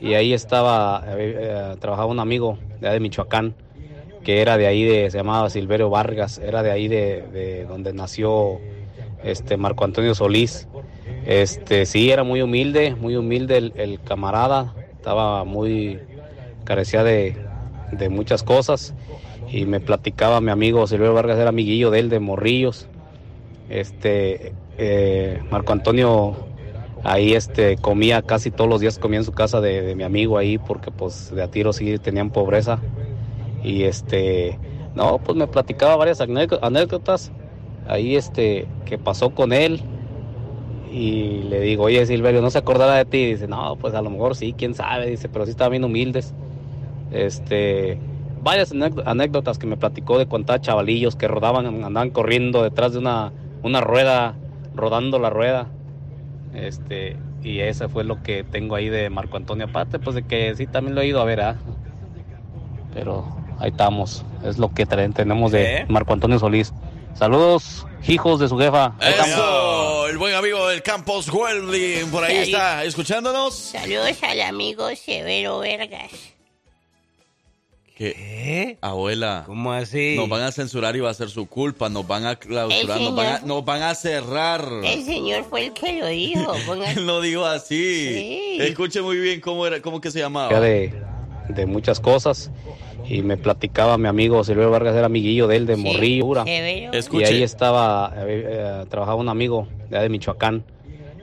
y 0.00 0.14
ahí 0.14 0.34
estaba, 0.34 1.02
eh, 1.18 1.36
eh, 1.36 1.76
trabajaba 1.80 2.06
un 2.12 2.20
amigo 2.20 2.58
de, 2.80 2.90
de 2.90 3.00
Michoacán, 3.00 3.56
que 4.22 4.40
era 4.40 4.56
de 4.56 4.68
ahí, 4.68 4.84
de, 4.84 5.10
se 5.10 5.18
llamaba 5.18 5.50
Silverio 5.50 5.90
Vargas, 5.90 6.38
era 6.38 6.62
de 6.62 6.70
ahí 6.70 6.86
de, 6.86 7.22
de 7.22 7.64
donde 7.64 7.92
nació 7.92 8.60
este 9.24 9.56
Marco 9.56 9.84
Antonio 9.84 10.14
Solís. 10.14 10.68
Este, 11.26 11.86
sí, 11.86 12.10
era 12.10 12.22
muy 12.24 12.40
humilde, 12.42 12.94
muy 12.94 13.16
humilde 13.16 13.58
el, 13.74 14.00
camarada, 14.04 14.74
estaba 14.94 15.44
muy, 15.44 16.00
carecía 16.64 17.02
de, 17.04 17.36
de 17.90 18.08
muchas 18.08 18.42
cosas 18.44 18.94
y 19.50 19.66
me 19.66 19.80
platicaba 19.80 20.40
mi 20.40 20.50
amigo 20.52 20.86
Silverio 20.86 21.14
Vargas, 21.14 21.38
era 21.38 21.48
amiguillo 21.50 21.90
de 21.90 22.00
él, 22.00 22.08
de 22.10 22.20
Morrillos. 22.20 22.88
Este, 23.68 24.54
eh, 24.78 25.42
Marco 25.50 25.72
Antonio 25.72 26.36
ahí 27.02 27.34
este, 27.34 27.78
comía 27.78 28.22
casi 28.22 28.50
todos 28.52 28.70
los 28.70 28.80
días, 28.80 28.98
comía 28.98 29.18
en 29.20 29.24
su 29.24 29.32
casa 29.32 29.60
de, 29.60 29.82
de 29.82 29.94
mi 29.96 30.04
amigo 30.04 30.38
ahí 30.38 30.58
porque 30.58 30.90
pues 30.92 31.30
de 31.30 31.42
a 31.42 31.48
tiro 31.48 31.72
sí 31.72 31.98
tenían 31.98 32.30
pobreza. 32.30 32.86
Y 33.62 33.84
este, 33.84 34.60
no, 34.94 35.18
pues 35.20 35.36
me 35.36 35.48
platicaba 35.48 35.96
varias 35.96 36.20
anécdo- 36.20 36.58
anécdotas 36.62 37.32
ahí 37.84 38.16
este, 38.16 38.72
que 38.84 38.98
pasó 38.98 39.34
con 39.34 39.52
él. 39.52 39.86
Y 40.90 41.42
le 41.48 41.60
digo, 41.60 41.84
oye 41.84 42.06
Silverio, 42.06 42.40
¿no 42.40 42.50
se 42.50 42.58
acordará 42.58 42.94
de 42.94 43.04
ti? 43.04 43.26
dice, 43.26 43.48
no, 43.48 43.76
pues 43.76 43.94
a 43.94 44.02
lo 44.02 44.10
mejor 44.10 44.36
sí, 44.36 44.54
quién 44.56 44.74
sabe, 44.74 45.06
dice, 45.06 45.28
pero 45.28 45.44
sí 45.44 45.50
estaban 45.50 45.72
bien 45.72 45.84
humildes. 45.84 46.32
Este, 47.10 47.98
varias 48.42 48.72
anécdo- 48.72 49.02
anécdotas 49.06 49.58
que 49.58 49.66
me 49.66 49.76
platicó 49.76 50.18
de 50.18 50.24
estaba 50.24 50.60
chavalillos 50.60 51.16
que 51.16 51.28
rodaban, 51.28 51.66
andaban 51.66 52.10
corriendo 52.10 52.62
detrás 52.62 52.92
de 52.92 52.98
una, 52.98 53.32
una 53.62 53.80
rueda, 53.80 54.36
rodando 54.74 55.18
la 55.18 55.30
rueda. 55.30 55.68
Este, 56.54 57.16
y 57.42 57.60
ese 57.60 57.88
fue 57.88 58.04
lo 58.04 58.22
que 58.22 58.44
tengo 58.44 58.74
ahí 58.76 58.88
de 58.88 59.10
Marco 59.10 59.36
Antonio, 59.36 59.66
aparte, 59.66 59.98
pues 59.98 60.14
de 60.14 60.22
que 60.22 60.54
sí 60.56 60.66
también 60.66 60.94
lo 60.94 61.00
he 61.00 61.06
ido 61.06 61.20
a 61.20 61.24
ver, 61.24 61.40
¿ah? 61.40 61.56
Pero 62.94 63.24
ahí 63.58 63.70
estamos, 63.70 64.24
es 64.44 64.58
lo 64.58 64.72
que 64.72 64.86
tenemos 64.86 65.52
de 65.52 65.78
¿Eh? 65.78 65.86
Marco 65.88 66.12
Antonio 66.12 66.38
Solís. 66.38 66.72
Saludos, 67.14 67.86
hijos 68.08 68.40
de 68.40 68.48
su 68.48 68.58
jefa. 68.58 68.94
Ahí 69.00 69.12
estamos. 69.12 69.95
El 70.08 70.18
buen 70.18 70.34
amigo 70.34 70.68
del 70.68 70.82
Campos 70.82 71.28
Welding, 71.32 72.10
por 72.10 72.22
ahí 72.24 72.36
está, 72.38 72.84
escuchándonos. 72.84 73.54
Saludos 73.54 74.16
al 74.22 74.40
amigo 74.42 74.88
Severo 74.94 75.58
Vergas. 75.60 76.10
Que, 77.96 78.12
¿Qué? 78.12 78.78
abuela, 78.82 79.44
¿Cómo 79.46 79.72
así? 79.72 80.14
nos 80.16 80.28
van 80.28 80.42
a 80.42 80.52
censurar 80.52 80.94
y 80.96 81.00
va 81.00 81.10
a 81.10 81.14
ser 81.14 81.30
su 81.30 81.46
culpa, 81.46 81.88
nos 81.88 82.06
van 82.06 82.26
a 82.26 82.36
clausurar, 82.36 83.00
nos 83.00 83.14
van 83.14 83.26
a, 83.26 83.34
señor. 83.38 83.48
nos 83.48 83.64
van 83.64 83.82
a 83.82 83.94
cerrar. 83.94 84.68
El 84.84 85.04
señor 85.04 85.44
fue 85.48 85.66
el 85.66 85.72
que 85.72 85.94
lo 86.00 86.06
dijo. 86.08 86.52
Ponga- 86.66 86.92
Él 86.92 87.06
no 87.06 87.20
dijo 87.22 87.44
así. 87.46 87.76
Sí. 88.14 88.58
Escuche 88.60 89.00
muy 89.00 89.16
bien 89.18 89.40
cómo 89.40 89.66
era, 89.66 89.80
cómo 89.80 90.00
que 90.00 90.10
se 90.10 90.18
llamaba. 90.18 90.60
de 90.60 91.66
muchas 91.66 91.98
cosas 92.00 92.50
y 93.08 93.22
me 93.22 93.36
platicaba 93.36 93.98
mi 93.98 94.08
amigo 94.08 94.42
Silverio 94.44 94.70
Vargas, 94.70 94.94
era 94.94 95.06
amiguillo 95.06 95.46
de 95.46 95.56
él, 95.56 95.66
de 95.66 95.76
Sí, 95.76 95.82
Morrillo. 95.82 96.44
Y 96.46 97.24
ahí 97.24 97.42
estaba, 97.42 98.12
eh, 98.16 98.44
eh, 98.46 98.84
trabajaba 98.88 99.16
un 99.16 99.28
amigo 99.28 99.68
de, 99.90 99.98
de 99.98 100.08
Michoacán, 100.08 100.64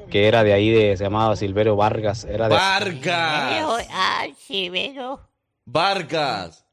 que 0.10 0.28
era 0.28 0.44
de 0.44 0.54
ahí, 0.54 0.70
de, 0.70 0.96
se 0.98 1.04
llamaba 1.04 1.36
Silverio 1.36 1.76
Vargas, 1.76 2.24
era 2.26 2.48
de... 2.48 2.56
Vargas. 2.56 3.88
Ah. 3.92 5.18
Vargas. 5.66 6.66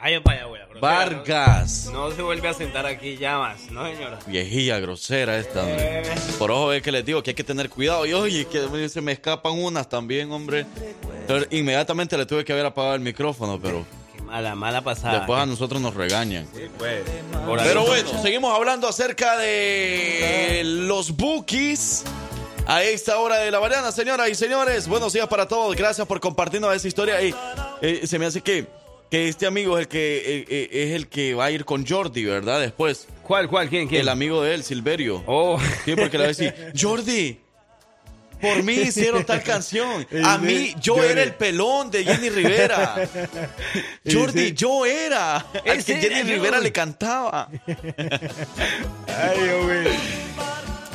Vaya 0.00 0.22
para 0.22 0.36
allá, 0.36 0.44
abuela. 0.44 0.68
Vargas. 0.80 1.90
No, 1.92 2.08
no 2.08 2.14
se 2.14 2.22
vuelve 2.22 2.46
a 2.48 2.54
sentar 2.54 2.86
aquí 2.86 3.16
ya 3.16 3.38
más, 3.38 3.70
¿no, 3.70 3.84
señora? 3.86 4.18
Viejilla 4.26 4.78
grosera 4.78 5.38
esta. 5.38 5.62
hombre. 5.62 6.02
Por 6.38 6.52
ojo 6.52 6.72
es 6.72 6.82
que 6.82 6.92
les 6.92 7.04
digo 7.04 7.20
que 7.22 7.30
hay 7.30 7.34
que 7.34 7.42
tener 7.42 7.68
cuidado. 7.68 8.06
Y 8.06 8.12
oye, 8.12 8.46
que 8.46 8.88
se 8.88 9.00
me 9.00 9.10
escapan 9.10 9.58
unas 9.58 9.88
también, 9.88 10.30
hombre. 10.30 10.66
Pero 11.26 11.44
inmediatamente 11.50 12.16
le 12.16 12.26
tuve 12.26 12.44
que 12.44 12.52
haber 12.52 12.66
apagado 12.66 12.94
el 12.94 13.00
micrófono, 13.00 13.58
pero 13.60 13.84
Qué 14.28 14.34
mala, 14.34 14.54
mala 14.54 14.82
pasada. 14.82 15.18
después 15.18 15.40
a 15.40 15.46
nosotros 15.46 15.80
nos 15.80 15.94
regañan. 15.94 16.46
Sí, 16.54 16.62
pues. 16.76 17.02
Pero 17.62 17.86
bueno, 17.86 18.22
seguimos 18.22 18.54
hablando 18.54 18.88
acerca 18.88 19.36
de 19.38 20.62
los 20.64 21.16
bookies. 21.16 22.04
A 22.66 22.82
esta 22.82 23.18
hora 23.18 23.38
de 23.38 23.50
la 23.50 23.60
mañana, 23.60 23.90
señoras 23.90 24.28
y 24.28 24.34
señores, 24.34 24.86
buenos 24.86 25.14
días 25.14 25.26
para 25.26 25.48
todos. 25.48 25.74
Gracias 25.74 26.06
por 26.06 26.20
compartirnos 26.20 26.74
esa 26.76 26.86
historia. 26.86 27.22
Y, 27.22 27.34
eh, 27.80 28.06
se 28.06 28.18
me 28.18 28.26
hace 28.26 28.42
que, 28.42 28.66
que 29.10 29.28
este 29.28 29.46
amigo 29.46 29.78
es 29.78 29.82
el 29.84 29.88
que 29.88 30.18
eh, 30.18 30.44
eh, 30.46 30.68
es 30.72 30.92
el 30.94 31.08
que 31.08 31.32
va 31.32 31.46
a 31.46 31.50
ir 31.50 31.64
con 31.64 31.86
Jordi, 31.86 32.26
¿verdad? 32.26 32.60
Después. 32.60 33.08
¿Cuál, 33.22 33.48
cuál? 33.48 33.70
¿Quién, 33.70 33.88
quién? 33.88 34.02
El 34.02 34.10
amigo 34.10 34.42
de 34.42 34.54
él, 34.54 34.62
Silverio. 34.64 35.24
Oh. 35.26 35.58
Sí, 35.86 35.96
porque 35.96 36.18
le 36.18 36.24
va 36.24 36.24
a 36.24 36.28
decir, 36.28 36.54
Jordi, 36.78 37.40
por 38.40 38.62
mí 38.62 38.74
hicieron 38.74 39.24
tal 39.24 39.42
canción. 39.42 40.06
A 40.24 40.38
mí, 40.38 40.74
yo 40.80 41.02
era 41.02 41.22
el 41.22 41.34
pelón 41.34 41.90
de 41.90 42.04
Jenny 42.04 42.30
Rivera. 42.30 43.08
Jordi, 44.10 44.52
yo 44.52 44.86
era. 44.86 45.36
Al 45.66 45.84
que 45.84 45.96
Jenny. 45.96 46.22
Rivera 46.22 46.60
le 46.60 46.72
cantaba. 46.72 47.48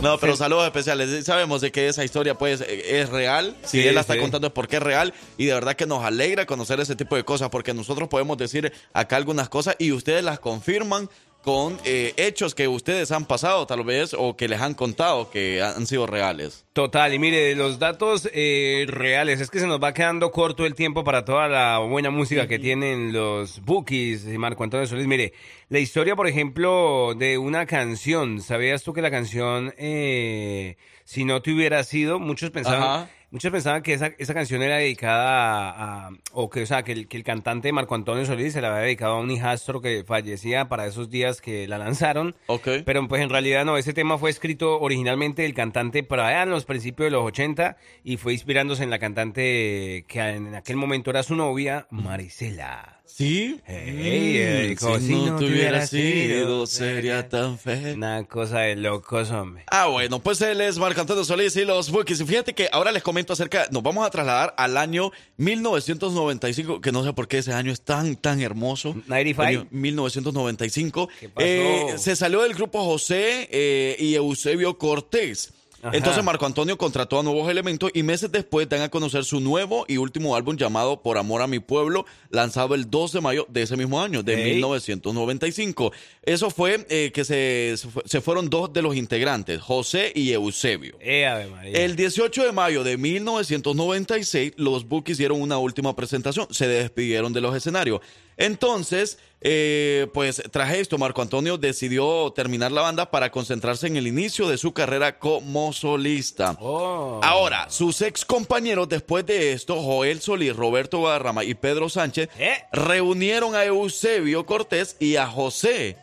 No, 0.01 0.17
pero 0.19 0.35
saludos 0.35 0.65
especiales. 0.65 1.25
Sabemos 1.25 1.61
de 1.61 1.71
que 1.71 1.87
esa 1.87 2.03
historia 2.03 2.37
pues 2.37 2.59
eh, 2.61 2.99
es 3.01 3.09
real. 3.09 3.55
Si 3.63 3.81
Sí, 3.81 3.87
él 3.87 3.95
la 3.95 4.01
está 4.01 4.15
sí. 4.15 4.19
contando 4.19 4.47
es 4.47 4.53
porque 4.53 4.75
es 4.75 4.83
real. 4.83 5.13
Y 5.37 5.45
de 5.45 5.53
verdad 5.53 5.75
que 5.75 5.85
nos 5.85 6.03
alegra 6.03 6.45
conocer 6.45 6.79
ese 6.81 6.95
tipo 6.97 7.15
de 7.15 7.23
cosas 7.23 7.49
porque 7.49 7.73
nosotros 7.73 8.09
podemos 8.09 8.37
decir 8.37 8.73
acá 8.91 9.15
algunas 9.15 9.47
cosas 9.47 9.75
y 9.79 9.93
ustedes 9.93 10.23
las 10.23 10.39
confirman 10.39 11.09
con 11.43 11.77
eh, 11.83 12.13
hechos 12.15 12.55
que 12.55 12.67
ustedes 12.67 13.11
han 13.11 13.25
pasado 13.25 13.67
tal 13.67 13.83
vez 13.83 14.15
o 14.17 14.35
que 14.37 14.47
les 14.47 14.61
han 14.61 14.73
contado 14.73 15.29
que 15.29 15.61
han 15.61 15.85
sido 15.85 16.07
reales. 16.07 16.65
Total, 16.71 17.13
y 17.13 17.19
mire, 17.19 17.53
los 17.55 17.79
datos 17.79 18.29
eh, 18.33 18.85
reales, 18.87 19.41
es 19.41 19.51
que 19.51 19.59
se 19.59 19.67
nos 19.67 19.83
va 19.83 19.93
quedando 19.93 20.31
corto 20.31 20.65
el 20.65 20.73
tiempo 20.73 21.03
para 21.03 21.25
toda 21.25 21.49
la 21.49 21.79
buena 21.79 22.09
música 22.09 22.47
que 22.47 22.59
tienen 22.59 23.11
los 23.11 23.61
Bookies 23.61 24.25
y 24.25 24.37
Marco 24.37 24.63
Antonio 24.63 24.87
Solís. 24.87 25.05
Mire, 25.05 25.33
la 25.67 25.79
historia, 25.79 26.15
por 26.15 26.27
ejemplo, 26.27 27.13
de 27.13 27.37
una 27.37 27.65
canción, 27.65 28.41
¿sabías 28.41 28.81
tú 28.83 28.93
que 28.93 29.01
la 29.01 29.11
canción, 29.11 29.73
eh, 29.77 30.77
si 31.03 31.25
no 31.25 31.41
te 31.41 31.51
hubiera 31.51 31.83
sido, 31.83 32.19
muchos 32.19 32.51
pensaban... 32.51 32.83
Ajá. 32.83 33.09
Muchos 33.34 33.51
pensaban 33.51 33.81
que 33.81 33.93
esa, 33.93 34.11
esa 34.19 34.34
canción 34.36 34.61
era 34.61 34.77
dedicada 34.77 35.71
a, 35.71 36.07
a- 36.07 36.09
o 36.34 36.49
que, 36.51 36.61
o 36.61 36.65
sea, 36.67 36.84
que 36.84 36.91
el, 36.91 37.07
que 37.07 37.17
el 37.17 37.23
cantante 37.23 37.71
Marco 37.73 37.95
Antonio 37.95 38.25
Solís 38.27 38.53
se 38.53 38.61
la 38.61 38.69
había 38.69 38.81
dedicado 38.86 39.15
a 39.15 39.19
un 39.19 39.31
hijastro 39.31 39.81
que 39.81 40.03
fallecía 40.05 40.69
para 40.69 40.86
esos 40.86 41.09
días 41.09 41.41
que 41.41 41.67
la 41.67 41.79
lanzaron. 41.79 42.36
Ok. 42.45 42.67
Pero 42.86 43.07
pues 43.07 43.23
en 43.23 43.29
realidad 43.31 43.65
no, 43.65 43.75
ese 43.75 43.91
tema 43.91 44.19
fue 44.19 44.29
escrito 44.29 44.79
originalmente 44.79 45.41
del 45.41 45.55
cantante 45.55 46.03
para 46.03 46.27
allá 46.27 46.43
en 46.43 46.51
los 46.51 46.65
principios 46.65 47.07
de 47.07 47.11
los 47.11 47.25
80 47.25 47.75
y 48.03 48.17
fue 48.17 48.34
inspirándose 48.34 48.84
en 48.84 48.91
la 48.91 48.99
cantante 48.99 50.05
que 50.07 50.19
en 50.19 50.53
aquel 50.53 50.75
momento 50.77 51.09
era 51.09 51.23
su 51.23 51.36
novia, 51.36 51.88
Marisela. 51.89 53.01
¿Sí? 53.16 53.61
Ey, 53.68 54.38
eh, 54.38 54.70
Mm, 54.74 54.84
como 54.84 54.99
si 54.99 55.14
no 55.14 55.36
te 55.38 55.45
hubiera 55.45 55.86
sido, 55.86 56.66
sería 56.66 57.30
tan 57.30 57.59
feo. 57.59 57.93
Una 57.93 58.24
cosa 58.24 58.61
de 58.61 58.76
locos, 58.76 59.30
hombre. 59.30 59.66
Ah, 59.68 59.86
bueno, 59.86 60.20
pues 60.20 60.41
él 60.41 60.61
es 60.61 60.80
Marco 60.80 61.01
Antonio 61.01 61.24
Solís 61.24 61.55
y 61.55 61.64
los 61.64 61.91
Bookies. 61.91 62.22
Y 62.22 62.26
fíjate 62.26 62.53
que 62.53 62.70
ahora 62.72 62.91
les 62.91 63.03
comento 63.03 63.34
acerca, 63.34 63.68
nos 63.70 63.84
vamos 63.84 64.07
a 64.07 64.09
trasladar 64.09 64.55
al 64.57 64.78
año 64.78 65.11
1995, 65.38 66.82
que 66.82 66.91
no 66.91 67.03
sé 67.03 67.14
por 67.14 67.28
qué 67.28 67.38
ese 67.38 67.53
año 67.53 67.72
es 67.72 67.82
tan, 67.82 68.16
tan 68.16 68.41
hermoso. 68.41 68.95
95. 69.05 69.41
Año 69.43 69.68
1995. 69.70 71.09
¿Qué 71.20 71.30
pasó? 71.30 71.45
Eh, 71.45 71.93
se 71.97 72.16
salió 72.16 72.41
del 72.41 72.55
grupo 72.55 72.84
José 72.84 73.47
eh, 73.51 73.95
y 73.99 74.16
Eusebio 74.16 74.80
Cortés. 74.80 75.53
Ajá. 75.84 75.95
Entonces 75.97 76.23
Marco 76.23 76.45
Antonio 76.45 76.77
contrató 76.77 77.19
a 77.19 77.23
nuevos 77.23 77.49
elementos 77.51 77.91
y 77.93 78.03
meses 78.03 78.31
después 78.31 78.69
dan 78.69 78.81
a 78.81 78.89
conocer 78.89 79.25
su 79.25 79.39
nuevo 79.39 79.86
y 79.88 79.97
último 79.97 80.36
álbum 80.36 80.55
llamado 80.55 81.01
Por 81.01 81.17
Amor 81.17 81.41
a 81.41 81.47
mi 81.47 81.59
Pueblo, 81.59 82.05
lanzado 82.29 82.73
el 82.73 82.89
2 82.89 83.11
de 83.11 83.21
mayo 83.21 83.45
de 83.49 83.61
ese 83.63 83.75
mismo 83.77 84.01
año, 84.01 84.23
de 84.23 84.34
Ey. 84.41 84.51
1995. 84.55 85.91
Eso 86.23 86.49
fue 86.49 86.86
eh, 86.89 87.11
que 87.13 87.25
se, 87.25 87.73
se 87.77 87.88
fue- 87.89 88.03
se 88.05 88.21
fueron 88.21 88.49
dos 88.49 88.71
de 88.71 88.81
los 88.81 88.95
integrantes, 88.95 89.61
José 89.61 90.11
y 90.15 90.31
Eusebio. 90.31 90.95
Eh. 91.01 91.84
El 91.84 91.95
18 91.95 92.43
de 92.45 92.51
mayo 92.53 92.84
de 92.84 92.97
1996, 92.97 94.53
los 94.57 94.88
Bookies 94.88 95.15
hicieron 95.17 95.41
una 95.41 95.57
última 95.57 95.95
presentación. 95.95 96.47
Se 96.51 96.67
despidieron 96.67 97.34
de 97.34 97.41
los 97.41 97.55
escenarios. 97.55 98.01
Entonces, 98.38 99.17
eh, 99.41 100.07
pues 100.13 100.41
tras 100.51 100.73
esto, 100.73 100.97
Marco 100.97 101.21
Antonio 101.21 101.57
decidió 101.57 102.31
terminar 102.34 102.71
la 102.71 102.81
banda 102.81 103.11
para 103.11 103.29
concentrarse 103.31 103.88
en 103.88 103.97
el 103.97 104.07
inicio 104.07 104.47
de 104.47 104.57
su 104.57 104.73
carrera 104.73 105.19
como 105.19 105.73
solista. 105.73 106.57
Oh. 106.61 107.19
Ahora, 107.23 107.69
sus 107.69 108.01
ex 108.01 108.25
compañeros 108.25 108.88
después 108.89 109.25
de 109.25 109.53
esto, 109.53 109.81
Joel 109.81 110.21
Solís, 110.21 110.55
Roberto 110.55 110.99
Guadarrama 110.99 111.43
y 111.43 111.53
Pedro 111.55 111.89
Sánchez, 111.89 112.29
¿Eh? 112.39 112.63
reunieron 112.71 113.55
a 113.55 113.65
Eusebio 113.65 114.45
Cortés 114.45 114.95
y 114.99 115.15
a 115.17 115.27
José, 115.27 115.97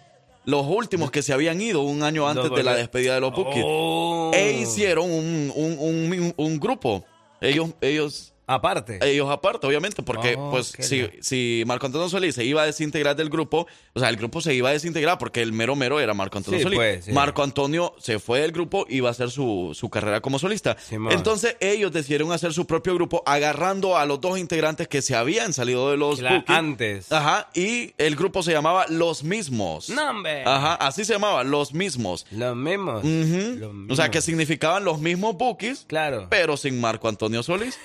los 0.45 0.67
últimos 0.67 1.11
que 1.11 1.23
se 1.23 1.33
habían 1.33 1.61
ido 1.61 1.83
un 1.83 2.03
año 2.03 2.29
antes 2.29 2.51
de 2.51 2.63
la 2.63 2.75
despedida 2.75 3.15
de 3.15 3.21
los 3.21 3.33
Bukis. 3.35 3.63
Oh. 3.65 4.31
E 4.35 4.53
hicieron 4.53 5.11
un, 5.11 5.53
un- 5.55 5.79
un- 5.79 6.35
un 6.37 6.61
grupo. 6.61 7.05
Ellos, 7.41 7.71
ellos 7.81 8.35
Aparte. 8.55 8.99
ellos 9.03 9.29
aparte, 9.31 9.67
obviamente, 9.67 10.03
porque 10.03 10.35
Oh, 10.39 10.51
pues 10.51 10.73
si, 10.79 11.09
si 11.21 11.63
Marco 11.67 11.87
Antonio 11.87 12.09
Solís 12.09 12.35
se 12.35 12.45
iba 12.45 12.63
a 12.63 12.67
desintegrar 12.67 13.17
del 13.17 13.29
grupo, 13.31 13.67
o 13.95 14.01
sea, 14.01 14.09
el 14.09 14.17
grupo 14.17 14.41
se 14.41 14.55
iba 14.55 14.69
a 14.69 14.73
desintegrar 14.73 15.19
porque 15.19 15.43
el 15.43 15.53
mero 15.53 15.77
mero 15.77 16.01
era 16.01 16.15
Marco 16.15 16.39
Antonio 16.39 16.59
Sí, 16.59 16.65
Solís. 16.65 16.79
pues, 16.79 17.05
sí. 17.07 17.13
Marco 17.13 17.43
Antonio 17.43 17.95
se 17.99 18.19
fue 18.19 18.41
del 18.41 18.53
grupo 18.53 18.87
y 18.89 18.97
iba 18.97 19.09
a 19.09 19.13
hacer 19.13 19.31
su, 19.31 19.71
su 19.75 19.89
carrera 19.91 20.21
como 20.21 20.39
solista. 20.39 20.77
Entonces 21.11 21.57
ellos 21.61 21.93
decidieron 21.93 22.33
hacer 22.33 22.53
su 22.53 22.67
propio 22.67 22.95
grupo 22.95 23.23
agarrando 23.27 23.97
a 23.97 24.07
los 24.07 24.21
dos 24.21 24.39
integrantes 24.39 24.89
que 24.89 25.03
se 25.03 25.15
habían 25.15 25.53
salido 25.53 25.91
de 25.91 25.97
los 25.97 26.21
Cla- 26.21 26.37
Bukis. 26.41 26.55
antes. 26.57 27.13
Ajá, 27.13 27.49
y 27.55 27.93
el 27.99 28.17
grupo 28.17 28.43
se 28.43 28.53
llamaba 28.53 28.87
Los 28.89 29.23
Mismos. 29.25 29.89
No, 29.91 30.11
hombre. 30.11 30.45
Ajá, 30.45 30.75
así 30.75 31.05
se 31.05 31.13
llamaba, 31.15 31.45
Los 31.45 31.73
Mismos. 31.73 32.27
Los 32.31 32.57
mismos. 32.57 33.05
Ujú. 33.05 33.57
Los 33.59 33.71
O 33.71 33.97
sea, 33.97 34.07
mismos. 34.07 34.11
que 34.11 34.21
significaban 34.23 34.85
los 34.85 35.01
mismos 35.01 35.37
Bukis, 35.37 35.85
Claro. 35.87 36.27
pero 36.31 36.57
sin 36.57 36.81
Marco 36.81 37.09
Antonio 37.09 37.43
Solís. 37.43 37.79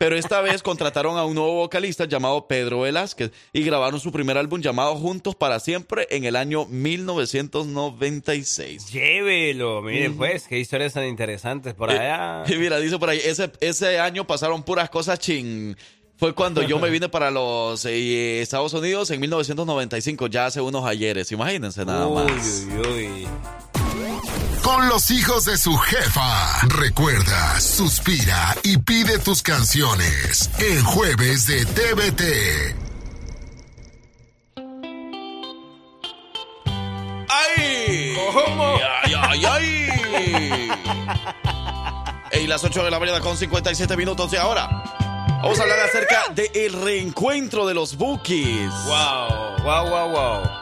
Pero 0.00 0.16
esta 0.16 0.40
vez 0.40 0.62
contrataron 0.62 1.18
a 1.18 1.26
un 1.26 1.34
nuevo 1.34 1.56
vocalista 1.56 2.06
llamado 2.06 2.48
Pedro 2.48 2.80
Velázquez 2.80 3.32
y 3.52 3.62
grabaron 3.62 4.00
su 4.00 4.10
primer 4.10 4.38
álbum 4.38 4.62
llamado 4.62 4.96
Juntos 4.96 5.34
para 5.34 5.60
Siempre 5.60 6.06
en 6.08 6.24
el 6.24 6.36
año 6.36 6.64
1996. 6.64 8.90
Llévelo. 8.90 9.82
Mire, 9.82 10.08
pues, 10.08 10.46
qué 10.48 10.58
historias 10.58 10.94
tan 10.94 11.04
interesantes 11.04 11.74
por 11.74 11.90
allá. 11.90 12.44
Y 12.48 12.56
mira, 12.56 12.78
dice 12.78 12.98
por 12.98 13.10
ahí, 13.10 13.20
ese, 13.22 13.52
ese 13.60 14.00
año 14.00 14.26
pasaron 14.26 14.62
puras 14.62 14.88
cosas 14.88 15.18
ching. 15.18 15.76
Fue 16.16 16.34
cuando 16.34 16.62
yo 16.62 16.78
me 16.78 16.88
vine 16.90 17.10
para 17.10 17.30
los 17.30 17.84
eh, 17.84 18.40
Estados 18.40 18.72
Unidos 18.72 19.10
en 19.10 19.20
1995, 19.20 20.28
ya 20.28 20.46
hace 20.46 20.62
unos 20.62 20.86
ayeres, 20.86 21.30
imagínense 21.30 21.84
nada 21.84 22.06
Uy, 22.06 22.24
más. 22.24 22.66
uy, 22.70 22.78
uy. 22.88 23.26
Con 24.70 24.88
los 24.88 25.10
hijos 25.10 25.46
de 25.46 25.58
su 25.58 25.76
jefa. 25.76 26.60
Recuerda, 26.68 27.60
suspira 27.60 28.56
y 28.62 28.78
pide 28.78 29.18
tus 29.18 29.42
canciones 29.42 30.48
en 30.60 30.84
jueves 30.84 31.48
de 31.48 31.66
TVT. 31.66 32.22
¡Ay! 37.28 38.16
¿Cómo? 38.32 38.78
¡Ay, 39.02 39.14
ay, 39.18 39.44
ay! 39.44 40.70
Y 42.40 42.46
las 42.46 42.62
8 42.62 42.84
de 42.84 42.92
la 42.92 43.00
mañana 43.00 43.18
con 43.18 43.36
57 43.36 43.96
minutos 43.96 44.30
de 44.30 44.38
ahora. 44.38 44.68
Vamos 45.42 45.58
a 45.58 45.62
hablar 45.64 45.80
acerca 45.80 46.28
del 46.32 46.74
reencuentro 46.74 47.66
de 47.66 47.74
los 47.74 47.96
Bookies. 47.96 48.70
Wow, 48.86 49.64
wow, 49.64 49.88
wow, 49.88 50.10
wow. 50.10 50.59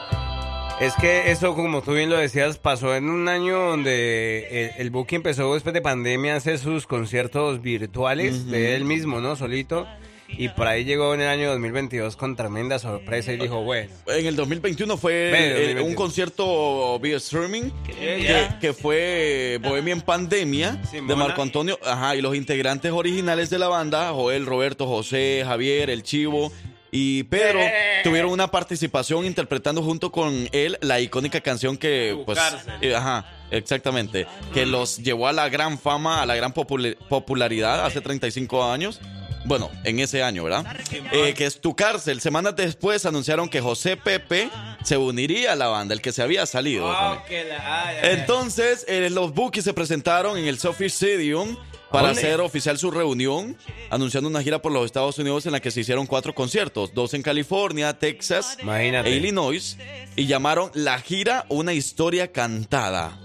Es 0.80 0.94
que 0.94 1.32
eso, 1.32 1.56
como 1.56 1.82
tú 1.82 1.92
bien 1.94 2.08
lo 2.08 2.16
decías, 2.16 2.56
pasó 2.58 2.94
en 2.94 3.10
un 3.10 3.26
año 3.26 3.58
donde 3.70 4.46
el, 4.48 4.70
el 4.78 4.90
Buki 4.90 5.16
empezó 5.16 5.52
después 5.54 5.74
de 5.74 5.80
pandemia 5.80 6.34
a 6.34 6.36
hacer 6.36 6.58
sus 6.58 6.86
conciertos 6.86 7.60
virtuales 7.60 8.46
de 8.48 8.76
él 8.76 8.84
mismo, 8.84 9.20
¿no? 9.20 9.34
Solito. 9.34 9.88
Y 10.28 10.50
por 10.50 10.68
ahí 10.68 10.84
llegó 10.84 11.14
en 11.14 11.22
el 11.22 11.28
año 11.28 11.50
2022 11.50 12.14
con 12.16 12.36
tremenda 12.36 12.78
sorpresa 12.78 13.32
y 13.32 13.38
dijo, 13.38 13.62
bueno, 13.62 13.90
En 14.06 14.26
el 14.26 14.36
2021 14.36 14.96
fue 14.98 15.12
Ve, 15.32 15.48
2021. 15.48 15.84
un 15.84 15.94
concierto 15.94 16.98
vía 17.00 17.16
streaming 17.16 17.70
que, 17.84 18.48
que 18.60 18.72
fue 18.72 19.58
Bohemian 19.62 20.02
Pandemia 20.02 20.80
de. 20.92 21.00
Marco 21.16 21.42
Antonio. 21.42 21.78
Ajá, 21.84 22.14
y 22.14 22.20
los 22.20 22.36
integrantes 22.36 22.92
originales 22.92 23.50
de 23.50 23.58
la 23.58 23.68
banda, 23.68 24.12
Joel, 24.12 24.46
Roberto, 24.46 24.86
José, 24.86 25.42
Javier, 25.44 25.90
El 25.90 26.02
Chivo 26.04 26.52
y 26.90 27.22
Pedro, 27.24 27.60
Eh. 27.60 28.00
tuvieron 28.04 28.30
una 28.30 28.50
participación 28.50 29.24
interpretando 29.26 29.82
junto 29.82 30.10
con 30.12 30.48
él 30.52 30.78
la 30.80 31.00
icónica 31.00 31.40
canción 31.40 31.76
que, 31.76 32.14
Tu 32.18 32.24
pues, 32.24 32.38
cárcel. 32.38 32.72
eh, 32.80 32.94
ajá, 32.94 33.26
exactamente, 33.50 34.26
que 34.54 34.66
los 34.66 34.98
llevó 34.98 35.28
a 35.28 35.32
la 35.32 35.48
gran 35.48 35.78
fama, 35.78 36.22
a 36.22 36.26
la 36.26 36.34
gran 36.36 36.52
popul- 36.54 36.96
popularidad 37.08 37.84
hace 37.84 38.00
35 38.00 38.64
años. 38.70 39.00
Bueno, 39.44 39.70
en 39.84 40.00
ese 40.00 40.22
año, 40.22 40.44
¿verdad? 40.44 40.66
Eh, 41.12 41.32
que 41.32 41.46
es 41.46 41.60
tu 41.60 41.74
cárcel. 41.74 42.20
Semanas 42.20 42.56
después 42.56 43.06
anunciaron 43.06 43.48
que 43.48 43.60
José 43.60 43.96
Pepe 43.96 44.50
se 44.82 44.96
uniría 44.96 45.52
a 45.52 45.56
la 45.56 45.68
banda, 45.68 45.94
el 45.94 46.02
que 46.02 46.12
se 46.12 46.22
había 46.22 46.44
salido. 46.44 46.90
Ah, 46.90 47.22
la- 47.30 47.86
ay, 47.86 47.96
ay, 47.96 47.96
ay. 48.02 48.10
Entonces, 48.18 48.84
eh, 48.88 49.08
los 49.10 49.32
Bookies 49.32 49.64
se 49.64 49.72
presentaron 49.72 50.36
en 50.36 50.46
el 50.48 50.58
Sophie 50.58 50.88
Stadium 50.88 51.56
para 51.90 52.08
¿Dónde? 52.08 52.20
hacer 52.20 52.40
oficial 52.40 52.78
su 52.78 52.90
reunión, 52.90 53.56
anunciando 53.90 54.28
una 54.28 54.42
gira 54.42 54.60
por 54.60 54.72
los 54.72 54.84
Estados 54.84 55.18
Unidos 55.18 55.46
en 55.46 55.52
la 55.52 55.60
que 55.60 55.70
se 55.70 55.80
hicieron 55.80 56.06
cuatro 56.06 56.34
conciertos, 56.34 56.92
dos 56.94 57.14
en 57.14 57.22
California, 57.22 57.98
Texas 57.98 58.58
Imagínate. 58.60 59.08
e 59.10 59.16
Illinois, 59.16 59.76
y 60.16 60.26
llamaron 60.26 60.70
la 60.74 60.98
gira 61.00 61.46
Una 61.48 61.72
historia 61.72 62.30
cantada. 62.32 63.18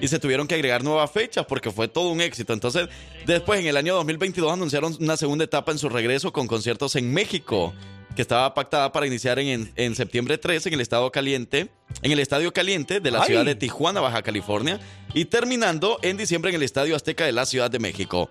Y 0.00 0.08
se 0.08 0.18
tuvieron 0.18 0.46
que 0.46 0.54
agregar 0.54 0.84
nuevas 0.84 1.10
fechas 1.10 1.46
porque 1.46 1.70
fue 1.70 1.88
todo 1.88 2.10
un 2.10 2.20
éxito. 2.20 2.52
Entonces, 2.52 2.86
después 3.24 3.60
en 3.60 3.66
el 3.66 3.78
año 3.78 3.94
2022 3.94 4.52
anunciaron 4.52 4.94
una 5.00 5.16
segunda 5.16 5.44
etapa 5.44 5.72
en 5.72 5.78
su 5.78 5.88
regreso 5.88 6.32
con 6.34 6.46
conciertos 6.46 6.96
en 6.96 7.12
México, 7.14 7.72
que 8.16 8.22
estaba 8.22 8.52
pactada 8.54 8.90
para 8.90 9.06
iniciar 9.06 9.38
en, 9.38 9.70
en 9.76 9.94
septiembre 9.94 10.38
13 10.38 10.70
en 10.70 10.74
el 10.74 10.80
estado 10.80 11.12
caliente, 11.12 11.68
en 12.02 12.10
el 12.10 12.18
estadio 12.18 12.52
caliente 12.52 12.98
de 12.98 13.10
la 13.10 13.20
Ay. 13.20 13.26
ciudad 13.26 13.44
de 13.44 13.54
Tijuana, 13.54 14.00
Baja 14.00 14.22
California, 14.22 14.80
y 15.14 15.26
terminando 15.26 15.98
en 16.02 16.16
diciembre 16.16 16.50
en 16.50 16.56
el 16.56 16.62
estadio 16.62 16.96
Azteca 16.96 17.24
de 17.24 17.32
la 17.32 17.46
Ciudad 17.46 17.70
de 17.70 17.78
México. 17.78 18.28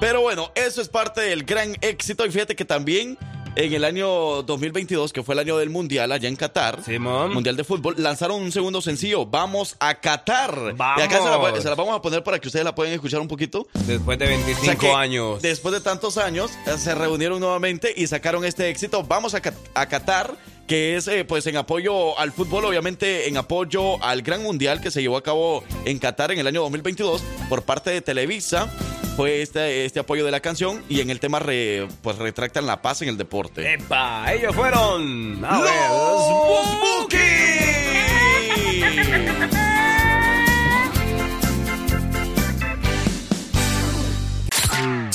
Pero 0.00 0.20
bueno, 0.20 0.52
eso 0.54 0.80
es 0.80 0.88
parte 0.88 1.22
del 1.22 1.44
gran 1.44 1.76
éxito. 1.80 2.26
Y 2.26 2.30
fíjate 2.30 2.54
que 2.54 2.64
también 2.64 3.18
en 3.58 3.72
el 3.72 3.84
año 3.84 4.42
2022, 4.44 5.12
que 5.12 5.24
fue 5.24 5.34
el 5.34 5.40
año 5.40 5.58
del 5.58 5.68
Mundial 5.68 6.12
allá 6.12 6.28
en 6.28 6.36
Qatar, 6.36 6.84
Simón. 6.84 7.34
Mundial 7.34 7.56
de 7.56 7.64
Fútbol, 7.64 7.96
lanzaron 7.98 8.40
un 8.40 8.52
segundo 8.52 8.80
sencillo, 8.80 9.26
Vamos 9.26 9.74
a 9.80 9.96
Qatar. 9.96 10.76
Vamos. 10.76 11.02
Y 11.02 11.04
acá 11.04 11.18
se 11.20 11.28
la, 11.28 11.60
se 11.60 11.68
la 11.68 11.74
vamos 11.74 11.96
a 11.96 12.00
poner 12.00 12.22
para 12.22 12.38
que 12.38 12.46
ustedes 12.46 12.64
la 12.64 12.72
puedan 12.74 12.92
escuchar 12.94 13.20
un 13.20 13.26
poquito. 13.26 13.66
Después 13.86 14.16
de 14.16 14.26
O 14.26 14.28
sea 14.28 14.36
25 14.46 14.78
que 14.78 14.92
años. 14.92 15.42
Después 15.42 15.74
de 15.74 15.80
tantos 15.80 16.18
años, 16.18 16.52
eh, 16.66 16.78
se 16.78 16.94
reunieron 16.94 17.40
nuevamente 17.40 17.92
y 17.96 18.06
sacaron 18.06 18.44
este 18.44 18.68
éxito. 18.68 19.02
Vamos 19.02 19.34
a, 19.34 19.42
a 19.74 19.86
Qatar, 19.88 20.36
que 20.68 20.96
es 20.96 21.08
eh, 21.08 21.24
pues 21.24 21.46
en 21.48 21.56
apoyo 21.56 22.16
al 22.18 22.30
fútbol, 22.30 22.64
obviamente 22.66 23.28
en 23.28 23.36
apoyo 23.38 24.00
al 24.04 24.22
gran 24.22 24.42
mundial 24.42 24.80
que 24.80 24.90
se 24.92 25.00
llevó 25.02 25.16
a 25.16 25.22
cabo 25.22 25.64
en 25.84 25.98
Qatar 25.98 26.30
en 26.30 26.38
el 26.38 26.46
año 26.46 26.60
2022 26.60 27.22
por 27.48 27.62
parte 27.62 27.90
de 27.90 28.00
Televisa. 28.02 28.68
Fue 29.16 29.42
este, 29.42 29.84
este 29.84 29.98
apoyo 29.98 30.24
de 30.24 30.30
la 30.30 30.38
canción 30.38 30.80
y 30.88 31.00
en 31.00 31.10
el 31.10 31.18
tema 31.18 31.40
re- 31.40 31.88
pues 32.02 32.18
retractan 32.18 32.66
la 32.66 32.82
paz 32.82 33.02
en 33.02 33.08
el 33.08 33.16
deporte. 33.16 33.72
¡Epa! 33.74 34.32
Ellos 34.32 34.54
fueron. 34.54 35.44
A 35.44 35.58
¡Los 35.58 35.62
ver, 35.64 35.90
los 35.90 36.78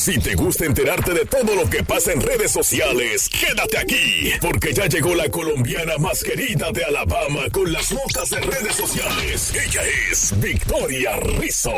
Si 0.03 0.19
te 0.19 0.35
gusta 0.35 0.65
enterarte 0.65 1.13
de 1.13 1.23
todo 1.23 1.55
lo 1.55 1.69
que 1.69 1.81
pasa 1.81 2.11
en 2.11 2.19
redes 2.19 2.51
sociales, 2.51 3.29
quédate 3.29 3.77
aquí, 3.77 4.33
porque 4.41 4.73
ya 4.73 4.85
llegó 4.87 5.15
la 5.15 5.29
colombiana 5.29 5.97
más 5.97 6.21
querida 6.25 6.73
de 6.73 6.83
Alabama 6.83 7.43
con 7.53 7.71
las 7.71 7.89
notas 7.93 8.29
de 8.31 8.41
redes 8.41 8.75
sociales. 8.75 9.53
Ella 9.55 9.81
es 10.11 10.37
Victoria 10.41 11.15
Rizzo. 11.15 11.71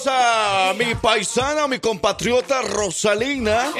Ey, 0.00 0.04
saludos 0.04 0.06
a 0.06 0.74
mi 0.78 0.94
paisana, 0.94 1.68
mi 1.68 1.78
compatriota 1.78 2.62
Rosalina, 2.62 3.70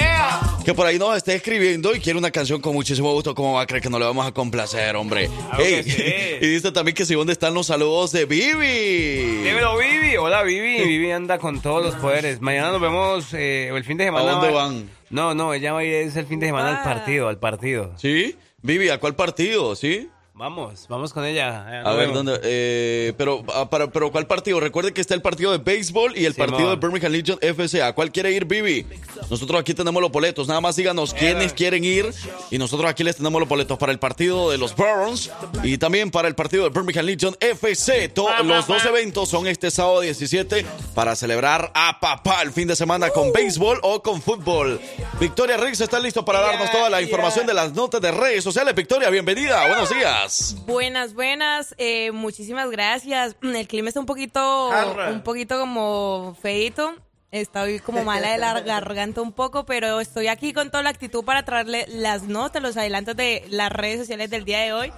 que 0.64 0.74
por 0.74 0.86
ahí 0.86 0.98
nos 0.98 1.16
está 1.16 1.32
escribiendo 1.32 1.94
y 1.94 2.00
quiere 2.00 2.18
una 2.18 2.30
canción 2.30 2.60
con 2.60 2.74
muchísimo 2.74 3.12
gusto. 3.12 3.34
¿Cómo 3.34 3.54
va 3.54 3.62
a 3.62 3.66
creer 3.66 3.82
que 3.82 3.88
no 3.90 3.98
le 3.98 4.04
vamos 4.04 4.26
a 4.26 4.32
complacer, 4.32 4.96
hombre? 4.96 5.28
Claro 5.28 5.56
que 5.64 5.82
sí. 5.82 5.92
y 6.44 6.46
dice 6.48 6.72
también 6.72 6.94
que 6.94 7.06
si 7.06 7.14
dónde 7.14 7.32
están 7.32 7.54
los 7.54 7.66
saludos 7.68 8.12
de 8.12 8.26
Vivi. 8.26 9.42
Dímelo, 9.44 9.78
Vivi. 9.78 10.16
Hola, 10.16 10.42
Vivi. 10.42 10.84
Vivi 10.84 11.10
anda 11.10 11.38
con 11.38 11.60
todos 11.60 11.84
los 11.84 11.94
poderes. 11.96 12.40
Mañana 12.40 12.72
nos 12.72 12.80
vemos, 12.80 13.32
eh, 13.34 13.68
el 13.74 13.84
fin 13.84 13.96
de 13.96 14.04
semana. 14.04 14.30
¿A 14.30 14.32
dónde 14.34 14.50
va- 14.50 14.64
van? 14.64 14.90
No, 15.10 15.34
no, 15.34 15.54
ella 15.54 15.72
va 15.72 15.80
a 15.80 15.84
ir 15.84 15.94
es 15.94 16.16
el 16.16 16.26
fin 16.26 16.38
de 16.40 16.46
semana 16.46 16.78
al 16.78 16.84
partido, 16.84 17.28
al 17.28 17.38
partido. 17.38 17.92
¿Sí? 17.96 18.36
Vivi, 18.62 18.90
¿a 18.90 18.98
cuál 19.00 19.14
partido? 19.16 19.74
¿Sí? 19.74 20.08
Vamos, 20.40 20.86
vamos 20.88 21.12
con 21.12 21.26
ella. 21.26 21.82
A 21.84 21.92
ver, 21.92 22.14
¿dónde? 22.14 22.40
Eh, 22.42 23.12
pero, 23.18 23.44
ah, 23.54 23.68
para, 23.68 23.88
pero, 23.90 24.10
¿cuál 24.10 24.26
partido? 24.26 24.58
Recuerde 24.58 24.94
que 24.94 25.02
está 25.02 25.12
el 25.14 25.20
partido 25.20 25.52
de 25.52 25.58
béisbol 25.58 26.16
y 26.16 26.24
el 26.24 26.32
Simón. 26.32 26.48
partido 26.48 26.70
de 26.70 26.76
Birmingham 26.76 27.12
Legion 27.12 27.38
FCA. 27.42 27.92
¿Cuál 27.92 28.10
quiere 28.10 28.32
ir, 28.32 28.46
Vivi? 28.46 28.86
Nosotros 29.28 29.60
aquí 29.60 29.74
tenemos 29.74 30.00
los 30.00 30.10
boletos. 30.10 30.48
Nada 30.48 30.62
más 30.62 30.76
díganos 30.76 31.12
quiénes 31.12 31.52
quieren 31.52 31.84
ir. 31.84 32.10
Y 32.50 32.56
nosotros 32.56 32.90
aquí 32.90 33.04
les 33.04 33.16
tenemos 33.16 33.38
los 33.38 33.50
boletos 33.50 33.76
para 33.76 33.92
el 33.92 33.98
partido 33.98 34.50
de 34.50 34.56
los 34.56 34.74
Browns 34.74 35.30
y 35.62 35.76
también 35.76 36.10
para 36.10 36.26
el 36.26 36.34
partido 36.34 36.64
de 36.64 36.70
Birmingham 36.70 37.04
Legion 37.04 37.36
FC. 37.38 38.08
To- 38.08 38.30
los 38.42 38.66
dos 38.66 38.82
eventos 38.86 39.28
son 39.28 39.46
este 39.46 39.70
sábado 39.70 40.00
17 40.00 40.64
para 40.94 41.16
celebrar 41.16 41.70
a 41.74 42.00
papá 42.00 42.40
el 42.40 42.52
fin 42.52 42.66
de 42.66 42.76
semana 42.76 43.10
con 43.10 43.30
béisbol 43.30 43.78
o 43.82 44.02
con 44.02 44.22
fútbol. 44.22 44.80
Victoria 45.20 45.58
Riggs 45.58 45.82
está 45.82 46.00
listo 46.00 46.24
para 46.24 46.40
darnos 46.40 46.72
toda 46.72 46.88
la 46.88 47.02
información 47.02 47.46
de 47.46 47.52
las 47.52 47.74
notas 47.74 48.00
de 48.00 48.10
redes 48.10 48.42
sociales. 48.42 48.74
Victoria, 48.74 49.10
bienvenida. 49.10 49.66
Buenos 49.68 49.90
días. 49.90 50.29
Buenas, 50.66 51.14
buenas. 51.14 51.74
eh, 51.78 52.12
muchísimas 52.12 52.70
gracias. 52.70 53.36
El 53.42 53.66
clima 53.66 53.88
está 53.88 54.00
un 54.00 54.06
poquito, 54.06 54.70
Jarra. 54.70 55.10
un 55.10 55.22
poquito 55.22 55.58
como 55.58 56.36
feito. 56.40 56.94
Estoy 57.32 57.78
como 57.78 58.02
mala 58.04 58.32
de 58.32 58.38
la 58.38 58.60
garganta 58.62 59.22
un 59.22 59.32
poco, 59.32 59.64
pero 59.64 60.00
estoy 60.00 60.26
aquí 60.26 60.52
con 60.52 60.70
toda 60.70 60.82
la 60.82 60.90
actitud 60.90 61.24
para 61.24 61.44
traerle 61.44 61.84
las 61.88 62.24
notas, 62.24 62.60
los 62.62 62.76
adelantos 62.76 63.14
de 63.16 63.44
las 63.50 63.70
redes 63.70 64.00
sociales 64.00 64.30
del 64.30 64.44
día 64.44 64.60
de 64.60 64.72
hoy. 64.72 64.92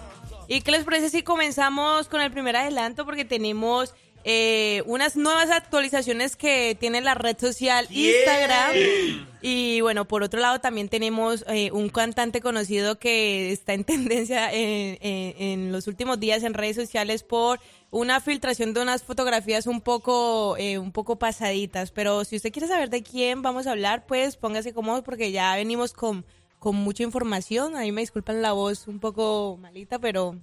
¿Y 0.49 0.62
qué 0.62 0.70
les 0.72 0.85
parece 0.85 1.09
si 1.11 1.22
comenzamos 1.22 2.09
con 2.09 2.20
el 2.20 2.30
primer 2.30 2.57
adelanto? 2.57 3.05
Porque 3.05 3.24
tenemos 3.24 3.95
eh, 4.25 4.83
unas 4.87 5.16
nuevas 5.16 5.51
actualizaciones 5.51 6.37
que 6.37 6.77
tiene 6.79 7.01
la 7.01 7.14
red 7.14 7.37
social 7.39 7.87
Instagram. 7.91 8.73
Y 9.41 9.81
bueno, 9.81 10.07
por 10.07 10.23
otro 10.23 10.39
lado 10.41 10.61
también 10.61 10.89
tenemos 10.89 11.45
eh, 11.49 11.70
un 11.73 11.89
cantante 11.89 12.41
conocido 12.41 12.99
que 12.99 13.51
está 13.53 13.73
en 13.75 13.85
tendencia 13.85 14.53
en, 14.53 14.99
en- 15.01 15.35
en 15.39 15.73
los 15.73 15.87
últimos 15.89 16.20
días 16.20 16.43
en 16.45 16.55
redes 16.55 16.77
sociales 16.77 17.23
por 17.25 17.59
una 17.91 18.20
filtración 18.20 18.73
de 18.73 18.81
unas 18.83 19.03
fotografías 19.03 19.66
un 19.66 19.81
poco, 19.81 20.57
eh, 20.59 20.79
un 20.79 20.93
poco 20.93 21.16
pasaditas. 21.18 21.91
Pero 21.91 22.25
si 22.25 22.37
usted 22.37 22.53
quiere 22.53 22.68
saber 22.68 22.89
de 22.91 23.03
quién 23.03 23.43
vamos 23.43 23.66
a 23.66 23.73
hablar, 23.73 24.07
pues 24.07 24.37
póngase 24.37 24.73
cómodo 24.73 25.03
porque 25.03 25.33
ya 25.33 25.55
venimos 25.57 25.93
con, 25.93 26.25
con 26.59 26.77
mucha 26.77 27.03
información. 27.03 27.77
Ahí 27.77 27.91
me 27.93 28.01
disculpan 28.03 28.41
la 28.41 28.53
voz 28.53 28.87
un 28.87 29.01
poco 29.01 29.59
malita, 29.61 29.99
pero 29.99 30.37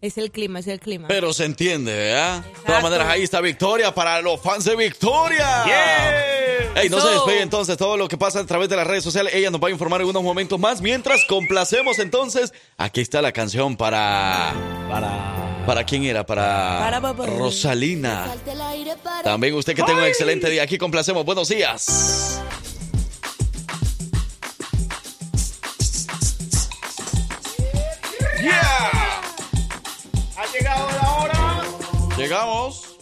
es 0.00 0.18
el 0.18 0.30
clima, 0.30 0.60
es 0.60 0.66
el 0.66 0.80
clima. 0.80 1.08
Pero 1.08 1.32
se 1.32 1.44
entiende, 1.44 1.92
¿verdad? 1.92 2.44
De 2.44 2.62
todas 2.66 2.82
maneras, 2.82 3.08
ahí 3.08 3.22
está 3.22 3.40
Victoria 3.40 3.94
para 3.94 4.20
los 4.22 4.40
fans 4.40 4.64
de 4.64 4.76
Victoria. 4.76 5.64
Ey, 6.74 6.88
no 6.90 7.00
se 7.00 7.08
despegue 7.08 7.42
entonces 7.42 7.76
todo 7.76 7.96
lo 7.96 8.06
que 8.06 8.18
pasa 8.18 8.40
a 8.40 8.46
través 8.46 8.68
de 8.68 8.76
las 8.76 8.86
redes 8.86 9.02
sociales. 9.02 9.34
Ella 9.34 9.50
nos 9.50 9.62
va 9.62 9.68
a 9.68 9.70
informar 9.70 10.02
en 10.02 10.08
unos 10.08 10.22
momentos 10.22 10.60
más. 10.60 10.80
Mientras 10.82 11.24
complacemos 11.24 11.98
entonces, 11.98 12.52
aquí 12.76 13.00
está 13.00 13.22
la 13.22 13.32
canción 13.32 13.76
para... 13.76 14.52
Para... 14.90 15.44
¿Para 15.66 15.82
quién 15.82 16.04
era? 16.04 16.24
Para, 16.24 16.78
Para 16.78 17.00
papá. 17.00 17.26
Rosalina. 17.26 18.32
También 19.24 19.52
usted 19.54 19.74
que 19.74 19.82
tenga 19.82 19.98
un 19.98 20.04
excelente 20.04 20.48
día. 20.48 20.62
Aquí 20.62 20.78
complacemos. 20.78 21.24
Buenos 21.24 21.48
días. 21.48 22.40
Llegamos. 32.16 32.96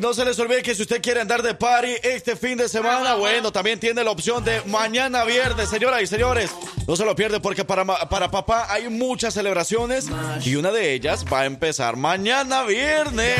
No 0.00 0.14
se 0.14 0.24
les 0.24 0.38
olvide 0.38 0.62
que 0.62 0.74
si 0.74 0.80
usted 0.80 1.02
quiere 1.02 1.20
andar 1.20 1.42
de 1.42 1.54
party 1.54 1.90
este 2.02 2.34
fin 2.34 2.56
de 2.56 2.70
semana, 2.70 3.16
bueno, 3.16 3.52
también 3.52 3.78
tiene 3.78 4.02
la 4.02 4.10
opción 4.10 4.42
de 4.42 4.62
mañana 4.62 5.24
viernes, 5.24 5.68
señoras 5.68 6.00
y 6.02 6.06
señores. 6.06 6.50
No 6.86 6.96
se 6.96 7.04
lo 7.04 7.14
pierde 7.14 7.38
porque 7.38 7.64
para, 7.64 7.84
para 7.84 8.30
papá 8.30 8.66
hay 8.70 8.88
muchas 8.88 9.34
celebraciones 9.34 10.06
y 10.42 10.56
una 10.56 10.70
de 10.70 10.94
ellas 10.94 11.24
va 11.30 11.40
a 11.40 11.44
empezar 11.44 11.96
mañana 11.96 12.64
viernes. 12.64 13.36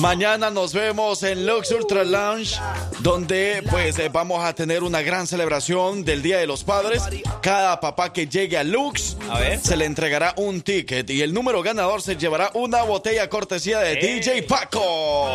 Mañana 0.00 0.50
nos 0.50 0.74
vemos 0.74 1.24
en 1.24 1.44
Lux 1.44 1.72
Ultra 1.72 2.04
Lounge, 2.04 2.56
donde 3.00 3.64
pues 3.68 3.98
eh, 3.98 4.08
vamos 4.12 4.44
a 4.44 4.54
tener 4.54 4.84
una 4.84 5.02
gran 5.02 5.26
celebración 5.26 6.04
del 6.04 6.22
Día 6.22 6.38
de 6.38 6.46
los 6.46 6.62
Padres. 6.62 7.02
Cada 7.42 7.80
papá 7.80 8.12
que 8.12 8.28
llegue 8.28 8.56
a 8.56 8.62
Lux 8.62 9.16
A 9.28 9.40
ver. 9.40 9.58
se 9.58 9.76
le 9.76 9.86
entregará 9.86 10.34
un 10.36 10.60
ticket 10.60 11.10
y 11.10 11.22
el 11.22 11.34
número 11.34 11.62
ganador 11.62 12.00
se 12.00 12.16
llevará 12.16 12.50
una 12.54 12.82
botella 12.82 13.28
cortesía 13.28 13.80
de 13.80 13.96
DJ 14.18 14.42
Paco. 14.42 15.28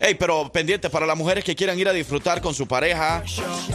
Ey, 0.00 0.16
pero 0.16 0.50
pendiente 0.50 0.90
para 0.90 1.06
las 1.06 1.16
mujeres 1.16 1.44
que 1.44 1.54
quieran 1.54 1.78
ir 1.78 1.88
a 1.88 1.92
disfrutar 1.92 2.40
con 2.40 2.52
su 2.52 2.66
pareja, 2.66 3.22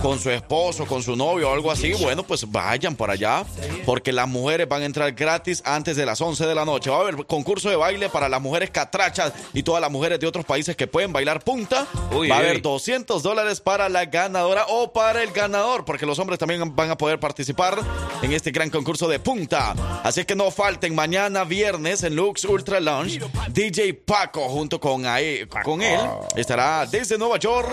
con 0.01 0.19
su 0.19 0.29
esposo, 0.29 0.85
con 0.85 1.01
su 1.01 1.15
novio 1.15 1.49
o 1.49 1.53
algo 1.53 1.71
así, 1.71 1.93
bueno, 1.93 2.23
pues 2.23 2.51
vayan 2.51 2.97
por 2.97 3.09
allá, 3.09 3.45
porque 3.85 4.11
las 4.11 4.27
mujeres 4.27 4.67
van 4.67 4.81
a 4.81 4.85
entrar 4.85 5.13
gratis 5.13 5.61
antes 5.63 5.95
de 5.95 6.05
las 6.05 6.19
11 6.19 6.45
de 6.45 6.53
la 6.53 6.65
noche. 6.65 6.89
Va 6.89 6.97
a 6.97 6.99
haber 7.03 7.25
concurso 7.25 7.69
de 7.69 7.77
baile 7.77 8.09
para 8.09 8.27
las 8.27 8.41
mujeres 8.41 8.69
catrachas 8.69 9.31
y 9.53 9.63
todas 9.63 9.79
las 9.79 9.89
mujeres 9.89 10.19
de 10.19 10.27
otros 10.27 10.43
países 10.43 10.75
que 10.75 10.87
pueden 10.87 11.13
bailar 11.13 11.41
punta. 11.41 11.87
Uy, 12.11 12.27
Va 12.27 12.35
a 12.35 12.39
haber 12.39 12.61
200 12.61 13.23
dólares 13.23 13.61
para 13.61 13.87
la 13.87 14.03
ganadora 14.03 14.65
o 14.67 14.91
para 14.91 15.23
el 15.23 15.31
ganador, 15.31 15.85
porque 15.85 16.05
los 16.05 16.19
hombres 16.19 16.37
también 16.37 16.75
van 16.75 16.91
a 16.91 16.97
poder 16.97 17.17
participar 17.21 17.79
en 18.21 18.33
este 18.33 18.51
gran 18.51 18.69
concurso 18.69 19.07
de 19.07 19.19
punta. 19.19 19.73
Así 20.03 20.25
que 20.25 20.35
no 20.35 20.51
falten 20.51 20.93
mañana 20.93 21.45
viernes 21.45 22.03
en 22.03 22.17
Lux 22.17 22.43
Ultra 22.43 22.81
Lounge. 22.81 23.21
DJ 23.53 23.93
Paco 23.93 24.16
junto 24.33 24.79
con, 24.79 25.05
ahí- 25.05 25.45
con 25.63 25.81
él 25.81 25.99
estará 26.35 26.85
desde 26.85 27.17
Nueva 27.17 27.37
York. 27.37 27.69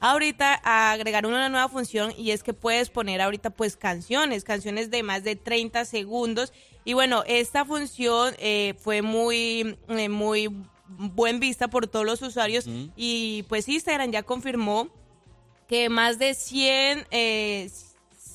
ahorita 0.00 0.60
agregaron 0.92 1.32
una 1.32 1.48
nueva 1.48 1.70
función 1.70 2.12
y 2.18 2.32
es 2.32 2.42
que 2.42 2.52
puedes 2.52 2.90
poner 2.90 3.22
ahorita 3.22 3.48
pues 3.48 3.78
canciones, 3.78 4.44
canciones 4.44 4.90
de 4.90 5.02
más 5.02 5.24
de 5.24 5.34
30 5.36 5.86
segundos. 5.86 6.52
Y 6.84 6.92
bueno, 6.92 7.22
esta 7.26 7.64
función 7.64 8.34
eh, 8.38 8.74
fue 8.78 9.00
muy, 9.00 9.78
eh, 9.88 10.08
muy 10.10 10.50
buen 10.98 11.40
vista 11.40 11.68
por 11.68 11.86
todos 11.86 12.04
los 12.04 12.20
usuarios 12.20 12.66
y 12.96 13.44
pues 13.48 13.66
Instagram 13.66 14.10
ya 14.10 14.22
confirmó 14.22 14.88
que 15.68 15.88
más 15.88 16.18
de 16.18 16.34
100, 16.34 17.06
eh, 17.10 17.70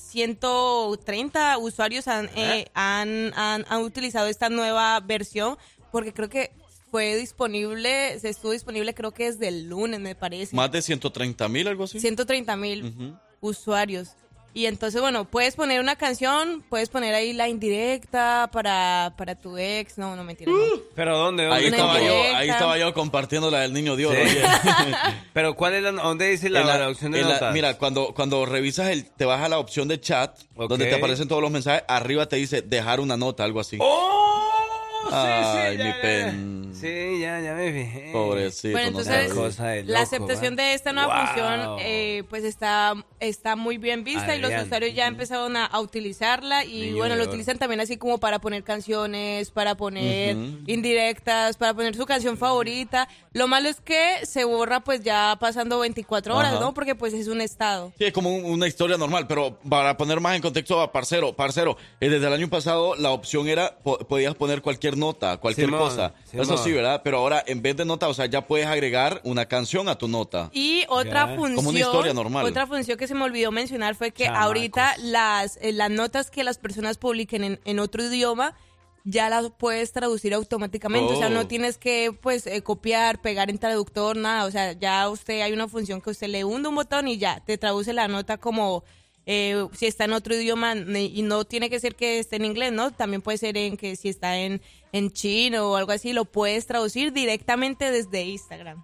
130 0.10 1.58
usuarios 1.60 2.08
han, 2.08 2.30
eh, 2.36 2.68
han, 2.74 3.32
han, 3.36 3.66
han 3.70 3.82
utilizado 3.82 4.28
esta 4.28 4.50
nueva 4.50 5.00
versión 5.02 5.58
porque 5.92 6.14
creo 6.14 6.30
que 6.30 6.52
fue 6.90 7.16
disponible, 7.16 8.20
se 8.20 8.30
estuvo 8.30 8.52
disponible 8.52 8.94
creo 8.94 9.12
que 9.12 9.26
desde 9.26 9.48
el 9.48 9.70
lunes, 9.70 10.00
me 10.00 10.16
parece. 10.16 10.56
Más 10.56 10.72
de 10.72 10.82
130 10.82 11.48
mil, 11.48 11.68
algo 11.68 11.84
así. 11.84 12.00
130 12.00 12.56
mil 12.56 13.16
usuarios. 13.42 14.16
Y 14.54 14.66
entonces, 14.66 15.00
bueno, 15.00 15.26
puedes 15.26 15.56
poner 15.56 15.80
una 15.80 15.96
canción, 15.96 16.64
puedes 16.70 16.90
poner 16.90 17.14
ahí 17.14 17.34
la 17.34 17.48
indirecta 17.48 18.50
para, 18.52 19.14
para 19.18 19.36
tu 19.36 19.58
ex. 19.58 19.98
No, 19.98 20.16
no 20.16 20.24
mentira. 20.24 20.52
no. 20.52 20.58
¿Pero 20.96 21.18
dónde? 21.18 21.44
dónde? 21.46 21.56
Ahí 21.58 21.68
Una 21.68 21.78
estaba, 21.78 22.02
yo, 22.02 22.36
ahí 22.36 22.50
estaba 22.50 22.78
yo 22.78 22.94
compartiendo 22.94 23.52
la 23.52 23.62
del 23.62 23.74
niño. 23.74 23.96
Sí. 23.96 24.06
oye. 24.06 24.44
¿Pero 25.34 25.56
cuál 25.56 25.76
es 25.76 25.84
la, 25.84 25.92
dónde 25.92 26.30
dice 26.30 26.50
la, 26.50 26.90
opción 26.90 27.12
de 27.12 27.24
la- 27.24 27.52
mira, 27.52 27.78
cuando, 27.78 28.14
cuando 28.14 28.46
revisas 28.46 28.90
el, 28.90 29.06
te 29.06 29.26
vas 29.26 29.42
a 29.42 29.50
la 29.50 29.60
opción 29.60 29.88
de 29.88 30.00
chat, 30.02 30.38
donde 30.56 30.88
te 30.88 30.96
aparecen 30.96 31.28
todos 31.28 31.42
los 31.42 31.52
mensajes, 31.52 31.84
arriba 31.88 32.26
te 32.28 32.38
dice 32.38 32.62
dejar 32.62 33.00
una 33.00 33.18
nota, 33.18 33.44
algo 33.44 33.60
así. 33.60 33.78
¡Oh! 33.80 34.49
Sí, 35.04 35.16
Ay, 35.16 35.72
sí, 35.78 35.84
mi 35.84 35.90
ya, 35.90 36.02
pen. 36.02 36.60
Sí, 36.74 37.20
ya, 37.20 37.40
ya 37.42 37.54
me 37.56 37.72
fijé. 37.74 38.10
Pobrecito, 38.14 38.72
Bueno, 38.74 38.92
no 38.92 39.00
entonces, 39.00 39.30
sabe. 39.30 39.42
Cosa 39.42 39.68
de 39.68 39.84
la 39.86 40.02
aceptación 40.02 40.56
de 40.56 40.74
esta 40.74 40.94
nueva 40.94 41.16
Wow. 41.16 41.26
función 41.26 41.78
eh, 41.80 42.24
pues 42.30 42.44
está, 42.44 42.94
está 43.20 43.56
muy 43.56 43.78
bien 43.78 44.04
vista 44.04 44.36
y 44.36 44.40
los 44.40 44.52
usuarios 44.64 44.94
ya 44.94 45.08
empezaron 45.08 45.58
a, 45.58 45.66
a 45.66 45.80
utilizarla 45.82 46.64
y 46.66 46.82
Niño 46.82 46.98
bueno, 46.98 47.16
lo 47.16 47.24
utilizan 47.24 47.58
también 47.58 47.82
así 47.82 47.98
como 47.98 48.20
para 48.20 48.40
poner 48.40 48.64
canciones, 48.64 49.52
para 49.52 49.76
poner 49.76 50.38
indirectas, 50.68 51.58
para 51.58 51.74
poner 51.74 51.96
su 51.96 52.06
canción 52.06 52.38
favorita. 52.38 53.08
Lo 53.34 53.48
malo 53.48 53.68
es 53.70 53.82
que 53.82 54.26
se 54.26 54.44
borra 54.46 54.80
pues 54.82 55.02
ya 55.04 55.36
pasando 55.40 55.80
24 55.80 56.36
horas, 56.38 56.54
Ajá. 56.54 56.62
¿no? 56.62 56.74
Porque 56.74 56.96
pues 56.96 57.14
es 57.14 57.28
un 57.28 57.42
estado. 57.42 57.92
Sí, 57.98 58.06
es 58.06 58.14
como 58.14 58.34
un- 58.34 58.46
una 58.46 58.68
historia 58.68 58.98
normal, 58.98 59.28
pero 59.28 59.58
para 59.68 59.98
poner 59.98 60.20
más 60.20 60.36
en 60.36 60.42
contexto 60.42 60.80
a 60.82 60.92
Parcero, 60.92 61.34
Parcero, 61.36 61.78
eh, 62.00 62.10
desde 62.10 62.28
el 62.28 62.34
año 62.34 62.50
pasado 62.50 62.96
la 62.96 63.12
opción 63.12 63.48
era, 63.50 63.78
po- 63.80 63.98
podías 64.00 64.36
poner 64.36 64.62
cualquier 64.62 64.89
nota, 64.98 65.38
cualquier 65.38 65.68
Simón, 65.68 65.82
cosa. 65.82 66.14
Simón. 66.26 66.46
Eso 66.46 66.58
sí, 66.58 66.72
¿verdad? 66.72 67.02
Pero 67.04 67.18
ahora 67.18 67.44
en 67.48 67.62
vez 67.62 67.76
de 67.78 67.86
nota, 67.86 68.08
o 68.08 68.14
sea, 68.14 68.26
ya 68.26 68.46
puedes 68.48 68.68
agregar 68.68 69.22
una 69.24 69.46
canción 69.46 69.90
a 69.90 69.98
tu 69.98 70.08
nota. 70.08 70.50
Y 70.54 70.84
otra 70.90 71.28
función, 71.36 71.56
Como 71.56 71.70
una 71.70 71.80
historia 71.80 72.14
normal. 72.14 72.46
otra 72.46 72.68
función 72.68 72.98
que 72.98 73.08
se 73.08 73.16
me 73.16 73.24
olvidó 73.24 73.52
mencionar 73.52 73.96
fue 73.96 74.12
que 74.12 74.26
Chamacos. 74.26 74.46
ahorita 74.46 74.96
las, 75.00 75.58
eh, 75.62 75.72
las 75.74 75.90
notas 75.90 76.32
que 76.32 76.44
las 76.44 76.58
personas 76.58 76.98
publiquen 76.98 77.44
en, 77.44 77.60
en 77.66 77.80
otro 77.80 78.04
idioma 78.04 78.56
ya 79.06 79.30
las 79.30 79.50
puedes 79.52 79.92
traducir 79.94 80.34
automáticamente, 80.34 81.14
o 81.14 81.18
sea, 81.18 81.28
Oh. 81.28 81.32
no 81.32 81.48
tienes 81.48 81.78
que 81.78 82.12
pues 82.22 82.46
eh, 82.46 82.62
copiar, 82.62 83.22
pegar 83.22 83.50
en 83.50 83.58
traductor, 83.58 84.18
nada, 84.18 84.46
o 84.46 84.52
sea, 84.52 84.74
ya 84.74 85.10
usted 85.10 85.42
hay 85.42 85.54
una 85.54 85.68
función 85.70 86.02
que 86.02 86.10
usted 86.10 86.28
le 86.28 86.44
hunde 86.44 86.68
un 86.70 86.76
botón 86.76 87.08
y 87.08 87.18
ya 87.18 87.40
te 87.46 87.58
traduce 87.58 87.94
la 87.94 88.08
nota 88.10 88.38
como 88.38 88.84
eh, 89.32 89.68
si 89.74 89.86
está 89.86 90.06
en 90.06 90.14
otro 90.14 90.34
idioma 90.34 90.74
y 90.76 91.22
no 91.22 91.46
tiene 91.46 91.70
que 91.70 91.80
ser 91.80 91.94
que 91.96 92.18
esté 92.18 92.38
en 92.38 92.46
inglés, 92.46 92.72
¿no? 92.72 92.90
También 92.90 93.22
puede 93.22 93.38
ser 93.38 93.56
en 93.58 93.78
que 93.78 93.96
si 93.96 94.10
está 94.10 94.40
en, 94.40 94.60
en 94.92 95.12
chino 95.12 95.70
o 95.70 95.76
algo 95.76 95.92
así, 95.92 96.14
lo 96.14 96.26
puedes 96.26 96.66
traducir 96.66 97.14
directamente 97.14 97.92
desde 97.92 98.24
Instagram. 98.24 98.84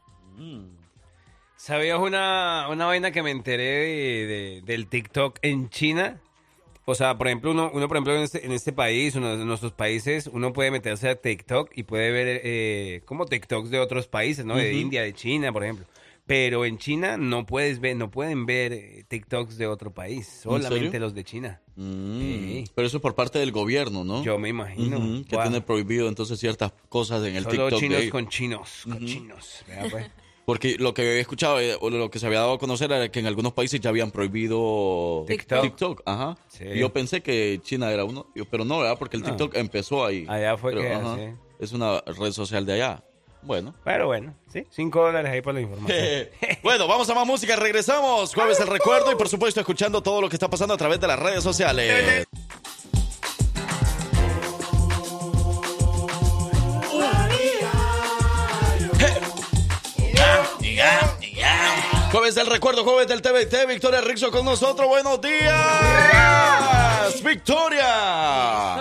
¿Sabías 1.58 2.00
una, 2.00 2.68
una 2.70 2.86
vaina 2.86 3.10
que 3.12 3.24
me 3.24 3.32
enteré 3.32 3.64
de, 3.64 4.26
de- 4.28 4.62
del 4.66 4.88
TikTok 4.88 5.40
en 5.42 5.70
China? 5.70 6.22
O 6.88 6.94
sea, 6.94 7.18
por 7.18 7.26
ejemplo, 7.28 7.50
uno, 7.50 7.72
uno 7.74 7.88
por 7.88 7.98
ejemplo, 7.98 8.16
en 8.16 8.22
este, 8.22 8.46
en 8.46 8.52
este 8.52 8.72
país, 8.72 9.16
uno 9.16 9.36
de 9.38 9.44
nuestros 9.46 9.72
países, 9.72 10.28
uno 10.32 10.54
puede 10.54 10.70
meterse 10.70 11.10
a 11.10 11.16
TikTok 11.16 11.72
y 11.76 11.82
puede 11.84 12.12
ver 12.12 12.42
eh, 12.44 13.02
como 13.06 13.26
TikToks 13.26 13.72
de 13.72 13.80
otros 13.80 14.08
países, 14.08 14.46
¿no? 14.46 14.56
De. 14.56 14.74
India, 14.74 15.02
de 15.02 15.14
China, 15.14 15.52
por 15.52 15.64
ejemplo. 15.64 15.88
Pero 16.28 16.66
en 16.66 16.80
China 16.80 17.18
no 17.18 17.46
puedes 17.46 17.80
ver, 17.80 17.96
no 17.98 18.10
pueden 18.10 18.48
ver 18.48 18.74
eh, 18.74 19.06
TikToks 19.08 19.58
de 19.58 19.68
otro 19.68 19.94
país, 19.94 20.40
solamente 20.42 21.00
los 21.00 21.14
de 21.14 21.24
China. 21.24 21.62
Mm, 21.76 22.20
Sí. 22.20 22.64
Pero 22.74 22.88
eso 22.88 22.98
es 22.98 23.02
por 23.02 23.14
parte 23.14 23.38
del 23.38 23.52
gobierno, 23.52 24.04
¿no? 24.04 24.24
Yo 24.24 24.40
me 24.40 24.50
imagino. 24.50 24.98
Que 25.28 25.36
Wow. 25.36 25.44
tiene 25.44 25.62
prohibido 25.62 26.08
entonces 26.08 26.40
ciertas 26.40 26.72
cosas 26.90 27.24
en 27.26 27.36
el 27.36 27.44
Solo 27.44 27.66
TikTok. 27.68 27.80
chinos 27.80 28.04
con 28.10 28.28
chinos, 28.30 28.70
con 28.84 29.06
chinos. 29.06 29.64
Vea, 29.68 29.86
pues. 29.92 30.06
Porque 30.46 30.78
lo 30.78 30.94
que 30.94 31.02
había 31.02 31.22
escuchado, 31.22 31.60
eh, 31.60 31.76
o 31.80 31.90
lo 31.90 32.12
que 32.12 32.20
se 32.20 32.28
había 32.28 32.40
dado 32.40 32.54
a 32.54 32.60
conocer 32.60 32.92
era 32.92 33.10
que 33.12 33.20
en 33.20 33.26
algunos 33.26 33.54
países 33.54 33.80
ya 33.80 33.90
habían 33.90 34.12
prohibido 34.12 35.26
TikTok. 35.28 36.02
ajá. 36.06 36.38
Sí. 36.48 36.66
Y 36.76 36.80
Yo 36.80 36.94
pensé 36.94 37.22
que 37.22 37.60
China 37.64 37.92
era 37.92 38.04
uno, 38.06 38.28
pero 38.52 38.64
no, 38.66 38.80
¿verdad? 38.80 38.98
Porque 38.98 39.18
el 39.18 39.24
No. 39.24 39.30
TikTok 39.30 39.56
empezó 39.56 40.06
ahí. 40.06 40.26
Allá 40.28 40.56
fue 40.58 40.74
que, 40.76 40.92
ajá, 40.94 41.16
sí. 41.18 41.24
Es 41.60 41.72
una 41.72 42.02
red 42.02 42.32
social 42.32 42.66
de 42.66 42.74
allá. 42.74 43.04
Bueno. 43.46 43.76
Pero 43.84 44.08
bueno, 44.08 44.34
sí, 44.52 44.66
cinco 44.72 45.04
dólares 45.04 45.32
ahí 45.32 45.42
por 45.42 45.54
la 45.54 45.62
información. 45.62 46.28
bueno, 46.64 46.88
vamos 46.88 47.08
a 47.10 47.14
más 47.14 47.28
música, 47.28 47.56
regresamos. 47.56 48.34
Jueves 48.34 48.60
el 48.60 48.68
recuerdo 48.68 49.12
y 49.12 49.16
por 49.16 49.30
supuesto 49.30 49.60
escuchando 49.60 50.02
todo 50.02 50.22
lo 50.22 50.30
que 50.30 50.36
está 50.36 50.50
pasando 50.50 50.74
a 50.74 50.78
través 50.78 51.00
de 51.00 51.08
las 51.08 51.20
redes 51.20 51.44
sociales. 51.44 52.26
Jueves 62.12 62.36
del 62.36 62.48
recuerdo, 62.48 62.84
jueves 62.86 63.08
del 63.08 63.22
TVT, 63.22 63.68
Victoria 63.68 64.02
Rixo 64.02 64.32
con 64.32 64.46
nosotros, 64.46 64.88
buenos 64.88 65.20
días, 65.20 67.22
Victoria. 67.22 68.78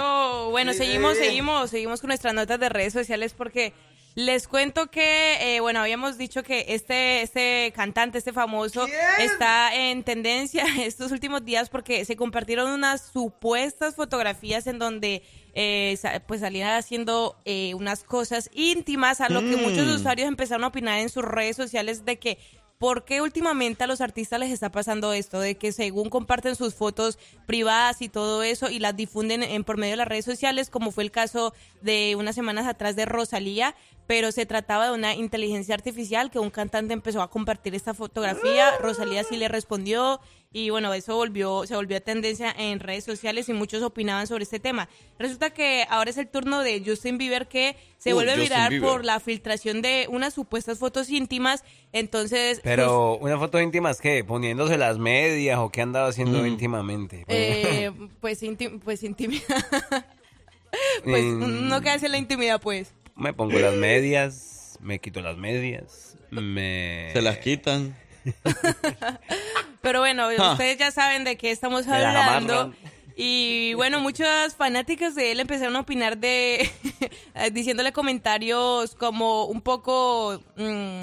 Bueno, 0.50 0.72
seguimos, 0.72 1.18
seguimos, 1.18 1.70
seguimos 1.70 2.00
con 2.00 2.08
nuestras 2.08 2.32
notas 2.32 2.60
de 2.60 2.68
redes 2.68 2.92
sociales 2.92 3.34
porque 3.36 3.72
les 4.14 4.46
cuento 4.46 4.90
que, 4.90 5.56
eh, 5.56 5.60
bueno, 5.60 5.80
habíamos 5.80 6.16
dicho 6.16 6.42
que 6.42 6.66
este, 6.68 7.22
este 7.22 7.72
cantante, 7.74 8.18
este 8.18 8.32
famoso, 8.32 8.86
está 9.18 9.74
en 9.74 10.04
tendencia 10.04 10.64
estos 10.84 11.10
últimos 11.10 11.44
días 11.44 11.68
porque 11.68 12.04
se 12.04 12.14
compartieron 12.16 12.70
unas 12.70 13.00
supuestas 13.00 13.96
fotografías 13.96 14.66
en 14.68 14.78
donde 14.78 15.22
eh, 15.54 15.98
pues 16.26 16.40
salían 16.40 16.74
haciendo 16.74 17.36
eh, 17.44 17.74
unas 17.74 18.04
cosas 18.04 18.50
íntimas 18.54 19.20
a 19.20 19.28
lo 19.28 19.40
que 19.40 19.56
Mm. 19.56 19.62
muchos 19.62 19.88
usuarios 19.88 20.28
empezaron 20.28 20.64
a 20.64 20.68
opinar 20.68 20.98
en 20.98 21.08
sus 21.08 21.24
redes 21.24 21.56
sociales 21.56 22.04
de 22.04 22.18
que 22.18 22.38
¿Por 22.78 23.04
qué 23.04 23.22
últimamente 23.22 23.84
a 23.84 23.86
los 23.86 24.00
artistas 24.00 24.40
les 24.40 24.50
está 24.50 24.70
pasando 24.70 25.12
esto? 25.12 25.40
De 25.40 25.56
que 25.56 25.72
según 25.72 26.10
comparten 26.10 26.56
sus 26.56 26.74
fotos 26.74 27.18
privadas 27.46 28.02
y 28.02 28.08
todo 28.08 28.42
eso 28.42 28.68
y 28.68 28.78
las 28.78 28.96
difunden 28.96 29.42
en, 29.42 29.64
por 29.64 29.78
medio 29.78 29.92
de 29.92 29.98
las 29.98 30.08
redes 30.08 30.24
sociales, 30.24 30.70
como 30.70 30.90
fue 30.90 31.04
el 31.04 31.10
caso 31.10 31.54
de 31.82 32.16
unas 32.18 32.34
semanas 32.34 32.66
atrás 32.66 32.96
de 32.96 33.04
Rosalía, 33.04 33.74
pero 34.06 34.32
se 34.32 34.44
trataba 34.44 34.88
de 34.88 34.94
una 34.94 35.14
inteligencia 35.14 35.74
artificial 35.74 36.30
que 36.30 36.38
un 36.38 36.50
cantante 36.50 36.92
empezó 36.92 37.22
a 37.22 37.30
compartir 37.30 37.74
esta 37.74 37.94
fotografía, 37.94 38.76
Rosalía 38.78 39.24
sí 39.24 39.36
le 39.36 39.48
respondió 39.48 40.20
y 40.54 40.70
bueno, 40.70 40.94
eso 40.94 41.16
volvió, 41.16 41.66
se 41.66 41.74
volvió 41.74 42.00
tendencia 42.00 42.54
en 42.56 42.78
redes 42.80 43.04
sociales 43.04 43.48
y 43.48 43.52
muchos 43.52 43.82
opinaban 43.82 44.26
sobre 44.26 44.44
este 44.44 44.60
tema. 44.60 44.88
Resulta 45.18 45.50
que 45.50 45.84
ahora 45.90 46.08
es 46.10 46.16
el 46.16 46.28
turno 46.28 46.62
de 46.62 46.80
Justin 46.86 47.18
Bieber 47.18 47.48
que 47.48 47.76
se 47.98 48.10
Uy, 48.10 48.14
vuelve 48.14 48.32
a 48.32 48.36
virar 48.36 48.80
por 48.80 49.04
la 49.04 49.18
filtración 49.20 49.82
de 49.82 50.06
unas 50.08 50.32
supuestas 50.32 50.78
fotos 50.78 51.10
íntimas, 51.10 51.64
entonces... 51.92 52.60
Pero, 52.62 53.16
¿una 53.18 53.36
foto 53.36 53.60
íntimas 53.60 54.00
qué? 54.00 54.22
¿Poniéndose 54.24 54.78
las 54.78 54.96
medias 54.96 55.58
o 55.58 55.70
qué 55.70 55.82
andaba 55.82 56.08
haciendo 56.08 56.46
íntimamente? 56.46 57.24
Eh, 57.26 57.90
pues, 58.20 58.42
inti- 58.42 58.80
pues 58.80 59.02
intimidad. 59.02 59.42
pues 61.04 61.24
Mm. 61.24 61.42
uno 61.66 61.80
que 61.80 61.90
hace 61.90 62.08
la 62.08 62.18
intimidad, 62.18 62.60
pues. 62.60 62.94
Me 63.16 63.32
pongo 63.32 63.58
las 63.58 63.74
medias, 63.74 64.78
me 64.80 64.98
quito 65.00 65.20
las 65.20 65.36
medias, 65.36 66.16
me... 66.30 67.10
Se 67.12 67.22
las 67.22 67.38
quitan. 67.38 67.96
Pero 69.82 70.00
bueno, 70.00 70.28
Ah. 70.38 70.52
ustedes 70.52 70.78
ya 70.78 70.90
saben 70.90 71.24
de 71.24 71.36
qué 71.36 71.50
estamos 71.50 71.86
hablando. 71.86 72.72
Y 73.16 73.74
bueno, 73.74 74.00
muchas 74.00 74.56
fanáticas 74.56 75.14
de 75.14 75.32
él 75.32 75.40
empezaron 75.40 75.76
a 75.76 75.80
opinar 75.80 76.18
de. 76.18 76.70
diciéndole 77.52 77.92
comentarios 77.92 78.94
como 78.94 79.44
un 79.46 79.60
poco. 79.60 80.40
mm, 80.56 81.00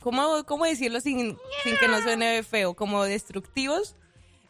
¿cómo, 0.00 0.44
¿Cómo 0.44 0.64
decirlo 0.64 1.00
sin, 1.00 1.36
sin 1.64 1.76
que 1.78 1.88
no 1.88 2.00
suene 2.02 2.42
feo? 2.44 2.74
Como 2.74 3.02
destructivos. 3.04 3.96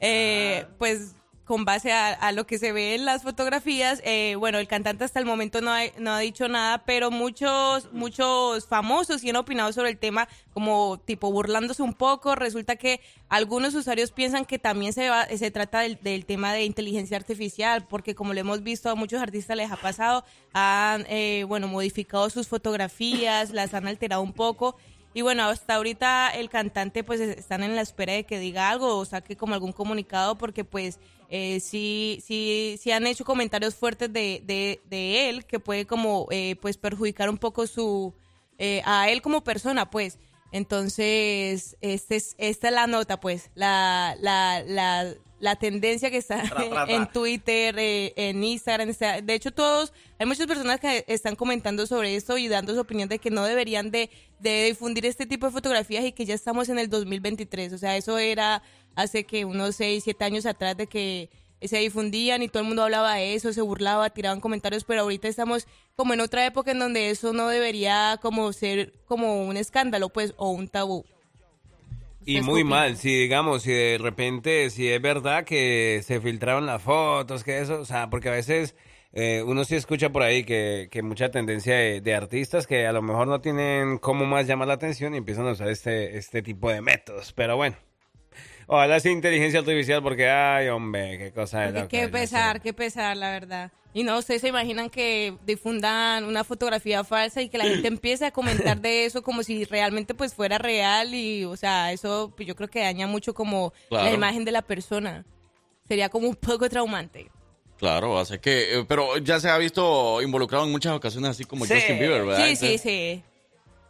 Eh, 0.01 0.67
pues 0.79 1.15
con 1.49 1.65
base 1.65 1.93
a, 1.93 2.11
a 2.13 2.31
lo 2.31 2.47
que 2.47 2.59
se 2.59 2.73
ve 2.73 2.95
en 2.95 3.07
las 3.07 3.23
fotografías, 3.23 4.03
eh, 4.05 4.35
bueno, 4.37 4.59
el 4.59 4.69
cantante 4.69 5.05
hasta 5.05 5.19
el 5.19 5.25
momento 5.25 5.63
no 5.63 5.73
ha, 5.73 6.19
dicho 6.19 6.47
nada, 6.47 6.85
pero 6.85 7.11
muchos, 7.11 7.91
muchos 7.91 8.67
famosos 8.67 9.23
sí 9.23 9.31
han 9.31 9.37
opinado 9.37 9.73
sobre 9.73 9.89
el 9.89 9.97
tema, 9.97 10.29
como 10.53 10.99
tipo 10.99 11.33
burlándose 11.33 11.83
un 11.83 11.95
poco. 11.95 12.35
Resulta 12.35 12.77
que 12.77 13.01
algunos 13.31 13.75
usuarios 13.75 14.13
piensan 14.13 14.45
que 14.45 14.59
también 14.59 14.93
se, 14.93 15.09
va, 15.09 15.25
se 15.25 15.51
trata 15.51 15.81
del, 15.81 15.99
del 16.03 16.27
tema 16.27 16.53
de 16.53 16.65
inteligencia 16.65 17.17
artificial, 17.17 17.87
porque 17.89 18.15
como 18.15 18.35
lo 18.35 18.41
hemos 18.41 18.63
visto 18.63 18.91
a 18.91 18.95
muchos 18.95 19.23
artistas 19.23 19.57
les 19.57 19.73
ha 19.73 19.77
pasado, 19.77 20.27
han, 20.53 21.07
eh, 21.09 21.47
bueno, 21.49 21.67
modificado 21.67 22.29
sus 22.29 22.47
fotografías, 22.47 23.53
las 23.53 23.73
han 23.73 23.89
alterado 23.89 24.21
un 24.21 24.35
poco. 24.35 24.77
Y 25.15 25.23
bueno, 25.23 25.45
hasta 25.45 25.75
ahorita 25.75 26.29
el 26.31 26.49
cantante 26.51 27.03
pues 27.03 27.21
es- 27.21 27.39
están 27.39 27.63
en 27.63 27.75
la 27.75 27.83
espera 27.83 28.13
de 28.13 28.25
que 28.25 28.39
diga 28.39 28.69
algo 28.71 28.97
o 28.97 29.05
saque 29.05 29.37
como 29.37 29.55
algún 29.55 29.73
comunicado 29.73 30.37
porque 30.39 30.65
pues 30.65 30.99
eh, 31.31 31.61
sí, 31.61 32.23
sí, 32.25 32.79
sí 32.81 32.91
han 32.93 33.07
hecho 33.07 33.25
comentarios 33.25 33.75
fuertes 33.75 34.13
de, 34.13 34.43
de, 34.45 34.81
de 34.89 35.29
él 35.29 35.45
que 35.45 35.59
puede 35.61 35.87
como 35.87 36.27
eh, 36.31 36.57
pues 36.61 36.77
perjudicar 36.79 37.29
un 37.31 37.39
poco 37.39 37.67
su, 37.67 38.15
eh, 38.59 38.83
a 38.85 39.11
él 39.11 39.21
como 39.23 39.43
persona 39.45 39.91
pues. 39.91 40.19
Entonces, 40.51 41.77
este 41.83 42.17
es, 42.17 42.35
esta 42.39 42.69
es 42.69 42.75
la 42.75 42.87
nota, 42.87 43.21
pues, 43.21 43.51
la, 43.55 44.17
la, 44.21 44.63
la, 44.67 45.13
la 45.41 45.57
tendencia 45.57 46.11
que 46.11 46.17
está 46.17 46.43
Tra, 46.43 46.69
tra, 46.69 46.69
tra. 46.87 46.95
en 46.95 47.07
Twitter, 47.09 47.79
eh, 47.79 48.13
en 48.17 48.43
Instagram. 48.43 48.93
De 49.23 49.35
hecho, 49.35 49.53
todos, 49.53 49.93
hay 50.19 50.27
muchas 50.27 50.47
personas 50.47 50.81
que 50.81 51.05
están 51.09 51.37
comentando 51.37 51.87
sobre 51.87 52.17
esto 52.17 52.39
y 52.39 52.49
dando 52.49 52.75
su 52.75 52.81
opinión 52.81 53.09
de 53.09 53.19
que 53.19 53.31
no 53.31 53.45
deberían 53.45 53.91
de, 53.91 54.11
de 54.41 54.65
difundir 54.65 55.07
este 55.07 55.27
tipo 55.27 55.47
de 55.47 55.53
fotografías 55.53 56.05
y 56.05 56.13
que 56.13 56.25
ya 56.25 56.35
estamos 56.35 56.69
en 56.69 56.79
el 56.79 56.89
2023. 56.91 57.73
O 57.73 57.79
sea, 57.79 57.97
eso 57.97 58.19
era 58.19 58.63
hace 58.95 59.25
que 59.25 59.45
unos 59.45 59.77
6, 59.77 60.05
7 60.05 60.25
años 60.25 60.47
atrás 60.47 60.77
de 60.77 60.87
que 60.87 61.31
se 61.63 61.79
difundían 61.79 62.43
y 62.43 62.49
todo 62.49 62.63
el 62.63 62.69
mundo 62.69 62.85
hablaba 62.85 63.15
de 63.15 63.35
eso, 63.35 63.53
se 63.53 63.61
burlaba, 63.61 64.11
tiraban 64.11 64.41
comentarios, 64.41 64.85
pero 64.85 65.03
ahorita 65.03 65.27
estamos 65.27 65.67
como 65.97 66.15
en 66.15 66.21
otra 66.21 66.47
época 66.47 66.71
en 66.71 66.79
donde 66.79 67.11
eso 67.11 67.33
no 67.33 67.49
debería 67.49 68.19
como 68.23 68.53
ser 68.53 68.93
como 69.07 69.45
un 69.45 69.57
escándalo, 69.57 70.09
pues, 70.09 70.35
o 70.37 70.51
un 70.51 70.69
tabú. 70.69 71.05
Y 72.29 72.41
¿Ustedes 72.41 72.47
muy 72.47 72.63
mal, 72.63 72.99
si 72.99 73.23
digamos, 73.23 73.63
si 73.63 73.73
de 73.73 73.97
repente, 73.97 74.69
si 74.69 74.87
es 74.87 75.01
verdad 75.01 75.45
que 75.45 76.03
se 76.05 76.21
filtraron 76.21 76.67
las 76.67 76.83
fotos, 76.83 77.43
que 77.43 77.59
eso, 77.59 77.81
o 77.81 77.85
sea, 77.87 78.11
porque 78.11 78.29
a 78.29 78.33
veces 78.33 78.77
eh, 79.15 79.43
uno 79.47 79.65
sí 79.65 79.77
escucha 79.77 80.11
por 80.11 80.23
ahí 80.23 80.45
que, 80.45 80.89
que 80.91 81.03
mucha 81.03 81.31
tendencia 81.31 81.75
de, 81.75 82.03
de 82.03 82.15
artistas 82.15 82.67
que 82.67 82.87
a 82.87 82.93
lo 82.93 83.01
mejor 83.01 83.29
no 83.29 83.41
tienen 83.41 83.97
cómo 83.97 84.27
más 84.27 84.47
llamar 84.47 84.69
la 84.69 84.75
atención 84.75 85.15
y 85.15 85.17
empiezan 85.17 85.47
a 85.47 85.53
usar 85.53 85.71
este, 85.71 86.19
este 86.19 86.43
tipo 86.43 86.71
de 86.71 86.83
métodos, 86.83 87.33
pero 87.33 87.57
bueno. 87.57 87.77
Ojalá 88.71 89.01
sea 89.01 89.13
inteligencia 89.13 89.61
artificial 89.61 90.03
porque, 90.03 90.29
ay, 90.29 90.69
hombre, 90.69 91.17
qué 91.17 91.33
cosa 91.33 91.61
de 91.61 91.67
Porque 91.67 91.79
loco 91.81 91.89
qué 91.89 92.03
es 92.03 92.09
pesar, 92.11 92.61
qué 92.61 92.75
pesar, 92.75 93.17
la 93.17 93.31
verdad. 93.31 93.73
Y 93.95 94.03
no, 94.03 94.19
ustedes 94.19 94.43
se 94.43 94.49
imaginan 94.49 94.91
que 94.91 95.35
difundan 95.47 96.25
una 96.25 96.45
fotografía 96.45 97.03
falsa 97.03 97.41
y 97.41 97.49
que 97.49 97.57
la 97.57 97.65
gente 97.65 97.89
empiece 97.89 98.27
a 98.27 98.31
comentar 98.31 98.79
de 98.79 99.07
eso 99.07 99.23
como 99.23 99.43
si 99.43 99.65
realmente 99.65 100.15
pues 100.15 100.35
fuera 100.35 100.59
real 100.59 101.15
y, 101.15 101.47
o 101.47 101.57
sea, 101.57 101.93
eso 101.93 102.31
pues, 102.37 102.47
yo 102.47 102.55
creo 102.55 102.69
que 102.69 102.81
daña 102.81 103.07
mucho 103.07 103.33
como 103.33 103.73
la 103.91 104.13
imagen 104.13 104.45
de 104.45 104.53
la 104.53 104.61
persona. 104.61 105.25
Sería 105.89 106.11
como 106.11 106.29
un 106.29 106.37
poco 106.37 106.69
traumante. 106.69 107.31
Claro, 107.79 108.19
hace 108.19 108.39
que. 108.39 108.81
eh, 108.81 108.85
pero 108.87 109.17
ya 109.17 109.41
se 109.41 109.49
ha 109.49 109.57
visto 109.57 110.21
involucrado 110.21 110.65
en 110.67 110.73
muchas 110.73 110.93
ocasiones, 110.93 111.31
así 111.31 111.45
como 111.45 111.65
Sí. 111.65 111.73
Justin 111.73 111.99
Bieber, 111.99 112.27
¿verdad? 112.27 112.47
Sí, 112.47 112.57
sí, 112.57 112.77
sí. 112.77 113.23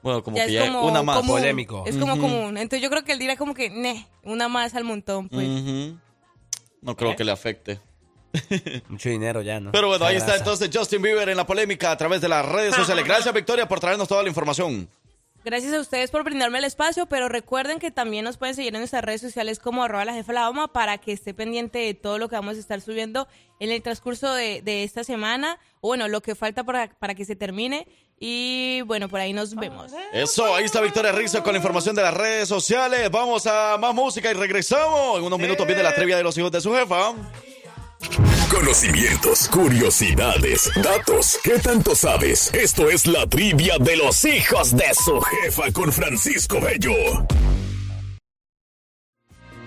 Bueno, 0.09 0.23
como 0.25 0.37
Ya 0.39 0.47
que 0.47 0.57
es 0.57 0.65
ya 0.65 0.73
como 0.73 0.87
una 0.89 1.03
más. 1.03 1.17
común. 1.19 1.37
Polémico. 1.37 1.85
Es 1.87 1.97
como 1.99 2.19
común. 2.19 2.57
Entonces 2.57 2.81
yo 2.83 2.89
creo 2.89 3.05
que 3.05 3.13
él 3.13 3.19
dirá 3.19 3.37
como 3.37 3.53
que, 3.53 3.69
"Neh, 3.69 4.07
una 4.23 4.49
más 4.49 4.75
al 4.75 4.85
montón, 4.85 5.29
pues. 5.29 5.47
No 6.81 6.97
creo 6.97 7.15
que 7.15 7.25
le 7.25 7.33
afecte. 7.33 7.79
Mucho 8.89 9.09
dinero 9.11 9.43
ya, 9.43 9.61
¿no? 9.61 9.73
Pero 9.73 9.89
bueno, 9.89 10.05
ahí 10.07 10.17
está 10.17 10.37
entonces 10.37 10.71
Justin 10.73 11.03
Bieber 11.03 11.29
en 11.29 11.37
la 11.37 11.47
polémica 11.47 11.91
a 11.91 11.97
través 11.97 12.21
de 12.21 12.29
las 12.29 12.45
redes 12.47 12.75
sociales. 12.75 13.05
Gracias, 13.05 13.35
Victoria, 13.35 13.69
por 13.69 13.81
traernos 13.81 14.09
toda 14.09 14.23
la 14.23 14.29
información. 14.31 14.89
Gracias 15.45 15.73
a 15.73 15.81
ustedes 15.81 16.11
por 16.11 16.25
brindarme 16.25 16.59
el 16.59 16.65
espacio, 16.65 17.07
pero 17.07 17.29
recuerden 17.29 17.79
que 17.79 17.91
también 17.91 18.25
nos 18.25 18.37
pueden 18.37 18.55
seguir 18.55 18.75
en 18.75 18.81
nuestras 18.81 19.05
redes 19.05 19.21
sociales 19.21 19.59
como 19.59 19.83
arroba 19.85 20.05
la 20.05 20.13
jefa 20.13 20.33
la 20.33 20.41
Dama 20.43 20.73
para 20.73 20.99
que 20.99 21.13
esté 21.13 21.33
pendiente 21.33 21.79
de 21.79 21.95
todo 21.95 22.19
lo 22.19 22.29
que 22.29 22.35
vamos 22.37 22.57
a 22.57 22.61
estar 22.61 22.81
subiendo 22.81 23.29
en 23.61 23.71
el 23.71 23.81
transcurso 23.83 24.35
de, 24.35 24.63
de 24.63 24.85
esta 24.85 25.05
semana, 25.05 25.59
o 25.81 25.89
bueno, 25.89 26.09
lo 26.09 26.21
que 26.23 26.35
falta 26.35 26.65
para, 26.65 26.91
para 26.99 27.15
que 27.15 27.25
se 27.25 27.35
termine. 27.37 27.87
Y 28.21 28.81
bueno, 28.83 29.09
por 29.09 29.21
ahí 29.21 29.33
nos 29.33 29.55
vemos. 29.55 29.93
Eso, 30.13 30.55
ahí 30.55 30.65
está 30.65 30.81
Victoria 30.81 31.13
Rizzo 31.13 31.43
con 31.43 31.53
la 31.53 31.59
información 31.59 31.95
de 31.95 32.03
las 32.03 32.15
redes 32.15 32.49
sociales. 32.49 33.11
Vamos 33.11 33.47
a 33.47 33.77
más 33.79 33.95
música 33.95 34.31
y 34.31 34.35
regresamos. 34.35 35.19
En 35.19 35.25
unos 35.25 35.39
minutos 35.39 35.67
viene 35.67 35.83
la 35.83 35.95
trivia 35.95 36.17
de 36.17 36.23
los 36.25 36.37
hijos 36.37 36.51
de 36.51 36.61
su 36.61 36.73
jefa. 36.75 37.13
Conocimientos, 38.51 39.49
curiosidades, 39.49 40.71
datos. 40.77 41.39
¿Qué 41.45 41.59
tanto 41.59 41.95
sabes? 41.95 42.53
Esto 42.55 42.89
es 42.89 43.07
la 43.07 43.27
trivia 43.27 43.77
de 43.79 43.97
los 43.97 44.25
hijos 44.25 44.77
de 44.77 44.95
su 44.95 45.21
jefa 45.21 45.71
con 45.73 45.93
Francisco 45.93 46.61
Bello. 46.61 46.95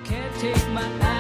Can't 0.03 0.33
take 0.41 0.67
my 0.73 1.10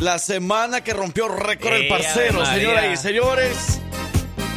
la 0.00 0.18
semana 0.18 0.82
que 0.82 0.92
rompió 0.92 1.28
récord 1.28 1.74
el 1.74 1.82
Ey, 1.82 1.88
parcero, 1.88 2.44
señoras 2.46 2.84
y 2.92 2.96
señores. 2.96 3.80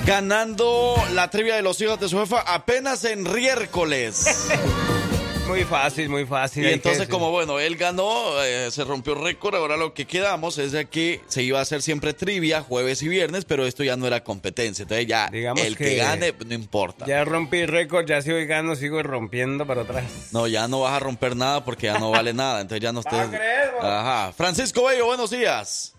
Ganando 0.05 0.95
la 1.13 1.29
trivia 1.29 1.55
de 1.55 1.61
los 1.61 1.81
hijos 1.81 1.99
de 1.99 2.07
su 2.07 2.17
jefa 2.17 2.41
apenas 2.41 3.03
en 3.03 3.23
miércoles. 3.23 4.47
Muy 5.47 5.63
fácil, 5.63 6.09
muy 6.09 6.25
fácil. 6.25 6.65
Y 6.65 6.67
entonces, 6.73 7.05
que- 7.07 7.11
como 7.11 7.31
bueno, 7.31 7.57
él 7.59 7.77
ganó, 7.77 8.43
eh, 8.43 8.69
se 8.69 8.83
rompió 8.83 9.15
récord. 9.15 9.55
Ahora 9.55 9.77
lo 9.77 9.93
que 9.93 10.05
quedamos 10.05 10.57
es 10.57 10.73
de 10.73 10.87
que 10.87 11.21
se 11.27 11.41
iba 11.41 11.59
a 11.59 11.61
hacer 11.61 11.81
siempre 11.81 12.13
trivia 12.13 12.61
jueves 12.61 13.01
y 13.01 13.07
viernes, 13.07 13.45
pero 13.45 13.65
esto 13.65 13.83
ya 13.83 13.95
no 13.95 14.05
era 14.07 14.23
competencia. 14.23 14.83
Entonces, 14.83 15.07
ya 15.07 15.29
Digamos 15.29 15.63
el 15.63 15.77
que, 15.77 15.85
que 15.85 15.95
gane, 15.95 16.33
no 16.45 16.53
importa. 16.53 17.05
Ya 17.05 17.23
rompí 17.23 17.65
récord, 17.65 18.05
ya 18.05 18.21
sigo 18.21 18.37
gano, 18.47 18.75
sigo 18.75 19.01
rompiendo 19.03 19.65
para 19.65 19.83
atrás. 19.83 20.29
No, 20.33 20.47
ya 20.47 20.67
no 20.67 20.81
vas 20.81 20.93
a 20.93 20.99
romper 20.99 21.35
nada 21.35 21.63
porque 21.63 21.87
ya 21.87 21.97
no 21.97 22.11
vale 22.11 22.33
nada. 22.33 22.59
Entonces, 22.61 22.81
ya 22.83 22.91
no 22.91 22.99
estés. 23.05 23.39
Ajá. 23.81 24.33
Francisco 24.33 24.85
Bello, 24.85 25.05
buenos 25.05 25.29
días. 25.31 25.93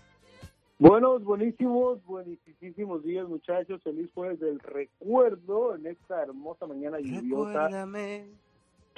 Buenos, 0.77 1.23
buenísimos, 1.23 1.97
buenísimos 2.05 3.03
días, 3.03 3.27
muchachos. 3.27 3.81
Feliz 3.83 4.09
jueves 4.13 4.39
del 4.39 4.59
recuerdo 4.59 5.75
en 5.75 5.87
esta 5.87 6.21
hermosa 6.21 6.67
mañana 6.67 6.99
lluviosa. 6.99 7.67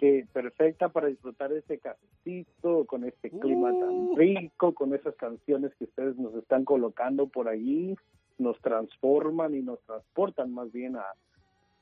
Que 0.02 0.26
perfecta 0.34 0.90
para 0.90 1.08
disfrutar 1.08 1.52
de 1.52 1.60
este 1.60 1.78
cafecito, 1.78 2.86
con 2.86 3.04
este 3.06 3.30
clima 3.30 3.70
tan 3.70 4.18
rico, 4.18 4.74
con 4.74 4.96
esas 4.96 5.16
canciones 5.16 5.72
que 5.76 5.84
ustedes 5.84 6.18
nos 6.18 6.34
están 6.34 6.66
colocando 6.66 7.28
por 7.28 7.48
allí. 7.48 7.96
Nos 8.40 8.60
transforman 8.62 9.54
y 9.54 9.62
nos 9.62 9.80
transportan 9.84 10.52
más 10.54 10.72
bien 10.72 10.96
a, 10.98 11.06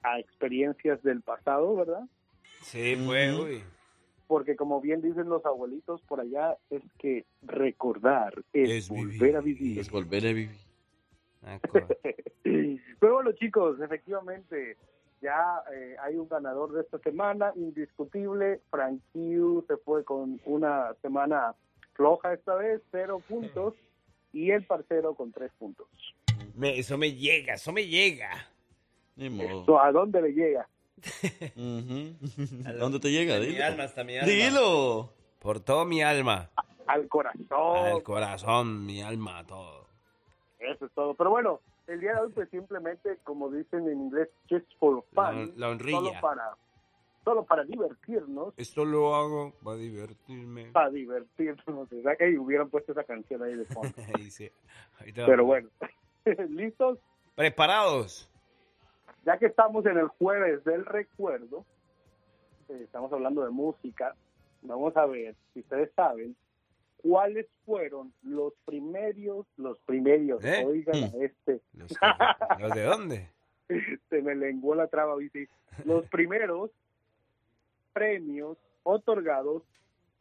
a 0.03 0.19
experiencias 0.19 1.01
del 1.01 1.21
pasado, 1.21 1.73
¿verdad? 1.77 2.03
Sí, 2.61 2.97
pues, 3.05 3.39
uy. 3.39 3.63
Porque 4.27 4.57
como 4.57 4.81
bien 4.81 5.01
dicen 5.01 5.29
los 5.29 5.45
abuelitos 5.45 6.01
por 6.01 6.19
allá, 6.19 6.57
es 6.69 6.83
que 6.97 7.25
recordar 7.41 8.33
es, 8.51 8.69
Es 8.69 8.89
volver 8.89 9.11
vivir. 9.17 9.35
a 9.37 9.39
vivir. 9.41 9.79
Es 9.79 9.89
volver 9.89 10.27
a 10.27 10.33
vivir. 10.33 10.57
Pero 12.99 13.13
bueno, 13.13 13.31
chicos, 13.39 13.79
efectivamente, 13.79 14.75
ya 15.21 15.61
eh, 15.73 15.95
hay 16.01 16.15
un 16.15 16.27
ganador 16.29 16.71
de 16.73 16.81
esta 16.81 16.97
semana, 16.99 17.51
indiscutible. 17.55 18.61
Frank 18.69 19.01
Hughes 19.13 19.65
se 19.67 19.77
fue 19.77 20.03
con 20.03 20.39
una 20.45 20.93
semana 21.01 21.55
floja 21.93 22.33
esta 22.33 22.55
vez, 22.55 22.81
cero 22.91 23.21
puntos, 23.27 23.73
y 24.31 24.51
el 24.51 24.63
parcero 24.63 25.15
con 25.15 25.31
tres 25.31 25.51
puntos. 25.57 25.87
Me- 26.55 26.77
eso 26.79 26.97
me 26.97 27.13
llega, 27.13 27.55
eso 27.55 27.71
me 27.71 27.85
llega. 27.87 28.29
Ni 29.15 29.29
modo. 29.29 29.79
¿A 29.81 29.91
dónde 29.91 30.21
le 30.21 30.29
llega? 30.33 30.67
Ujú. 31.55 32.15
¿Dónde 32.79 32.99
te 32.99 33.11
llega? 33.11 33.35
Hasta 33.35 33.43
mi 33.45 33.53
Dilo. 33.53 33.65
alma, 33.65 33.83
hasta 33.83 34.03
mi 34.03 34.17
alma. 34.17 34.27
Dilo. 34.31 35.13
Por 35.39 35.59
todo 35.61 35.85
mi 35.85 36.01
alma. 36.01 36.49
Al 36.87 37.07
corazón. 37.07 37.77
Al 37.77 38.03
corazón, 38.03 38.85
mi 38.85 39.01
alma, 39.01 39.45
todo. 39.45 39.87
Eso 40.59 40.85
es 40.85 40.91
todo. 40.93 41.13
Pero 41.15 41.29
bueno, 41.29 41.61
el 41.89 41.99
día 41.99 42.13
de 42.13 42.21
hoy, 42.21 42.31
pues 42.33 42.49
simplemente, 42.49 43.17
como 43.23 43.49
dicen 43.49 43.87
en 43.87 43.99
inglés, 44.01 44.29
just 44.49 44.67
for 44.79 45.03
La, 45.13 45.31
fun. 45.31 45.53
la 45.57 45.69
honrilla. 45.69 45.99
Solo 45.99 46.21
para, 46.21 46.55
solo 47.23 47.43
para 47.45 47.63
divertirnos. 47.63 48.53
Esto 48.57 48.85
lo 48.85 49.15
hago 49.15 49.53
para 49.63 49.77
divertirme. 49.77 50.71
Para 50.71 50.89
divertirnos. 50.89 51.89
Ey, 52.19 52.37
hubieran 52.37 52.69
puesto 52.69 52.91
esa 52.91 53.03
canción 53.03 53.41
ahí 53.43 53.55
de 53.55 53.65
fondo. 53.65 53.89
Sí. 54.29 54.51
Pero 55.15 55.45
bueno, 55.45 55.69
¿listos? 56.49 56.99
Preparados. 57.35 58.29
Ya 59.25 59.37
que 59.37 59.47
estamos 59.47 59.85
en 59.85 59.97
el 59.97 60.07
jueves 60.07 60.63
del 60.63 60.85
recuerdo, 60.85 61.65
eh, 62.69 62.81
estamos 62.83 63.11
hablando 63.11 63.43
de 63.43 63.49
música, 63.49 64.15
vamos 64.61 64.95
a 64.95 65.05
ver 65.05 65.35
si 65.53 65.61
ustedes 65.61 65.91
saben 65.95 66.35
cuáles 67.01 67.47
fueron 67.65 68.13
los 68.23 68.53
primeros, 68.65 69.45
los 69.57 69.77
primeros, 69.79 70.43
¿Eh? 70.43 70.63
oigan 70.65 71.03
a 71.03 71.07
este, 71.23 71.61
¿Los, 71.73 72.73
de 72.73 72.83
dónde? 72.83 73.29
se 74.09 74.21
me 74.21 74.35
lenguó 74.35 74.75
la 74.75 74.87
traba, 74.87 75.15
¿viste? 75.15 75.49
los 75.85 76.05
primeros 76.07 76.71
premios 77.93 78.57
otorgados 78.83 79.63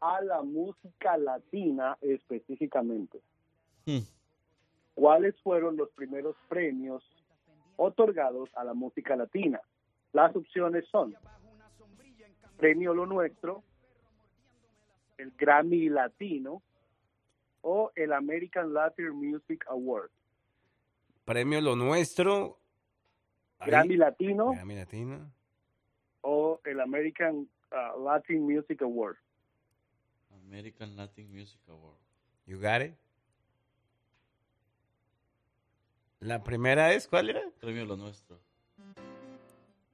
a 0.01 0.21
la 0.23 0.43
música 0.43 1.17
latina 1.17 1.97
específicamente. 2.01 3.21
Hmm. 3.87 4.07
¿Cuáles 4.95 5.35
fueron 5.43 5.77
los 5.77 5.91
primeros 5.91 6.37
premios 6.49 7.05
otorgados 7.77 8.51
a 8.55 8.65
la 8.65 8.75
música 8.75 9.17
latina? 9.17 9.61
Las 10.13 10.35
opciones 10.35 10.85
son 10.91 11.15
Premio 12.57 12.95
Lo 12.95 13.07
Nuestro, 13.07 13.63
el 15.19 15.33
Grammy 15.37 15.89
Latino 15.89 16.63
o 17.63 17.91
el 17.97 18.13
American 18.13 18.73
Latin 18.73 19.11
Music 19.13 19.65
Award. 19.69 20.11
Premio 21.25 21.61
Lo 21.61 21.77
Nuestro. 21.77 22.59
Grammy 23.61 23.97
Latino 23.97 24.53
Grammy 24.53 24.77
Latino. 24.77 25.33
o 26.21 26.61
el 26.65 26.81
American 26.81 27.49
uh, 27.73 28.01
Latin 28.01 28.43
Music 28.47 28.81
Award. 28.83 29.17
American 30.47 30.97
Latin 30.97 31.31
Music 31.33 31.61
Award. 31.69 31.99
You 32.47 32.59
got 32.61 32.83
it? 32.83 32.95
La 36.21 36.43
primera 36.43 36.93
es, 36.95 37.07
¿cuál 37.07 37.31
era? 37.31 37.43
Premio 37.61 37.85
Lo 37.85 37.97
Nuestro. 37.97 38.39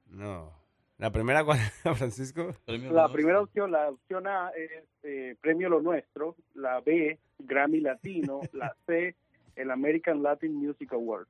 No. 0.09 0.64
¿La 0.99 1.11
primera 1.11 1.45
cuál 1.45 1.59
era, 1.59 1.95
Francisco? 1.97 2.55
La 2.67 3.09
primera 3.11 3.41
opción, 3.41 3.71
la 3.73 3.89
opción 3.91 4.27
A 4.27 4.51
es 4.51 4.85
eh, 5.03 5.37
Premio 5.41 5.69
Lo 5.69 5.81
Nuestro, 5.83 6.37
la 6.55 6.81
B, 6.81 7.19
Grammy 7.39 7.81
Latino, 7.81 8.41
la 8.53 8.75
C, 8.87 9.15
el 9.57 9.71
American 9.71 10.23
Latin 10.23 10.55
Music 10.55 10.93
Award. 10.93 11.27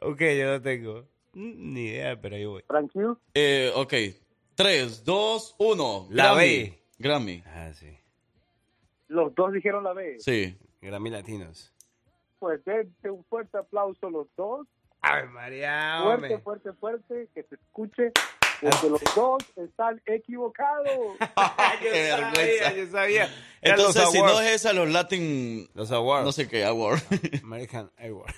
Ok, 0.00 0.20
yo 0.20 0.44
lo 0.46 0.60
tengo. 0.60 1.04
Mm, 1.34 1.72
Ni 1.72 1.86
idea, 1.88 2.20
pero 2.20 2.36
ahí 2.36 2.44
voy. 2.44 2.62
Hughes, 2.68 3.18
Eh, 3.34 3.70
ok. 3.74 3.92
3, 4.54 5.04
2, 5.04 5.56
1. 5.58 6.08
La 6.10 6.34
B. 6.34 6.72
Grammy. 6.98 7.42
Ah, 7.46 7.72
sí. 7.74 7.96
los 9.08 9.34
dos 9.34 9.52
dijeron 9.52 9.84
la 9.84 9.92
B. 9.92 10.16
Sí. 10.18 10.56
Grammy 10.80 11.10
Latinos. 11.10 11.72
Pues 12.38 12.64
dense 12.64 13.10
un 13.10 13.24
fuerte 13.24 13.56
aplauso 13.58 14.10
los 14.10 14.26
dos. 14.36 14.66
Ay, 15.08 15.28
María, 15.28 16.00
Fuerte, 16.02 16.38
fuerte, 16.38 16.72
fuerte, 16.72 17.28
que 17.34 17.42
se 17.44 17.54
escuche. 17.54 18.12
Porque 18.60 18.88
los 18.88 19.00
dos 19.14 19.44
están 19.56 20.00
equivocados. 20.06 20.88
Qué 21.80 21.90
vergüenza. 21.90 22.72
Yo 22.72 22.86
sabía. 22.86 23.28
Eran 23.60 23.78
los 23.78 23.88
Entonces, 23.88 24.10
si 24.10 24.18
no 24.18 24.28
awards. 24.28 24.46
es 24.46 24.54
esa, 24.54 24.72
los 24.72 24.90
Latin. 24.90 25.68
Los 25.74 25.92
awards. 25.92 26.24
No 26.24 26.32
sé 26.32 26.48
qué, 26.48 26.64
award. 26.64 27.00
American 27.44 27.90
Award. 27.98 28.32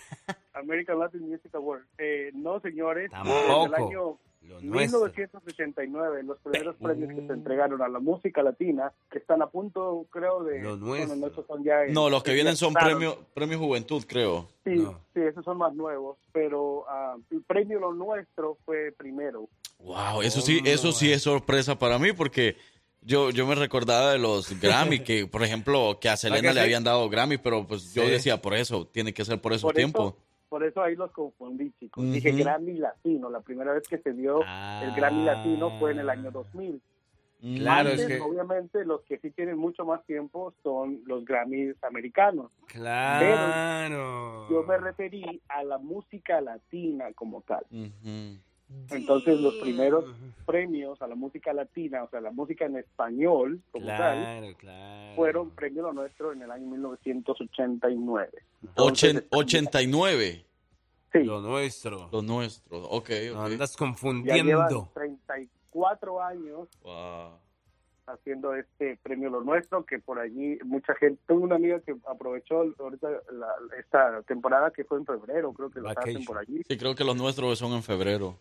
American 0.55 0.99
Latin 0.99 1.29
Music 1.31 1.55
Award. 1.55 1.83
Eh, 1.99 2.31
no, 2.35 2.61
señores. 2.61 3.11
Tampoco. 3.11 3.67
En 3.67 3.75
el 3.75 3.75
año 3.75 4.19
Lo 4.41 4.61
nuestro. 4.61 5.01
1989, 5.01 6.23
los 6.23 6.39
primeros 6.39 6.77
premios 6.77 7.11
que 7.15 7.27
se 7.27 7.33
entregaron 7.33 7.83
a 7.83 7.89
la 7.89 7.99
música 7.99 8.43
latina, 8.43 8.93
que 9.11 9.19
están 9.19 9.43
a 9.43 9.49
punto, 9.49 10.07
creo, 10.11 10.45
de... 10.45 10.61
Lo 10.63 10.77
bueno, 10.79 11.07
nuestro. 11.07 11.17
no, 11.17 11.27
esos 11.27 11.47
son 11.47 11.65
ya 11.65 11.85
en- 11.85 11.93
No, 11.93 12.09
los 12.09 12.23
que 12.23 12.33
vienen 12.35 12.57
son 12.57 12.73
Claro. 12.73 12.87
premio, 12.87 13.19
premio 13.35 13.59
Juventud, 13.59 14.05
creo. 14.07 14.49
Sí, 14.65 14.71
No. 14.77 15.01
sí, 15.15 15.21
esos 15.21 15.45
son 15.45 15.59
más 15.59 15.75
nuevos, 15.75 16.17
pero 16.33 16.85
ah, 16.89 17.17
el 17.31 17.43
premio 17.43 17.79
Lo 17.81 17.93
Nuestro 17.93 18.57
fue 18.65 18.93
primero. 18.97 19.49
Wow, 19.81 20.23
eso 20.23 20.41
sí, 20.41 20.61
eso 20.65 20.93
sí 20.93 21.13
es 21.13 21.23
sorpresa 21.23 21.79
para 21.79 21.99
mí 21.99 22.13
porque 22.13 22.57
yo, 23.03 23.31
yo 23.31 23.47
me 23.47 23.55
recordaba 23.55 24.13
de 24.13 24.19
los 24.19 24.59
Grammy, 24.61 25.01
que 25.01 25.27
por 25.27 25.43
ejemplo, 25.43 25.99
que 26.01 26.09
a 26.09 26.17
Selena 26.17 26.49
que 26.49 26.55
le 26.55 26.61
habían 26.61 26.85
dado 26.85 27.09
Grammy, 27.09 27.39
pero 27.39 27.67
pues 27.67 27.93
yo 27.95 28.03
Sí. 28.05 28.11
decía 28.11 28.41
por 28.41 28.55
eso, 28.55 28.87
tiene 28.87 29.13
que 29.13 29.25
ser 29.25 29.41
por 29.41 29.53
esos 29.53 29.63
Por 29.65 29.75
tiempos. 29.75 30.15
eso, 30.15 30.23
por 30.49 30.65
eso 30.65 30.83
ahí 30.83 30.97
los 30.97 31.11
confundí, 31.13 31.73
chicos. 31.79 32.05
Dije 32.11 32.33
Grammy 32.33 32.75
Latino, 32.75 33.31
la 33.31 33.41
primera 33.41 33.73
vez 33.73 33.87
que 33.89 33.99
se 33.99 34.13
dio 34.13 34.41
el 34.83 34.93
Grammy 34.95 35.25
Latino 35.25 35.79
fue 35.79 35.93
en 35.93 36.01
el 36.01 36.11
año 36.11 36.31
2000. 36.31 36.81
Claro, 37.41 37.91
Antes, 37.91 38.01
es 38.01 38.17
que. 38.17 38.21
obviamente, 38.21 38.85
los 38.85 39.03
que 39.03 39.19
sí 39.19 39.31
tienen 39.31 39.57
mucho 39.59 39.85
más 39.85 40.05
tiempo 40.07 40.53
son 40.65 41.03
los 41.07 41.25
Grammys 41.25 41.77
americanos. 41.85 42.51
Claro. 42.67 44.49
Yo 44.51 44.65
me 44.65 44.77
referí 44.77 45.41
a 45.49 45.63
la 45.63 45.79
música 45.79 46.41
latina 46.41 47.13
como 47.15 47.43
tal. 47.43 47.65
Ujú. 47.71 48.41
Entonces, 48.91 49.41
los 49.41 49.55
primeros 49.57 50.05
premios 50.45 51.01
a 51.01 51.07
la 51.07 51.15
música 51.15 51.53
latina, 51.53 52.05
o 52.05 52.11
sea, 52.11 52.21
la 52.21 52.31
música 52.31 52.67
en 52.67 52.77
español 52.77 53.61
como 53.71 53.87
tal, 53.87 54.55
Claro, 54.57 55.15
fueron 55.17 55.51
premio 55.51 55.83
lo 55.83 55.93
nuestro 55.93 56.33
en 56.33 56.43
el 56.43 56.51
año 56.51 56.67
1989. 56.67 58.29
Ochen- 58.77 59.09
Entonces, 59.11 59.25
89, 59.31 60.45
sí, 61.13 61.19
Lo 61.25 61.41
nuestro. 61.41 62.09
lo 62.13 62.23
nuestro. 62.23 62.83
Ok, 62.91 63.11
No 63.33 63.41
ok. 63.45 63.47
andas 63.53 63.73
ya 63.73 63.79
confundiendo. 63.79 64.91
34 64.95 66.23
años 66.23 66.69
Wow. 66.83 67.39
haciendo 68.07 68.55
este 68.55 68.99
premio 69.03 69.31
lo 69.31 69.43
nuestro, 69.43 69.85
que 69.85 69.99
por 69.99 70.19
allí 70.19 70.59
mucha 70.65 70.95
gente, 70.95 71.21
tengo 71.27 71.43
una 71.43 71.57
amiga 71.57 71.81
que 71.81 71.95
aprovechó 72.07 72.65
ahorita 72.79 73.09
la- 73.33 73.55
esta 73.79 74.23
temporada 74.23 74.71
que 74.71 74.85
fue 74.85 74.99
en 74.99 75.07
febrero, 75.07 75.53
creo 75.53 75.71
que 75.71 75.81
lo 75.81 75.89
hacen 75.91 76.25
por 76.25 76.39
allí, 76.39 76.63
Sí, 76.69 76.77
creo 76.79 76.95
que 76.95 77.05
los 77.05 77.17
nuestros 77.17 77.59
son 77.59 77.73
en 77.73 77.83
febrero. 77.83 78.37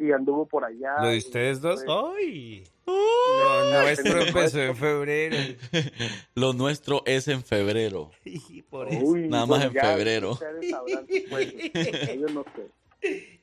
Y 0.00 0.12
anduvo 0.12 0.46
por 0.46 0.64
allá. 0.64 0.94
¿Lo 1.00 1.08
de 1.08 1.16
y, 1.16 1.18
ustedes 1.18 1.60
dos? 1.60 1.82
pues, 1.84 1.96
¡Ay! 2.18 2.64
Lo 2.86 3.70
nuestro 3.82 4.22
empezó 4.22 4.60
en 4.60 4.76
febrero. 4.76 5.36
Lo 6.34 6.52
nuestro 6.54 7.02
es 7.06 7.28
en 7.28 7.44
febrero. 7.44 8.10
Y 8.24 8.62
por 8.62 8.88
eso. 8.88 9.04
Uy, 9.04 9.28
Nada 9.28 9.46
más 9.46 9.64
en 9.64 9.72
ya 9.72 9.82
febrero. 9.82 10.32
ustedes 10.32 10.70
sabrán 10.70 11.06
qué 11.06 11.26
fue. 11.28 12.16
Yo 12.18 12.28
no 12.28 12.44
sé. 12.56 13.40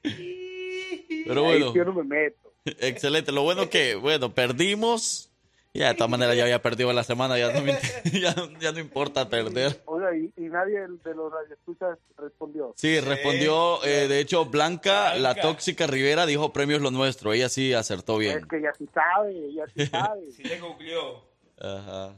Pero 1.25 1.43
bueno, 1.43 1.73
yo 1.73 1.85
no 1.85 1.93
me 1.93 2.03
meto. 2.03 2.53
excelente. 2.79 3.31
Lo 3.31 3.43
bueno 3.43 3.69
que, 3.69 3.95
bueno, 3.95 4.33
perdimos. 4.33 5.31
Ya, 5.73 5.89
de 5.89 5.93
todas 5.93 6.09
maneras 6.09 6.35
ya 6.35 6.43
había 6.43 6.61
perdido 6.61 6.91
la 6.93 7.03
semana, 7.03 7.37
ya 7.37 7.51
no, 7.53 7.61
me- 7.61 7.77
ya, 8.19 8.33
ya 8.59 8.71
no 8.71 8.79
importa 8.79 9.29
perder. 9.29 9.81
Oiga, 9.85 10.15
y, 10.15 10.31
y 10.35 10.49
nadie 10.49 10.79
de 11.03 11.13
los 11.15 11.31
radioescuchas 11.31 11.99
respondió. 12.17 12.73
Sí, 12.77 12.99
respondió, 12.99 13.83
eh, 13.83 14.07
de 14.07 14.19
hecho, 14.19 14.45
Blanca, 14.45 15.13
la 15.15 15.35
tóxica 15.35 15.85
Rivera, 15.85 16.25
dijo 16.25 16.51
premios 16.51 16.81
lo 16.81 16.89
nuestro. 16.89 17.31
Ella 17.33 17.47
sí 17.49 17.73
acertó 17.73 18.17
bien. 18.17 18.39
Es 18.39 18.45
que 18.47 18.59
ya 18.61 18.73
sí 18.73 18.87
sabe, 18.93 19.53
ya 19.53 19.65
sí 19.67 19.85
sabe. 19.91 20.31
Sí 20.31 20.43
le 20.43 20.59
cumplió. 20.59 21.21
Ajá. 21.59 22.15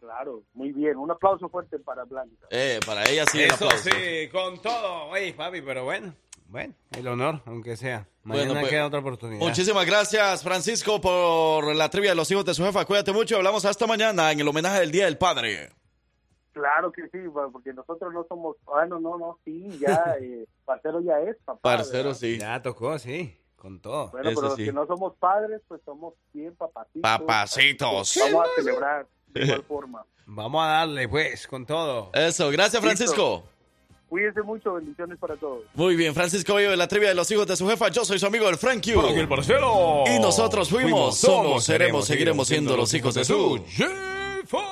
Claro, 0.00 0.42
muy 0.52 0.72
bien. 0.72 0.96
Un 0.98 1.10
aplauso 1.10 1.48
fuerte 1.48 1.78
para 1.78 2.04
Blanca. 2.04 2.46
Eh, 2.50 2.80
para 2.86 3.08
ella 3.08 3.24
sí 3.26 3.42
el 3.42 3.50
Eso 3.50 3.64
aplauso. 3.64 3.88
sí, 3.90 4.28
con 4.30 4.60
todo. 4.60 5.16
Ey, 5.16 5.32
papi, 5.32 5.62
pero 5.62 5.84
bueno. 5.84 6.14
Bueno, 6.48 6.74
el 6.96 7.06
honor, 7.08 7.42
aunque 7.46 7.76
sea. 7.76 8.08
Mañana 8.22 8.46
Bueno, 8.46 8.60
pues, 8.60 8.70
queda 8.70 8.86
otra 8.86 8.98
oportunidad. 9.00 9.40
Muchísimas 9.40 9.86
gracias, 9.86 10.42
Francisco, 10.42 11.00
por 11.00 11.74
la 11.74 11.88
trivia 11.90 12.10
de 12.10 12.16
los 12.16 12.30
hijos 12.30 12.44
de 12.44 12.54
su 12.54 12.64
jefa. 12.64 12.84
Cuídate 12.84 13.12
mucho. 13.12 13.36
Hablamos 13.36 13.64
hasta 13.64 13.86
mañana 13.86 14.32
en 14.32 14.40
el 14.40 14.48
homenaje 14.48 14.80
del 14.80 14.90
Día 14.90 15.04
del 15.06 15.18
Padre. 15.18 15.70
Claro 16.52 16.90
que 16.90 17.02
sí, 17.08 17.18
porque 17.52 17.74
nosotros 17.74 18.14
no 18.14 18.24
somos, 18.28 18.56
bueno, 18.64 18.98
no, 18.98 19.18
no, 19.18 19.38
sí, 19.44 19.78
ya, 19.78 20.16
eh, 20.20 20.46
parcero 20.64 21.00
ya 21.02 21.20
es 21.20 21.36
papá. 21.44 21.60
Parcero, 21.60 22.04
¿verdad? 22.04 22.18
sí. 22.18 22.38
Ya 22.38 22.62
tocó, 22.62 22.98
sí, 22.98 23.38
con 23.56 23.80
todo. 23.80 24.08
Bueno, 24.08 24.30
Eso 24.30 24.40
pero 24.40 24.48
los 24.48 24.56
sí. 24.56 24.64
que 24.64 24.72
no 24.72 24.86
somos 24.86 25.14
padres, 25.16 25.60
pues 25.68 25.82
somos 25.84 26.14
bien 26.32 26.54
papacitos. 26.56 27.02
Papacitos. 27.02 28.18
Vamos 28.20 28.46
a 28.46 28.62
celebrar 28.62 29.06
de 29.26 29.44
igual 29.44 29.62
forma. 29.64 30.06
Vamos 30.24 30.64
a 30.64 30.68
darle, 30.68 31.08
pues, 31.08 31.46
con 31.46 31.66
todo. 31.66 32.10
Eso, 32.14 32.50
gracias, 32.50 32.82
Francisco. 32.82 33.44
Cuídense 34.08 34.42
mucho, 34.42 34.74
bendiciones 34.74 35.18
para 35.18 35.34
todos. 35.36 35.64
Muy 35.74 35.96
bien, 35.96 36.14
Francisco 36.14 36.54
Bello 36.54 36.70
de 36.70 36.76
la 36.76 36.86
trivia 36.86 37.08
de 37.08 37.14
los 37.14 37.30
hijos 37.30 37.46
de 37.46 37.56
su 37.56 37.68
jefa. 37.68 37.88
Yo 37.88 38.04
soy 38.04 38.18
su 38.18 38.26
amigo 38.26 38.48
el 38.48 38.56
Frank 38.56 38.84
Q. 38.84 39.00
Aquí 39.00 39.18
el 39.18 39.28
parcero. 39.28 40.04
Y 40.06 40.20
nosotros 40.20 40.70
fuimos, 40.70 41.18
somos, 41.18 41.64
seremos, 41.64 42.06
seguiremos 42.06 42.46
siendo 42.46 42.76
los 42.76 42.94
hijos 42.94 43.14
de 43.14 43.24
su 43.24 43.64
jefa. 43.68 44.62